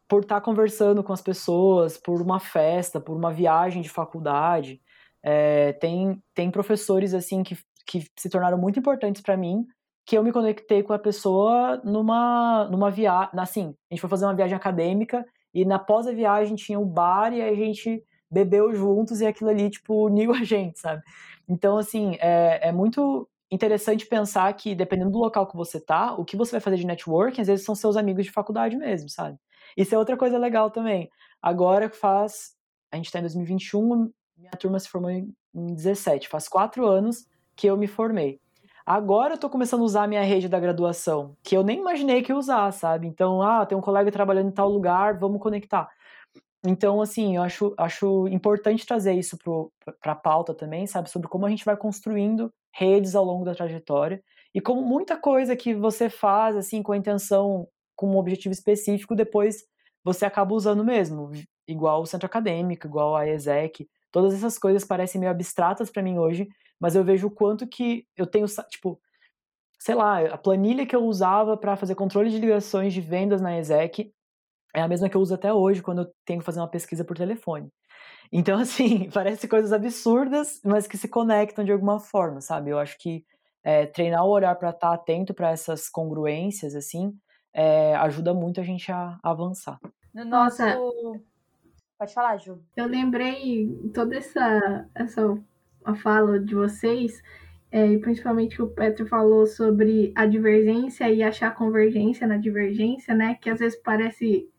por 0.07 0.23
estar 0.23 0.35
tá 0.35 0.41
conversando 0.41 1.03
com 1.03 1.13
as 1.13 1.21
pessoas, 1.21 1.97
por 1.97 2.21
uma 2.21 2.39
festa, 2.39 2.99
por 2.99 3.15
uma 3.15 3.31
viagem 3.31 3.81
de 3.81 3.89
faculdade, 3.89 4.81
é, 5.23 5.73
tem, 5.73 6.21
tem 6.33 6.51
professores 6.51 7.13
assim 7.13 7.43
que, 7.43 7.57
que 7.85 8.05
se 8.17 8.29
tornaram 8.29 8.57
muito 8.57 8.79
importantes 8.79 9.21
para 9.21 9.37
mim, 9.37 9.65
que 10.10 10.17
eu 10.17 10.24
me 10.24 10.32
conectei 10.32 10.82
com 10.82 10.91
a 10.91 10.98
pessoa 10.98 11.80
numa, 11.84 12.67
numa 12.72 12.89
viagem, 12.89 13.30
assim, 13.38 13.76
a 13.91 13.93
gente 13.93 14.02
foi 14.02 14.10
fazer 14.10 14.26
uma 14.26 14.34
viagem 14.34 14.56
acadêmica 14.56 15.24
e 15.54 15.63
na 15.63 15.78
pós 15.78 16.08
a 16.08 16.12
viagem 16.12 16.56
tinha 16.56 16.80
um 16.80 16.86
bar 16.86 17.32
e 17.32 17.43
a 17.43 17.54
gente 17.54 18.04
bebeu 18.28 18.74
juntos 18.74 19.22
e 19.22 19.28
aquilo 19.28 19.52
ali, 19.52 19.69
tipo, 19.69 20.08
uniu 20.08 20.34
a 20.34 20.43
gente, 20.43 20.80
sabe? 20.80 21.04
Então, 21.48 21.78
assim, 21.78 22.17
é, 22.19 22.69
é 22.69 22.72
muito 22.72 23.30
interessante 23.52 24.08
pensar 24.08 24.52
que, 24.54 24.74
dependendo 24.74 25.12
do 25.12 25.19
local 25.19 25.45
que 25.45 25.56
você 25.56 25.80
tá, 25.80 26.15
o 26.15 26.26
que 26.26 26.36
você 26.36 26.54
vai 26.54 26.60
fazer 26.60 26.78
de 26.78 26.88
networking, 26.88 27.41
às 27.41 27.48
vezes 27.48 27.63
são 27.63 27.76
seus 27.76 27.95
amigos 27.95 28.26
de 28.26 28.32
faculdade 28.32 28.76
mesmo, 28.76 29.10
sabe? 29.10 29.38
Isso 29.78 29.93
é 29.93 29.98
outra 30.00 30.17
coisa 30.17 30.39
legal 30.39 30.72
também. 30.72 31.08
Agora 31.39 31.88
faz. 31.88 32.56
A 32.91 32.95
gente 32.95 33.12
tá 33.12 33.19
em 33.19 33.22
2021, 33.22 34.12
minha 34.36 34.52
turma 34.60 34.80
se 34.80 34.89
formou 34.89 35.12
em 35.12 35.32
17, 35.54 36.28
faz 36.28 36.50
quatro 36.50 36.88
anos 36.88 37.28
que 37.56 37.67
eu 37.67 37.78
me 37.78 37.86
formei. 37.86 38.41
Agora 38.89 39.36
eu 39.36 39.38
tô 39.38 39.47
começando 39.52 39.82
a 39.82 39.84
usar 39.84 40.04
a 40.06 40.08
minha 40.08 40.23
rede 40.23 40.49
da 40.49 40.60
graduação, 40.60 41.38
que 41.43 41.56
eu 41.56 41.62
nem 41.62 41.78
imaginei 41.78 42.23
que 42.23 42.32
ia 42.32 42.36
usar, 42.36 42.71
sabe? 42.71 43.06
Então, 43.06 43.39
ah, 43.39 43.63
tem 43.63 43.78
um 43.78 43.82
colega 43.82 44.12
trabalhando 44.12 44.47
em 44.47 44.52
tal 44.52 44.67
lugar, 44.67 45.15
vamos 45.19 45.39
conectar. 45.39 45.88
Então, 46.65 47.02
assim, 47.02 47.36
eu 47.36 47.43
acho, 47.43 47.75
acho 47.78 48.28
importante 48.30 48.88
trazer 48.88 49.13
isso 49.13 49.38
para 50.02 50.13
a 50.13 50.15
pauta 50.15 50.56
também, 50.56 50.88
sabe? 50.88 51.10
Sobre 51.10 51.30
como 51.30 51.45
a 51.45 51.49
gente 51.52 51.63
vai 51.65 51.78
construindo 51.78 52.52
redes 52.73 53.13
ao 53.15 53.23
longo 53.23 53.45
da 53.45 53.54
trajetória 53.54 54.23
e 54.56 54.62
como 54.62 54.82
muita 54.82 55.15
coisa 55.17 55.56
que 55.56 55.75
você 55.75 56.10
faz, 56.10 56.58
assim, 56.58 56.82
com 56.82 56.91
a 56.93 56.97
intenção, 56.97 57.67
com 57.95 58.08
um 58.10 58.17
objetivo 58.17 58.54
específico, 58.54 59.15
depois 59.15 59.65
você 60.04 60.25
acaba 60.25 60.56
usando 60.56 60.84
mesmo. 60.84 61.32
Igual 61.67 62.02
o 62.02 62.08
centro 62.08 62.25
acadêmico, 62.25 62.88
igual 62.88 63.15
a 63.15 63.28
ESEC. 63.28 63.88
Todas 64.12 64.34
essas 64.34 64.58
coisas 64.58 64.84
parecem 64.84 65.19
meio 65.19 65.32
abstratas 65.32 65.89
para 65.89 66.04
mim 66.04 66.17
hoje, 66.17 66.48
mas 66.80 66.95
eu 66.95 67.04
vejo 67.04 67.28
o 67.28 67.32
quanto 67.32 67.67
que 67.67 68.06
eu 68.15 68.26
tenho, 68.26 68.45
tipo, 68.69 69.00
sei 69.78 69.95
lá, 69.95 70.19
a 70.22 70.38
planilha 70.38 70.86
que 70.86 70.95
eu 70.95 71.04
usava 71.04 71.56
para 71.58 71.76
fazer 71.76 71.95
controle 71.95 72.30
de 72.30 72.39
ligações 72.39 72.93
de 72.93 73.02
vendas 73.02 73.41
na 73.41 73.58
ESEC 73.58 74.13
é 74.74 74.82
a 74.82 74.88
mesma 74.88 75.10
que 75.10 75.17
eu 75.17 75.22
uso 75.22 75.34
até 75.34 75.54
hoje 75.54 75.82
quando 75.82 76.04
eu 76.04 76.12
tenho 76.26 76.39
que 76.39 76.45
fazer 76.45 76.60
uma 76.60 76.67
pesquisa 76.67 77.04
por 77.04 77.17
telefone. 77.17 77.72
Então, 78.32 78.60
assim, 78.60 79.10
parece 79.10 79.48
coisas 79.48 79.74
absurdas, 79.74 80.60
mas 80.63 80.88
que 80.88 80.98
se 80.98 81.08
conectam 81.08 81.63
de 81.63 81.72
alguma 81.72 82.00
forma, 82.00 82.41
sabe? 82.41 82.69
Eu 82.69 82.80
acho 82.80 82.98
que 82.98 83.26
é, 83.63 83.86
treinar 83.86 84.26
o 84.26 84.30
olhar 84.30 84.56
para 84.56 84.69
estar 84.69 84.89
tá 84.89 84.93
atento 84.93 85.34
para 85.34 85.50
essas 85.52 85.89
congruências, 85.89 86.76
assim, 86.76 87.13
é, 87.54 87.95
ajuda 87.95 88.34
muito 88.34 88.60
a 88.60 88.63
gente 88.63 88.91
a, 88.91 89.17
a 89.22 89.32
avançar. 89.32 89.80
No 90.13 90.26
nosso 90.26 90.63
Pode 91.99 92.13
falar, 92.13 92.38
Ju. 92.38 92.57
Eu 92.77 92.85
lembrei 92.85 93.77
toda 93.93 94.15
essa, 94.15 94.89
essa 94.95 95.38
a 95.83 95.93
fala 95.93 96.39
de 96.39 96.55
vocês, 96.55 97.21
é, 97.69 97.97
principalmente 97.97 98.55
que 98.55 98.62
o 98.62 98.69
Petro 98.69 99.05
falou 99.05 99.45
sobre 99.45 100.13
a 100.15 100.25
divergência 100.25 101.09
e 101.12 101.21
achar 101.21 101.53
convergência 101.53 102.25
na 102.25 102.38
divergência, 102.38 103.13
né? 103.13 103.35
Que 103.35 103.49
às 103.49 103.59
vezes 103.59 103.77
parece 103.83 104.49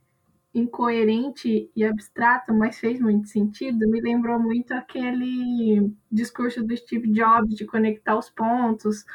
incoerente 0.52 1.70
e 1.74 1.82
abstrato, 1.82 2.52
mas 2.52 2.78
fez 2.78 3.00
muito 3.00 3.28
sentido. 3.28 3.88
Me 3.88 4.02
lembrou 4.02 4.38
muito 4.38 4.72
aquele 4.72 5.90
discurso 6.12 6.62
do 6.62 6.76
Steve 6.76 7.10
Jobs 7.10 7.56
de 7.56 7.64
conectar 7.64 8.18
os 8.18 8.28
pontos. 8.28 9.06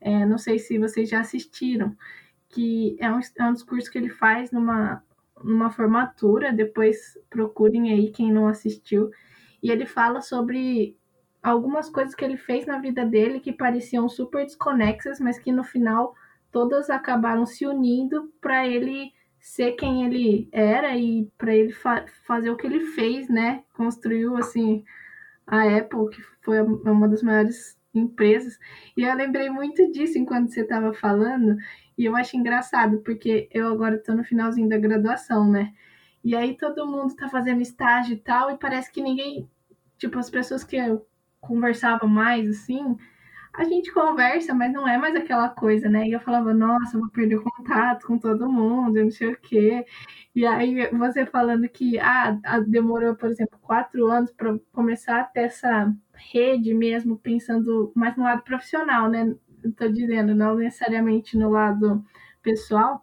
É, 0.00 0.24
não 0.24 0.38
sei 0.38 0.58
se 0.58 0.78
vocês 0.78 1.10
já 1.10 1.20
assistiram, 1.20 1.94
que 2.48 2.96
é 2.98 3.12
um, 3.12 3.20
é 3.38 3.44
um 3.44 3.52
discurso 3.52 3.90
que 3.90 3.98
ele 3.98 4.08
faz 4.08 4.50
numa 4.50 5.02
numa 5.42 5.70
formatura, 5.70 6.52
depois 6.52 7.18
procurem 7.28 7.92
aí 7.92 8.10
quem 8.10 8.32
não 8.32 8.48
assistiu. 8.48 9.10
E 9.62 9.70
ele 9.70 9.86
fala 9.86 10.20
sobre 10.20 10.96
algumas 11.42 11.88
coisas 11.88 12.14
que 12.14 12.24
ele 12.24 12.36
fez 12.36 12.66
na 12.66 12.78
vida 12.78 13.04
dele 13.04 13.40
que 13.40 13.52
pareciam 13.52 14.08
super 14.08 14.44
desconexas, 14.44 15.20
mas 15.20 15.38
que 15.38 15.52
no 15.52 15.62
final 15.62 16.14
todas 16.50 16.90
acabaram 16.90 17.46
se 17.46 17.66
unindo 17.66 18.32
para 18.40 18.66
ele 18.66 19.12
ser 19.38 19.72
quem 19.72 20.04
ele 20.04 20.48
era 20.50 20.96
e 20.96 21.30
para 21.38 21.54
ele 21.54 21.72
fa 21.72 22.04
fazer 22.26 22.50
o 22.50 22.56
que 22.56 22.66
ele 22.66 22.86
fez, 22.86 23.28
né? 23.28 23.62
Construiu 23.74 24.36
assim 24.36 24.84
a 25.46 25.62
Apple, 25.76 26.08
que 26.10 26.20
foi 26.40 26.60
uma 26.60 27.08
das 27.08 27.22
maiores 27.22 27.78
empresas. 27.96 28.58
E 28.96 29.02
eu 29.02 29.14
lembrei 29.14 29.50
muito 29.50 29.90
disso 29.90 30.18
enquanto 30.18 30.50
você 30.50 30.60
estava 30.60 30.92
falando, 30.92 31.56
e 31.96 32.04
eu 32.04 32.14
acho 32.14 32.36
engraçado, 32.36 32.98
porque 32.98 33.48
eu 33.52 33.68
agora 33.68 33.96
estou 33.96 34.14
no 34.14 34.24
finalzinho 34.24 34.68
da 34.68 34.78
graduação, 34.78 35.50
né? 35.50 35.72
E 36.22 36.34
aí 36.36 36.56
todo 36.56 36.86
mundo 36.86 37.08
está 37.08 37.28
fazendo 37.28 37.62
estágio 37.62 38.14
e 38.14 38.18
tal, 38.18 38.50
e 38.50 38.58
parece 38.58 38.92
que 38.92 39.02
ninguém, 39.02 39.48
tipo, 39.96 40.18
as 40.18 40.28
pessoas 40.28 40.64
que 40.64 40.76
eu 40.76 41.06
conversava 41.40 42.06
mais, 42.06 42.48
assim, 42.50 42.96
a 43.56 43.64
gente 43.64 43.90
conversa, 43.92 44.54
mas 44.54 44.70
não 44.72 44.86
é 44.86 44.98
mais 44.98 45.16
aquela 45.16 45.48
coisa, 45.48 45.88
né? 45.88 46.06
E 46.06 46.12
eu 46.12 46.20
falava, 46.20 46.52
nossa, 46.52 46.98
vou 46.98 47.08
perder 47.08 47.40
contato 47.40 48.06
com 48.06 48.18
todo 48.18 48.50
mundo, 48.50 49.02
não 49.02 49.10
sei 49.10 49.28
o 49.28 49.38
quê. 49.40 49.84
E 50.34 50.44
aí 50.44 50.90
você 50.90 51.24
falando 51.24 51.66
que 51.68 51.98
ah, 51.98 52.38
demorou, 52.66 53.14
por 53.16 53.30
exemplo, 53.30 53.58
quatro 53.62 54.06
anos 54.08 54.30
para 54.30 54.58
começar 54.72 55.20
a 55.20 55.24
ter 55.24 55.44
essa 55.44 55.90
rede 56.12 56.74
mesmo, 56.74 57.18
pensando 57.18 57.92
mais 57.94 58.14
no 58.16 58.24
lado 58.24 58.42
profissional, 58.42 59.08
né? 59.08 59.34
Estou 59.64 59.90
dizendo, 59.90 60.34
não 60.34 60.56
necessariamente 60.56 61.36
no 61.38 61.50
lado 61.50 62.04
pessoal. 62.42 63.02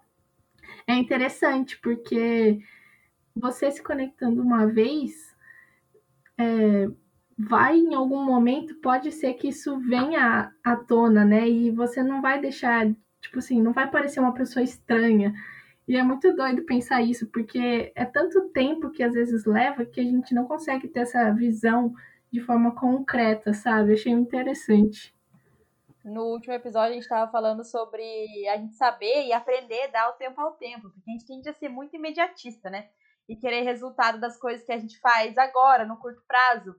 É 0.85 0.93
interessante, 0.93 1.79
porque 1.79 2.59
você 3.35 3.71
se 3.71 3.81
conectando 3.81 4.41
uma 4.41 4.67
vez, 4.67 5.35
é, 6.37 6.87
vai 7.37 7.77
em 7.77 7.93
algum 7.93 8.23
momento, 8.23 8.75
pode 8.75 9.11
ser 9.11 9.33
que 9.33 9.49
isso 9.49 9.79
venha 9.79 10.51
à 10.63 10.75
tona, 10.75 11.25
né? 11.25 11.47
E 11.47 11.71
você 11.71 12.03
não 12.03 12.21
vai 12.21 12.39
deixar, 12.39 12.87
tipo 13.21 13.39
assim, 13.39 13.61
não 13.61 13.73
vai 13.73 13.89
parecer 13.89 14.19
uma 14.19 14.33
pessoa 14.33 14.63
estranha. 14.63 15.33
E 15.87 15.97
é 15.97 16.03
muito 16.03 16.33
doido 16.35 16.63
pensar 16.63 17.01
isso, 17.01 17.27
porque 17.27 17.91
é 17.95 18.05
tanto 18.05 18.49
tempo 18.49 18.89
que 18.89 19.03
às 19.03 19.13
vezes 19.13 19.45
leva 19.45 19.85
que 19.85 19.99
a 19.99 20.03
gente 20.03 20.33
não 20.33 20.45
consegue 20.45 20.87
ter 20.87 21.01
essa 21.01 21.31
visão 21.31 21.93
de 22.31 22.39
forma 22.39 22.73
concreta, 22.73 23.53
sabe? 23.53 23.93
Achei 23.93 24.11
interessante. 24.11 25.13
No 26.03 26.23
último 26.23 26.53
episódio 26.53 26.91
a 26.91 26.93
gente 26.93 27.03
estava 27.03 27.31
falando 27.31 27.63
sobre 27.63 28.03
a 28.49 28.57
gente 28.57 28.75
saber 28.75 29.25
e 29.25 29.31
aprender 29.31 29.83
a 29.83 29.87
dar 29.87 30.09
o 30.09 30.13
tempo 30.13 30.39
ao 30.39 30.51
tempo, 30.53 30.89
porque 30.89 31.09
a 31.09 31.13
gente 31.13 31.25
tende 31.25 31.49
a 31.49 31.53
ser 31.53 31.69
muito 31.69 31.95
imediatista, 31.95 32.69
né? 32.69 32.89
E 33.27 33.35
querer 33.35 33.61
resultado 33.61 34.19
das 34.19 34.37
coisas 34.37 34.65
que 34.65 34.71
a 34.71 34.77
gente 34.77 34.99
faz 34.99 35.37
agora, 35.37 35.85
no 35.85 35.97
curto 35.97 36.21
prazo. 36.27 36.75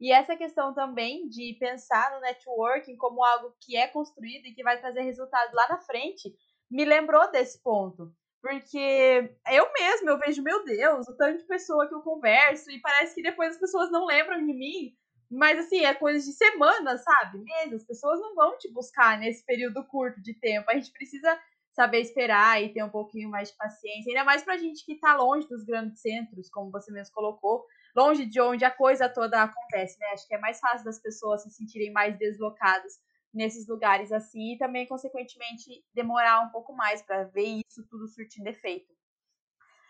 E 0.00 0.12
essa 0.12 0.36
questão 0.36 0.72
também 0.72 1.28
de 1.28 1.56
pensar 1.58 2.14
no 2.14 2.20
networking 2.20 2.96
como 2.96 3.24
algo 3.24 3.54
que 3.60 3.76
é 3.76 3.88
construído 3.88 4.46
e 4.46 4.54
que 4.54 4.62
vai 4.62 4.78
trazer 4.78 5.02
resultado 5.02 5.52
lá 5.54 5.68
na 5.68 5.78
frente, 5.78 6.32
me 6.70 6.84
lembrou 6.84 7.30
desse 7.30 7.60
ponto. 7.62 8.12
Porque 8.40 9.34
eu 9.50 9.72
mesmo, 9.72 10.10
eu 10.10 10.18
vejo, 10.18 10.42
meu 10.42 10.64
Deus, 10.64 11.08
o 11.08 11.16
tanto 11.16 11.38
de 11.38 11.46
pessoa 11.46 11.88
que 11.88 11.94
eu 11.94 12.00
converso 12.02 12.70
e 12.70 12.80
parece 12.80 13.14
que 13.14 13.22
depois 13.22 13.54
as 13.54 13.60
pessoas 13.60 13.90
não 13.90 14.06
lembram 14.06 14.38
de 14.38 14.52
mim. 14.52 14.94
Mas 15.30 15.58
assim, 15.58 15.84
é 15.84 15.92
coisa 15.92 16.24
de 16.24 16.32
semanas, 16.32 17.02
sabe? 17.02 17.38
Meses. 17.38 17.82
As 17.82 17.86
pessoas 17.86 18.20
não 18.20 18.34
vão 18.34 18.56
te 18.56 18.72
buscar 18.72 19.18
nesse 19.18 19.44
período 19.44 19.84
curto 19.86 20.22
de 20.22 20.34
tempo. 20.38 20.70
A 20.70 20.74
gente 20.74 20.92
precisa 20.92 21.38
saber 21.72 22.00
esperar 22.00 22.62
e 22.62 22.72
ter 22.72 22.82
um 22.82 22.90
pouquinho 22.90 23.28
mais 23.28 23.50
de 23.50 23.56
paciência. 23.56 24.10
Ainda 24.10 24.24
mais 24.24 24.42
pra 24.42 24.56
gente 24.56 24.84
que 24.84 24.98
tá 24.98 25.16
longe 25.16 25.46
dos 25.48 25.64
grandes 25.64 26.00
centros, 26.00 26.48
como 26.48 26.70
você 26.70 26.90
mesmo 26.92 27.14
colocou 27.14 27.64
longe 27.98 28.24
de 28.24 28.40
onde 28.40 28.64
a 28.64 28.70
coisa 28.70 29.08
toda 29.08 29.42
acontece, 29.42 29.98
né? 29.98 30.06
Acho 30.12 30.26
que 30.26 30.34
é 30.34 30.38
mais 30.38 30.60
fácil 30.60 30.84
das 30.84 31.00
pessoas 31.00 31.42
se 31.42 31.50
sentirem 31.50 31.92
mais 31.92 32.16
deslocadas 32.16 32.92
nesses 33.34 33.66
lugares 33.66 34.12
assim 34.12 34.54
e 34.54 34.58
também, 34.58 34.86
consequentemente, 34.86 35.84
demorar 35.92 36.40
um 36.42 36.50
pouco 36.50 36.72
mais 36.72 37.02
para 37.02 37.24
ver 37.24 37.60
isso 37.66 37.84
tudo 37.90 38.06
surtindo 38.06 38.48
efeito. 38.48 38.92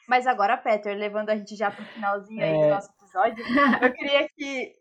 Mas 0.08 0.26
agora, 0.26 0.56
Peter, 0.56 0.96
levando 0.96 1.28
a 1.28 1.36
gente 1.36 1.54
já 1.54 1.70
pro 1.70 1.84
finalzinho 1.84 2.42
aí 2.42 2.50
é... 2.50 2.62
do 2.62 2.70
nosso 2.70 2.90
episódio, 2.98 3.44
eu 3.82 3.92
queria 3.92 4.28
que. 4.30 4.74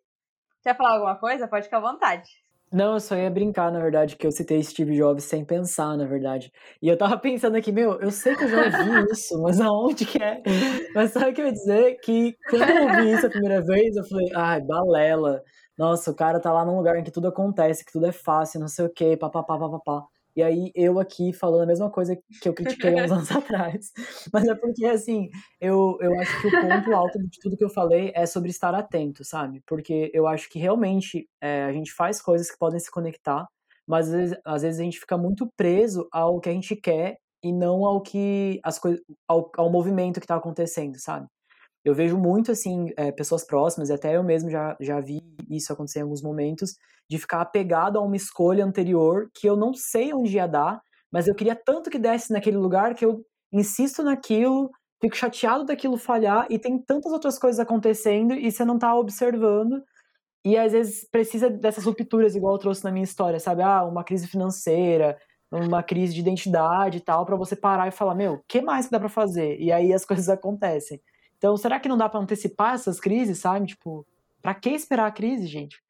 Quer 0.64 0.76
falar 0.76 0.94
alguma 0.94 1.16
coisa? 1.18 1.48
Pode 1.48 1.66
ficar 1.66 1.78
à 1.78 1.92
vontade. 1.92 2.30
Não, 2.72 2.96
eu 2.96 3.00
só 3.00 3.16
ia 3.16 3.30
brincar, 3.30 3.72
na 3.72 3.80
verdade, 3.80 4.18
que 4.18 4.28
eu 4.28 4.32
citei 4.32 4.62
Steve 4.62 4.96
Jobs 4.98 5.24
sem 5.24 5.46
pensar, 5.46 5.96
na 5.96 6.06
verdade. 6.06 6.52
E 6.82 6.90
eu 6.90 6.98
tava 6.98 7.18
pensando 7.20 7.56
aqui, 7.56 7.72
meu, 7.72 8.00
eu 8.02 8.12
sei 8.12 8.36
que 8.36 8.44
eu 8.44 8.50
já 8.50 8.58
ouvi 8.62 9.06
isso, 9.12 9.42
mas 9.42 9.60
aonde 9.62 10.06
que 10.06 10.22
é? 10.22 10.42
Mas 10.94 11.12
sabe 11.12 11.32
o 11.32 11.34
que 11.34 11.42
eu 11.42 11.46
ia 11.46 11.54
dizer? 11.54 11.96
Que 12.02 12.36
quando 12.50 12.70
eu 12.70 12.84
ouvi 12.84 13.14
isso 13.14 13.26
a 13.26 13.30
primeira 13.30 13.62
vez, 13.64 13.96
eu 13.96 14.04
falei, 14.06 14.28
ai, 14.36 14.62
balela. 14.62 15.42
Nossa, 15.78 16.12
o 16.12 16.16
cara 16.16 16.40
tá 16.42 16.52
lá 16.52 16.66
num 16.66 16.76
lugar 16.78 16.98
em 16.98 17.04
que 17.04 17.12
tudo 17.12 17.28
acontece, 17.28 17.86
que 17.86 17.92
tudo 17.92 18.08
é 18.08 18.12
fácil, 18.12 18.60
não 18.60 18.68
sei 18.68 18.86
o 18.86 18.90
quê, 18.94 19.16
papapá, 19.16 19.58
papapá. 19.58 20.17
E 20.38 20.44
aí 20.44 20.72
eu 20.76 21.00
aqui 21.00 21.34
falando 21.34 21.64
a 21.64 21.66
mesma 21.66 21.90
coisa 21.90 22.16
que 22.16 22.48
eu 22.48 22.54
critiquei 22.54 22.94
uns 22.94 23.12
anos 23.12 23.32
atrás. 23.32 23.92
Mas 24.32 24.48
é 24.48 24.54
porque, 24.54 24.86
assim, 24.86 25.30
eu, 25.60 25.98
eu 26.00 26.14
acho 26.20 26.42
que 26.42 26.48
o 26.48 26.62
ponto 26.62 26.94
alto 26.94 27.18
de 27.18 27.40
tudo 27.42 27.58
que 27.58 27.64
eu 27.64 27.72
falei 27.72 28.12
é 28.14 28.24
sobre 28.28 28.52
estar 28.52 28.76
atento, 28.76 29.26
sabe? 29.26 29.64
Porque 29.66 30.12
eu 30.14 30.28
acho 30.28 30.48
que 30.48 30.60
realmente 30.60 31.28
é, 31.42 31.64
a 31.64 31.74
gente 31.74 31.92
faz 31.92 32.22
coisas 32.22 32.52
que 32.52 32.58
podem 32.60 32.80
se 32.80 32.92
conectar, 32.92 33.48
mas 33.88 34.10
às 34.10 34.14
vezes, 34.14 34.38
às 34.46 34.62
vezes 34.62 34.80
a 34.80 34.84
gente 34.84 35.00
fica 35.00 35.18
muito 35.18 35.50
preso 35.58 36.08
ao 36.12 36.40
que 36.40 36.50
a 36.50 36.54
gente 36.54 36.76
quer 36.76 37.18
e 37.44 37.52
não 37.52 37.84
ao 37.84 38.00
que 38.02 38.60
as 38.64 38.78
coisas 38.78 39.02
ao, 39.28 39.52
ao 39.58 39.72
movimento 39.72 40.20
que 40.20 40.26
está 40.26 40.36
acontecendo, 40.36 41.00
sabe? 41.00 41.28
Eu 41.86 41.96
vejo 41.96 42.18
muito 42.18 42.52
assim 42.52 42.92
é, 42.98 43.12
pessoas 43.12 43.46
próximas, 43.46 43.90
e 43.90 43.94
até 43.94 44.16
eu 44.16 44.24
mesmo 44.24 44.50
já, 44.50 44.76
já 44.80 45.00
vi 45.00 45.22
isso 45.50 45.72
acontecer 45.72 46.00
em 46.00 46.04
alguns 46.04 46.22
momentos, 46.22 46.76
de 47.10 47.18
ficar 47.18 47.42
apegado 47.42 47.98
a 47.98 48.02
uma 48.02 48.16
escolha 48.16 48.66
anterior 48.66 49.30
que 49.34 49.48
eu 49.48 49.56
não 49.56 49.74
sei 49.74 50.14
onde 50.14 50.36
ia 50.36 50.48
dar, 50.48 50.82
mas 51.12 51.28
eu 51.28 51.36
queria 51.36 51.56
tanto 51.56 51.90
que 51.90 51.98
desse 51.98 52.34
naquele 52.34 52.58
lugar 52.58 52.94
que 52.94 53.06
eu 53.06 53.24
insisto 53.54 54.04
naquilo, 54.04 54.70
fico 55.02 55.16
chateado 55.16 55.66
daquilo 55.66 55.98
falhar 55.98 56.48
e 56.50 56.60
tem 56.60 56.78
tantas 56.80 57.12
outras 57.12 57.40
coisas 57.40 57.60
acontecendo 57.60 58.34
e 58.34 58.52
você 58.52 58.66
não 58.66 58.78
tá 58.78 58.94
observando. 58.96 59.82
E 60.46 60.58
às 60.58 60.72
vezes 60.72 61.08
precisa 61.12 61.50
dessas 61.50 61.86
rupturas, 61.86 62.36
igual 62.36 62.56
eu 62.56 62.60
trouxe 62.60 62.84
na 62.84 62.92
minha 62.92 63.04
história, 63.04 63.40
sabe? 63.40 63.62
Ah, 63.64 63.84
uma 63.84 64.04
crise 64.04 64.28
financeira, 64.28 65.18
uma 65.52 65.84
crise 65.84 66.14
de 66.14 66.22
identidade 66.22 66.98
e 66.98 67.02
tal, 67.02 67.26
para 67.26 67.36
você 67.36 67.56
parar 67.56 67.88
e 67.88 67.92
falar: 67.92 68.16
meu, 68.16 68.34
o 68.36 68.44
que 68.48 68.62
mais 68.62 68.86
que 68.86 68.92
dá 68.92 69.00
para 69.00 69.10
fazer? 69.10 69.58
E 69.60 69.72
aí 69.72 69.94
as 69.94 70.06
coisas 70.06 70.30
acontecem. 70.30 71.02
Então, 71.38 71.56
será 71.56 71.80
que 71.80 71.90
não 71.90 71.98
dá 71.98 72.10
para 72.10 72.20
antecipar 72.20 72.74
essas 72.74 73.00
crises, 73.00 73.40
sabe? 73.40 73.68
Tipo, 73.68 74.06
para 74.42 74.56
que 74.56 74.70
esperar 74.70 75.08
a 75.08 75.12
crise, 75.12 75.46
gente? 75.46 75.82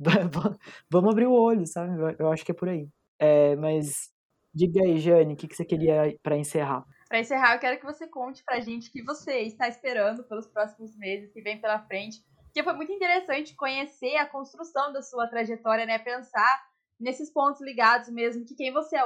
vamos 0.90 1.10
abrir 1.10 1.26
o 1.26 1.32
olho, 1.32 1.66
sabe? 1.66 1.92
Eu 2.18 2.30
acho 2.30 2.44
que 2.44 2.52
é 2.52 2.54
por 2.54 2.68
aí. 2.68 2.88
É, 3.18 3.56
mas 3.56 4.10
diga 4.54 4.82
aí, 4.82 4.98
Jane, 4.98 5.34
o 5.34 5.36
que, 5.36 5.48
que 5.48 5.56
você 5.56 5.64
queria 5.64 6.16
para 6.22 6.36
encerrar? 6.36 6.84
Para 7.08 7.20
encerrar, 7.20 7.54
eu 7.54 7.60
quero 7.60 7.78
que 7.78 7.86
você 7.86 8.08
conte 8.08 8.42
pra 8.44 8.60
gente 8.60 8.88
o 8.88 8.92
que 8.92 9.02
você 9.02 9.40
está 9.42 9.68
esperando 9.68 10.24
pelos 10.24 10.46
próximos 10.48 10.96
meses 10.96 11.32
que 11.32 11.40
vem 11.40 11.60
pela 11.60 11.78
frente. 11.86 12.18
Porque 12.46 12.64
foi 12.64 12.72
muito 12.72 12.92
interessante 12.92 13.54
conhecer 13.54 14.16
a 14.16 14.26
construção 14.26 14.92
da 14.92 15.02
sua 15.02 15.28
trajetória, 15.28 15.86
né? 15.86 15.98
Pensar 15.98 16.66
nesses 16.98 17.30
pontos 17.30 17.60
ligados 17.60 18.08
mesmo, 18.08 18.44
que 18.44 18.54
quem 18.54 18.72
você 18.72 18.96
é, 18.96 19.02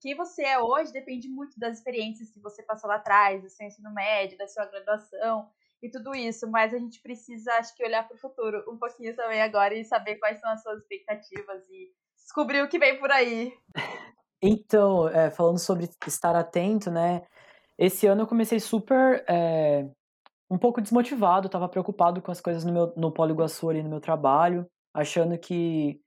quem 0.00 0.14
você 0.14 0.42
é 0.42 0.58
hoje 0.58 0.92
depende 0.92 1.28
muito 1.28 1.58
das 1.58 1.78
experiências 1.78 2.30
que 2.30 2.40
você 2.40 2.62
passou 2.62 2.88
lá 2.88 2.96
atrás, 2.96 3.42
do 3.42 3.48
seu 3.48 3.66
ensino 3.66 3.92
médio, 3.92 4.38
da 4.38 4.46
sua 4.46 4.66
graduação 4.66 5.48
e 5.82 5.90
tudo 5.90 6.14
isso, 6.14 6.50
mas 6.50 6.74
a 6.74 6.78
gente 6.78 7.00
precisa, 7.00 7.52
acho 7.54 7.74
que, 7.74 7.84
olhar 7.84 8.06
para 8.06 8.14
o 8.14 8.20
futuro 8.20 8.62
um 8.68 8.76
pouquinho 8.76 9.16
também 9.16 9.40
agora 9.40 9.74
e 9.74 9.84
saber 9.84 10.16
quais 10.16 10.38
são 10.38 10.50
as 10.50 10.62
suas 10.62 10.80
expectativas 10.80 11.66
e 11.70 11.90
descobrir 12.16 12.62
o 12.62 12.68
que 12.68 12.78
vem 12.78 12.98
por 12.98 13.10
aí. 13.10 13.52
Então, 14.42 15.08
é, 15.08 15.30
falando 15.30 15.58
sobre 15.58 15.88
estar 16.06 16.36
atento, 16.36 16.90
né? 16.90 17.22
Esse 17.78 18.06
ano 18.06 18.22
eu 18.22 18.26
comecei 18.26 18.60
super 18.60 19.24
é, 19.28 19.88
um 20.50 20.58
pouco 20.58 20.80
desmotivado, 20.80 21.46
estava 21.46 21.68
preocupado 21.68 22.20
com 22.20 22.30
as 22.30 22.40
coisas 22.40 22.64
no 22.64 22.72
meu 22.72 22.92
no 22.96 23.12
Polo 23.12 23.36
ali 23.70 23.82
no 23.82 23.88
meu 23.88 24.00
trabalho, 24.00 24.66
achando 24.94 25.38
que, 25.38 26.00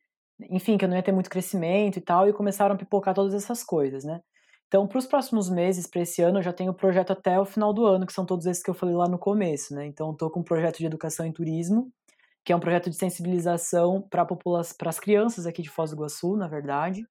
enfim, 0.50 0.78
que 0.78 0.86
eu 0.86 0.90
não 0.90 0.96
ia 0.96 1.04
ter 1.04 1.12
muito 1.12 1.30
crescimento 1.30 1.98
e 1.98 2.02
tal, 2.02 2.28
e 2.28 2.34
começaram 2.34 2.76
a 2.76 2.78
pipocar 2.78 3.14
todas 3.14 3.34
essas 3.34 3.64
coisas, 3.64 4.04
né? 4.04 4.22
Então, 4.68 4.88
para 4.88 4.98
os 4.98 5.06
próximos 5.06 5.50
meses, 5.50 5.86
para 5.88 6.02
esse 6.02 6.22
ano, 6.22 6.40
eu 6.40 6.44
já 6.44 6.52
tenho 6.52 6.74
projeto 6.74 7.12
até 7.12 7.40
o 7.40 7.46
final 7.46 7.74
do 7.74 7.86
ano, 7.86 8.08
que 8.08 8.14
são 8.14 8.26
todos 8.26 8.46
esses 8.48 8.64
que 8.64 8.70
eu 8.70 8.74
falei 8.74 8.96
lá 8.96 9.08
no 9.08 9.20
começo, 9.20 9.74
né? 9.76 9.86
Então, 9.86 10.12
estou 10.12 10.32
com 10.32 10.40
um 10.40 10.44
projeto 10.44 10.80
de 10.80 10.86
educação 10.86 11.26
em 11.26 11.32
turismo, 11.32 11.92
que 12.44 12.52
é 12.52 12.56
um 12.56 12.60
projeto 12.60 12.90
de 12.90 12.96
sensibilização 12.96 14.02
para 14.10 14.26
para 14.26 14.90
as 14.90 15.00
crianças 15.00 15.46
aqui 15.46 15.62
de 15.62 15.70
Foz 15.70 15.92
do 15.92 15.98
Iguaçu, 15.98 16.36
na 16.36 16.48
verdade, 16.48 17.06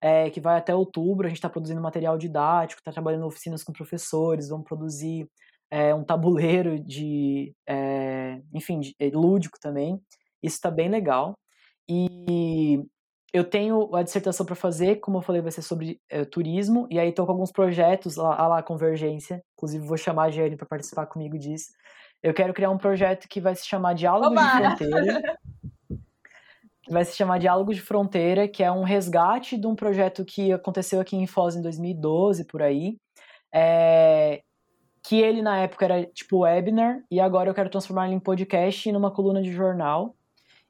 é, 0.00 0.30
que 0.30 0.40
vai 0.40 0.58
até 0.58 0.74
outubro. 0.74 1.26
A 1.26 1.28
gente 1.28 1.38
está 1.38 1.50
produzindo 1.50 1.80
material 1.80 2.18
didático, 2.18 2.80
está 2.80 2.92
trabalhando 2.92 3.26
oficinas 3.26 3.62
com 3.62 3.72
professores, 3.72 4.48
vamos 4.48 4.66
produzir 4.66 5.28
é, 5.70 5.94
um 5.94 6.04
tabuleiro 6.04 6.78
de, 6.78 7.54
é, 7.66 8.40
enfim, 8.54 8.80
de, 8.80 8.94
lúdico 9.14 9.58
também. 9.60 10.00
Isso 10.42 10.56
está 10.56 10.70
bem 10.70 10.88
legal. 10.88 11.34
E 11.88 12.84
eu 13.32 13.44
tenho 13.44 13.94
a 13.94 14.02
dissertação 14.02 14.44
para 14.44 14.54
fazer, 14.54 14.96
como 14.96 15.18
eu 15.18 15.22
falei, 15.22 15.40
vai 15.40 15.50
ser 15.50 15.62
sobre 15.62 16.00
é, 16.10 16.24
turismo, 16.24 16.86
e 16.90 16.98
aí 16.98 17.08
estou 17.08 17.24
com 17.24 17.32
alguns 17.32 17.50
projetos 17.50 18.16
lá, 18.16 18.46
lá 18.46 18.62
Convergência, 18.62 19.42
inclusive 19.56 19.86
vou 19.86 19.96
chamar 19.96 20.24
a 20.24 20.30
Jenny 20.30 20.56
para 20.56 20.66
participar 20.66 21.06
comigo 21.06 21.38
disso. 21.38 21.72
Eu 22.22 22.34
quero 22.34 22.52
criar 22.52 22.70
um 22.70 22.78
projeto 22.78 23.26
que 23.28 23.40
vai 23.40 23.54
se 23.54 23.66
chamar 23.66 23.94
Diálogos 23.94 24.38
Oba! 24.38 24.42
de 24.42 24.76
Fronteira. 24.76 25.38
vai 26.90 27.04
se 27.04 27.16
chamar 27.16 27.38
Diálogos 27.38 27.76
de 27.76 27.82
Fronteira, 27.82 28.46
que 28.46 28.62
é 28.62 28.70
um 28.70 28.82
resgate 28.82 29.56
de 29.56 29.66
um 29.66 29.74
projeto 29.74 30.24
que 30.24 30.52
aconteceu 30.52 31.00
aqui 31.00 31.16
em 31.16 31.26
Foz 31.26 31.56
em 31.56 31.62
2012, 31.62 32.44
por 32.44 32.62
aí. 32.62 32.98
É, 33.52 34.42
que 35.02 35.20
ele, 35.20 35.40
na 35.40 35.56
época, 35.58 35.86
era 35.86 36.04
tipo 36.04 36.40
webinar, 36.40 37.02
e 37.10 37.18
agora 37.18 37.48
eu 37.48 37.54
quero 37.54 37.70
transformar 37.70 38.06
ele 38.06 38.14
em 38.14 38.20
podcast 38.20 38.88
e 38.88 38.92
numa 38.92 39.10
coluna 39.10 39.42
de 39.42 39.50
jornal 39.50 40.14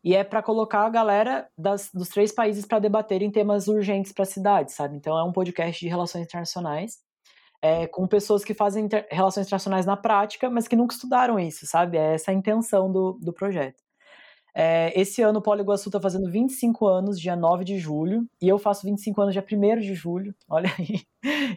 e 0.04 0.14
é 0.14 0.24
para 0.24 0.42
colocar 0.42 0.84
a 0.84 0.90
galera 0.90 1.48
das, 1.56 1.90
dos 1.92 2.08
três 2.08 2.32
países 2.32 2.66
para 2.66 2.78
debaterem 2.78 3.30
temas 3.30 3.68
urgentes 3.68 4.12
para 4.12 4.24
a 4.24 4.26
cidade, 4.26 4.72
sabe? 4.72 4.96
Então 4.96 5.16
é 5.16 5.22
um 5.22 5.32
podcast 5.32 5.78
de 5.78 5.88
relações 5.88 6.24
internacionais, 6.24 6.98
é, 7.62 7.86
com 7.86 8.06
pessoas 8.08 8.44
que 8.44 8.52
fazem 8.52 8.86
inter, 8.86 9.06
relações 9.10 9.46
internacionais 9.46 9.86
na 9.86 9.96
prática, 9.96 10.50
mas 10.50 10.66
que 10.66 10.74
nunca 10.74 10.94
estudaram 10.94 11.38
isso, 11.38 11.66
sabe? 11.66 11.96
É 11.96 12.14
essa 12.14 12.32
a 12.32 12.34
intenção 12.34 12.90
do, 12.90 13.18
do 13.20 13.32
projeto. 13.32 13.80
É, 14.54 14.92
esse 15.00 15.22
ano 15.22 15.38
o 15.38 15.42
Polo 15.42 15.60
Iguaçu 15.60 15.88
está 15.88 16.00
fazendo 16.00 16.30
25 16.30 16.86
anos, 16.86 17.18
dia 17.18 17.34
9 17.36 17.64
de 17.64 17.78
julho, 17.78 18.26
e 18.40 18.48
eu 18.48 18.58
faço 18.58 18.84
25 18.84 19.22
anos 19.22 19.32
dia 19.32 19.44
1 19.50 19.80
de 19.80 19.94
julho, 19.94 20.34
olha 20.50 20.70
aí. 20.78 21.00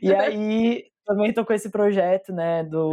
E 0.01 0.13
aí 0.13 0.85
também 1.05 1.29
estou 1.29 1.45
com 1.45 1.53
esse 1.53 1.69
projeto 1.69 2.31
né, 2.31 2.63
do, 2.63 2.91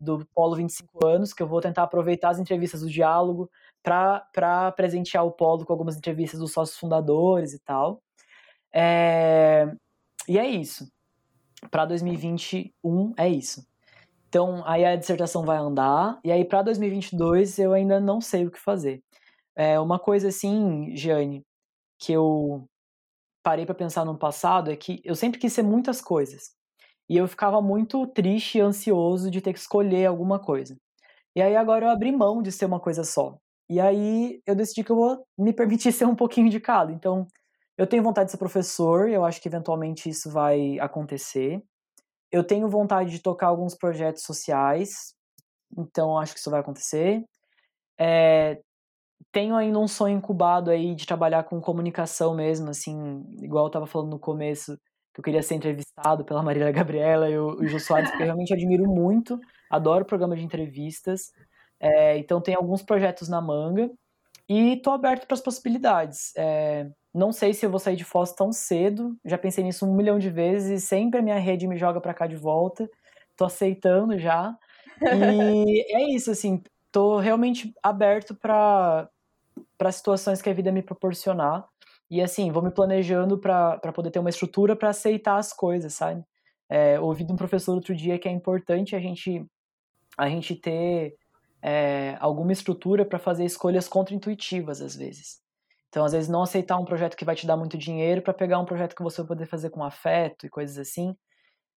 do 0.00 0.26
Polo 0.34 0.56
25 0.56 1.06
anos, 1.06 1.32
que 1.32 1.42
eu 1.42 1.46
vou 1.46 1.60
tentar 1.60 1.84
aproveitar 1.84 2.30
as 2.30 2.38
entrevistas 2.38 2.80
do 2.80 2.90
diálogo, 2.90 3.50
para 3.84 4.72
presentear 4.72 5.24
o 5.26 5.30
Polo 5.30 5.66
com 5.66 5.72
algumas 5.72 5.96
entrevistas 5.96 6.40
dos 6.40 6.52
sócios 6.52 6.78
fundadores 6.78 7.52
e 7.52 7.60
tal. 7.60 8.02
É, 8.74 9.66
e 10.26 10.38
é 10.38 10.48
isso. 10.48 10.90
Para 11.70 11.84
2021 11.84 13.12
é 13.16 13.28
isso. 13.28 13.64
Então, 14.28 14.64
aí 14.66 14.84
a 14.84 14.96
dissertação 14.96 15.44
vai 15.44 15.58
andar, 15.58 16.18
e 16.24 16.32
aí 16.32 16.44
para 16.44 16.62
2022 16.62 17.58
eu 17.58 17.72
ainda 17.72 18.00
não 18.00 18.20
sei 18.20 18.46
o 18.46 18.50
que 18.50 18.58
fazer. 18.58 19.00
É, 19.56 19.78
uma 19.78 19.98
coisa 19.98 20.28
assim, 20.28 20.96
Gianni, 20.96 21.42
que 22.00 22.12
eu 22.12 22.66
parei 23.44 23.66
para 23.66 23.74
pensar 23.74 24.04
no 24.04 24.18
passado 24.18 24.70
é 24.72 24.76
que 24.76 25.00
eu 25.04 25.14
sempre 25.14 25.38
quis 25.38 25.52
ser 25.52 25.62
muitas 25.62 26.00
coisas. 26.00 26.52
E 27.08 27.16
eu 27.16 27.28
ficava 27.28 27.60
muito 27.62 28.06
triste 28.08 28.58
e 28.58 28.60
ansioso 28.62 29.30
de 29.30 29.40
ter 29.40 29.52
que 29.52 29.58
escolher 29.58 30.06
alguma 30.06 30.40
coisa. 30.40 30.76
E 31.36 31.42
aí 31.42 31.54
agora 31.54 31.86
eu 31.86 31.90
abri 31.90 32.10
mão 32.10 32.42
de 32.42 32.50
ser 32.50 32.64
uma 32.64 32.80
coisa 32.80 33.04
só. 33.04 33.38
E 33.68 33.80
aí 33.80 34.40
eu 34.46 34.54
decidi 34.54 34.84
que 34.84 34.92
eu 34.92 34.96
vou 34.96 35.26
me 35.38 35.52
permitir 35.52 35.92
ser 35.92 36.06
um 36.06 36.14
pouquinho 36.14 36.50
de 36.50 36.60
cada. 36.60 36.92
Então, 36.92 37.26
eu 37.76 37.86
tenho 37.86 38.02
vontade 38.02 38.26
de 38.26 38.32
ser 38.32 38.38
professor, 38.38 39.08
eu 39.08 39.24
acho 39.24 39.40
que 39.40 39.48
eventualmente 39.48 40.08
isso 40.08 40.30
vai 40.30 40.78
acontecer. 40.78 41.62
Eu 42.30 42.44
tenho 42.44 42.68
vontade 42.68 43.10
de 43.10 43.20
tocar 43.20 43.48
alguns 43.48 43.74
projetos 43.76 44.22
sociais, 44.22 45.14
então 45.76 46.18
acho 46.18 46.34
que 46.34 46.40
isso 46.40 46.50
vai 46.50 46.60
acontecer. 46.60 47.24
É, 47.98 48.60
tenho 49.32 49.56
ainda 49.56 49.78
um 49.78 49.88
sonho 49.88 50.16
incubado 50.16 50.70
aí 50.70 50.94
de 50.94 51.06
trabalhar 51.06 51.44
com 51.44 51.60
comunicação 51.60 52.34
mesmo, 52.34 52.70
assim, 52.70 53.24
igual 53.42 53.64
eu 53.64 53.68
estava 53.68 53.86
falando 53.86 54.10
no 54.10 54.18
começo, 54.18 54.76
que 55.12 55.20
eu 55.20 55.24
queria 55.24 55.42
ser 55.42 55.56
entrevistado 55.56 56.24
pela 56.24 56.42
Marília 56.42 56.70
Gabriela 56.70 57.28
e 57.28 57.38
o, 57.38 57.60
o 57.60 57.66
Jô 57.66 57.78
Soares, 57.80 58.10
porque 58.10 58.22
eu 58.22 58.26
realmente 58.26 58.54
admiro 58.54 58.86
muito, 58.86 59.38
adoro 59.70 60.04
programa 60.04 60.36
de 60.36 60.44
entrevistas. 60.44 61.32
É, 61.84 62.16
então 62.16 62.40
tem 62.40 62.54
alguns 62.54 62.82
projetos 62.82 63.28
na 63.28 63.42
manga 63.42 63.90
e 64.48 64.76
tô 64.78 64.90
aberto 64.90 65.26
para 65.26 65.34
as 65.34 65.40
possibilidades. 65.42 66.32
É, 66.34 66.88
não 67.12 67.30
sei 67.30 67.52
se 67.52 67.66
eu 67.66 67.70
vou 67.70 67.78
sair 67.78 67.94
de 67.94 68.04
Foz 68.04 68.32
tão 68.32 68.50
cedo, 68.52 69.14
já 69.22 69.36
pensei 69.36 69.62
nisso 69.62 69.86
um 69.86 69.94
milhão 69.94 70.18
de 70.18 70.30
vezes 70.30 70.82
e 70.82 70.86
sempre 70.86 71.20
a 71.20 71.22
minha 71.22 71.38
rede 71.38 71.68
me 71.68 71.76
joga 71.76 72.00
para 72.00 72.14
cá 72.14 72.26
de 72.26 72.36
volta. 72.36 72.88
Tô 73.36 73.44
aceitando 73.44 74.18
já. 74.18 74.56
E 75.02 75.84
é 75.94 76.14
isso, 76.14 76.30
assim, 76.30 76.62
tô 76.90 77.18
realmente 77.18 77.74
aberto 77.82 78.34
para 78.34 79.08
para 79.76 79.92
situações 79.92 80.40
que 80.40 80.48
a 80.48 80.54
vida 80.54 80.72
me 80.72 80.82
proporcionar. 80.82 81.66
E 82.10 82.22
assim, 82.22 82.50
vou 82.50 82.62
me 82.62 82.70
planejando 82.70 83.38
para 83.38 83.92
poder 83.92 84.10
ter 84.10 84.18
uma 84.20 84.30
estrutura 84.30 84.74
para 84.74 84.88
aceitar 84.88 85.36
as 85.36 85.52
coisas, 85.52 85.92
sabe? 85.94 86.24
É, 86.68 86.98
ouvi 86.98 87.24
de 87.24 87.32
um 87.32 87.36
professor 87.36 87.74
outro 87.74 87.94
dia 87.94 88.18
que 88.18 88.28
é 88.28 88.32
importante 88.32 88.96
a 88.96 89.00
gente, 89.00 89.44
a 90.16 90.28
gente 90.28 90.54
ter 90.56 91.16
é, 91.64 92.18
alguma 92.20 92.52
estrutura 92.52 93.06
para 93.06 93.18
fazer 93.18 93.46
escolhas 93.46 93.88
contraintuitivas 93.88 94.82
às 94.82 94.94
vezes. 94.94 95.42
Então, 95.88 96.04
às 96.04 96.12
vezes, 96.12 96.28
não 96.28 96.42
aceitar 96.42 96.76
um 96.76 96.84
projeto 96.84 97.16
que 97.16 97.24
vai 97.24 97.34
te 97.34 97.46
dar 97.46 97.56
muito 97.56 97.78
dinheiro 97.78 98.20
para 98.20 98.34
pegar 98.34 98.58
um 98.58 98.64
projeto 98.66 98.94
que 98.94 99.02
você 99.02 99.22
vai 99.22 99.28
poder 99.28 99.46
fazer 99.46 99.70
com 99.70 99.82
afeto 99.82 100.44
e 100.44 100.50
coisas 100.50 100.76
assim. 100.76 101.16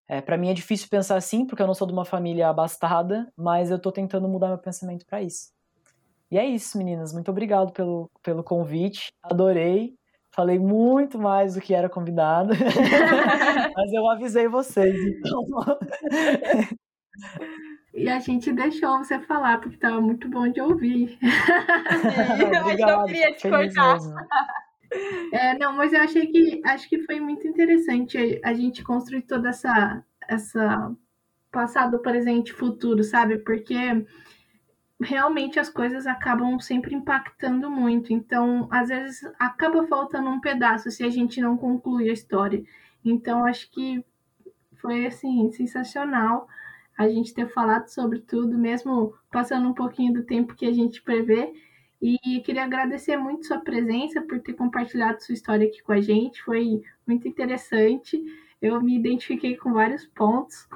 É, 0.10 0.20
para 0.20 0.38
mim 0.38 0.50
é 0.50 0.54
difícil 0.54 0.90
pensar 0.90 1.16
assim, 1.16 1.46
porque 1.46 1.62
eu 1.62 1.68
não 1.68 1.74
sou 1.74 1.88
de 1.88 1.94
uma 1.94 2.04
família 2.04 2.50
abastada, 2.50 3.32
mas 3.38 3.70
eu 3.70 3.78
estou 3.78 3.92
tentando 3.92 4.28
mudar 4.28 4.50
meu 4.50 4.58
pensamento 4.58 5.06
para 5.06 5.22
isso. 5.22 5.52
E 6.30 6.38
é 6.38 6.46
isso, 6.46 6.78
meninas. 6.78 7.14
Muito 7.14 7.32
obrigado 7.32 7.72
pelo, 7.72 8.10
pelo 8.22 8.44
convite. 8.44 9.08
Adorei. 9.24 9.94
Falei 10.32 10.60
muito 10.60 11.18
mais 11.18 11.54
do 11.54 11.62
que 11.62 11.74
era 11.74 11.88
convidado. 11.88 12.54
Mas 13.76 13.94
eu 13.94 14.08
avisei 14.10 14.48
vocês, 14.48 14.96
então. 14.96 15.44
E 17.98 18.08
a 18.08 18.20
gente 18.20 18.54
deixou 18.54 19.00
você 19.00 19.20
falar, 19.22 19.60
porque 19.60 19.76
estava 19.76 20.00
muito 20.00 20.30
bom 20.30 20.48
de 20.48 20.62
ouvir. 20.62 21.18
mas 21.20 22.78
não 22.80 23.06
queria 23.06 23.34
te 23.34 23.50
cortar. 23.50 23.98
É, 25.34 25.58
não, 25.58 25.74
mas 25.74 25.92
eu 25.94 26.02
achei 26.02 26.28
que 26.28 26.62
acho 26.64 26.88
que 26.88 27.02
foi 27.06 27.20
muito 27.20 27.48
interessante 27.48 28.40
a 28.44 28.54
gente 28.54 28.84
construir 28.84 29.24
toda 29.24 29.50
essa 29.50 30.04
essa 30.30 30.96
passado, 31.52 31.98
presente, 31.98 32.54
futuro, 32.54 33.04
sabe? 33.04 33.40
Porque 33.40 33.76
realmente 35.02 35.60
as 35.60 35.70
coisas 35.70 36.06
acabam 36.06 36.60
sempre 36.60 36.94
impactando 36.94 37.68
muito. 37.68 38.14
Então, 38.14 38.68
às 38.72 38.90
vezes, 38.90 39.22
acaba 39.40 39.88
faltando 39.88 40.30
um 40.30 40.40
pedaço 40.40 40.92
se 40.92 41.04
a 41.04 41.10
gente 41.10 41.42
não 41.42 41.58
conclui 41.58 42.12
a 42.12 42.14
história. 42.14 42.64
Então, 43.04 43.44
acho 43.44 43.72
que 43.72 44.06
foi, 44.76 45.08
assim, 45.08 45.52
sensacional 45.52 46.48
a 46.98 47.08
gente 47.08 47.34
ter 47.34 47.48
falado 47.50 47.88
sobre 47.88 48.20
tudo, 48.20 48.58
mesmo 48.58 49.14
passando 49.32 49.70
um 49.70 49.74
pouquinho 49.74 50.14
do 50.14 50.24
tempo 50.24 50.56
que 50.56 50.66
a 50.66 50.74
gente 50.74 51.02
prevê. 51.02 51.54
E 52.02 52.42
queria 52.42 52.64
agradecer 52.64 53.18
muito 53.18 53.46
sua 53.46 53.60
presença, 53.60 54.22
por 54.22 54.40
ter 54.40 54.54
compartilhado 54.54 55.22
sua 55.22 55.34
história 55.34 55.68
aqui 55.68 55.82
com 55.84 55.92
a 55.92 56.02
gente. 56.02 56.44
Foi 56.44 56.82
muito 57.06 57.28
interessante. 57.28 58.24
Eu 58.62 58.82
me 58.82 58.96
identifiquei 58.96 59.56
com 59.56 59.74
vários 59.74 60.06
pontos. 60.06 60.68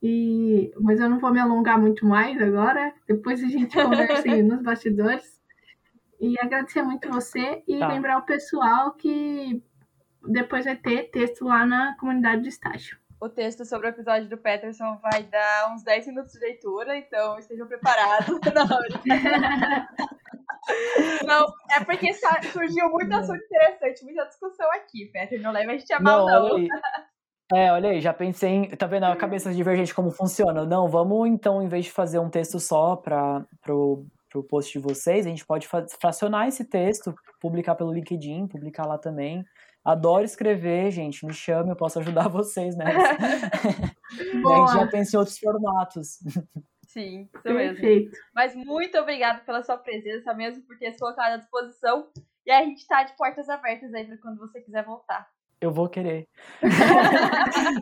E, 0.00 0.72
mas 0.80 1.00
eu 1.00 1.08
não 1.08 1.18
vou 1.18 1.32
me 1.32 1.40
alongar 1.40 1.80
muito 1.80 2.06
mais 2.06 2.40
agora. 2.40 2.92
Depois 3.08 3.42
a 3.42 3.48
gente 3.48 3.74
conversa 3.74 4.28
nos 4.42 4.62
bastidores. 4.62 5.40
E 6.20 6.38
agradecer 6.40 6.82
muito 6.82 7.10
você 7.10 7.62
e 7.66 7.78
tá. 7.78 7.88
lembrar 7.88 8.18
o 8.18 8.22
pessoal 8.22 8.92
que 8.92 9.62
depois 10.26 10.64
vai 10.64 10.76
ter 10.76 11.10
texto 11.10 11.44
lá 11.44 11.66
na 11.66 11.96
comunidade 11.98 12.42
de 12.42 12.48
estágio. 12.48 12.96
O 13.24 13.28
texto 13.30 13.64
sobre 13.64 13.86
o 13.86 13.88
episódio 13.88 14.28
do 14.28 14.36
Peterson 14.36 14.98
vai 15.00 15.22
dar 15.22 15.72
uns 15.72 15.82
10 15.82 16.08
minutos 16.08 16.34
de 16.34 16.40
leitura, 16.40 16.94
então 16.94 17.38
estejam 17.38 17.66
preparados. 17.66 18.28
Não, 21.26 21.46
é 21.70 21.82
porque 21.82 22.12
surgiu 22.52 22.90
muito 22.90 23.14
assunto 23.14 23.42
interessante, 23.42 24.04
muita 24.04 24.26
discussão 24.26 24.70
aqui, 24.72 25.06
Peter. 25.06 25.40
Não 25.40 25.52
leva 25.52 25.72
a 25.72 25.78
gente 25.78 25.90
a 25.90 26.00
mal, 26.00 26.26
não. 26.26 26.58
não. 26.58 26.68
É, 27.54 27.72
olha 27.72 27.88
aí, 27.90 28.00
já 28.02 28.12
pensei 28.12 28.50
em. 28.50 28.68
Tá 28.76 28.86
vendo 28.86 29.04
a 29.04 29.16
cabeça 29.16 29.54
divergente 29.54 29.94
como 29.94 30.10
funciona? 30.10 30.66
Não, 30.66 30.86
vamos 30.86 31.26
então, 31.26 31.62
em 31.62 31.68
vez 31.68 31.86
de 31.86 31.92
fazer 31.92 32.18
um 32.18 32.28
texto 32.28 32.60
só 32.60 32.94
para 32.94 33.42
pro, 33.62 34.04
pro 34.30 34.44
post 34.44 34.70
de 34.70 34.78
vocês, 34.78 35.26
a 35.26 35.30
gente 35.30 35.46
pode 35.46 35.66
fracionar 35.98 36.46
esse 36.46 36.66
texto, 36.66 37.14
publicar 37.40 37.74
pelo 37.74 37.92
LinkedIn, 37.92 38.48
publicar 38.48 38.86
lá 38.86 38.98
também. 38.98 39.42
Adoro 39.84 40.24
escrever, 40.24 40.90
gente, 40.90 41.26
me 41.26 41.34
chame, 41.34 41.70
eu 41.70 41.76
posso 41.76 41.98
ajudar 41.98 42.28
vocês, 42.30 42.74
né? 42.76 42.86
a 42.96 44.18
gente 44.18 44.72
já 44.72 44.86
pensa 44.86 45.16
em 45.16 45.18
outros 45.18 45.38
formatos. 45.38 46.18
Sim, 46.88 47.28
isso 47.34 47.42
Perfeito. 47.42 47.82
mesmo. 47.82 48.10
Mas 48.34 48.54
muito 48.54 48.96
obrigada 48.98 49.40
pela 49.40 49.62
sua 49.62 49.76
presença 49.76 50.32
mesmo, 50.32 50.62
por 50.62 50.78
ter 50.78 50.92
se 50.92 50.98
colocado 50.98 51.32
à 51.32 51.36
disposição. 51.36 52.08
E 52.46 52.52
a 52.52 52.62
gente 52.62 52.78
está 52.78 53.02
de 53.02 53.16
portas 53.16 53.48
abertas 53.48 53.92
aí 53.92 54.06
para 54.06 54.16
quando 54.18 54.38
você 54.38 54.60
quiser 54.60 54.84
voltar. 54.84 55.28
Eu 55.60 55.72
vou 55.72 55.88
querer. 55.88 56.28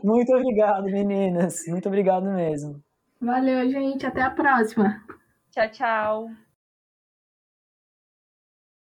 Muito 0.02 0.32
obrigado, 0.34 0.84
meninas. 0.84 1.66
Muito 1.66 1.88
obrigado 1.88 2.24
mesmo. 2.30 2.82
Valeu, 3.20 3.68
gente. 3.70 4.06
Até 4.06 4.22
a 4.22 4.30
próxima. 4.30 5.04
Tchau, 5.50 5.68
tchau. 5.70 6.51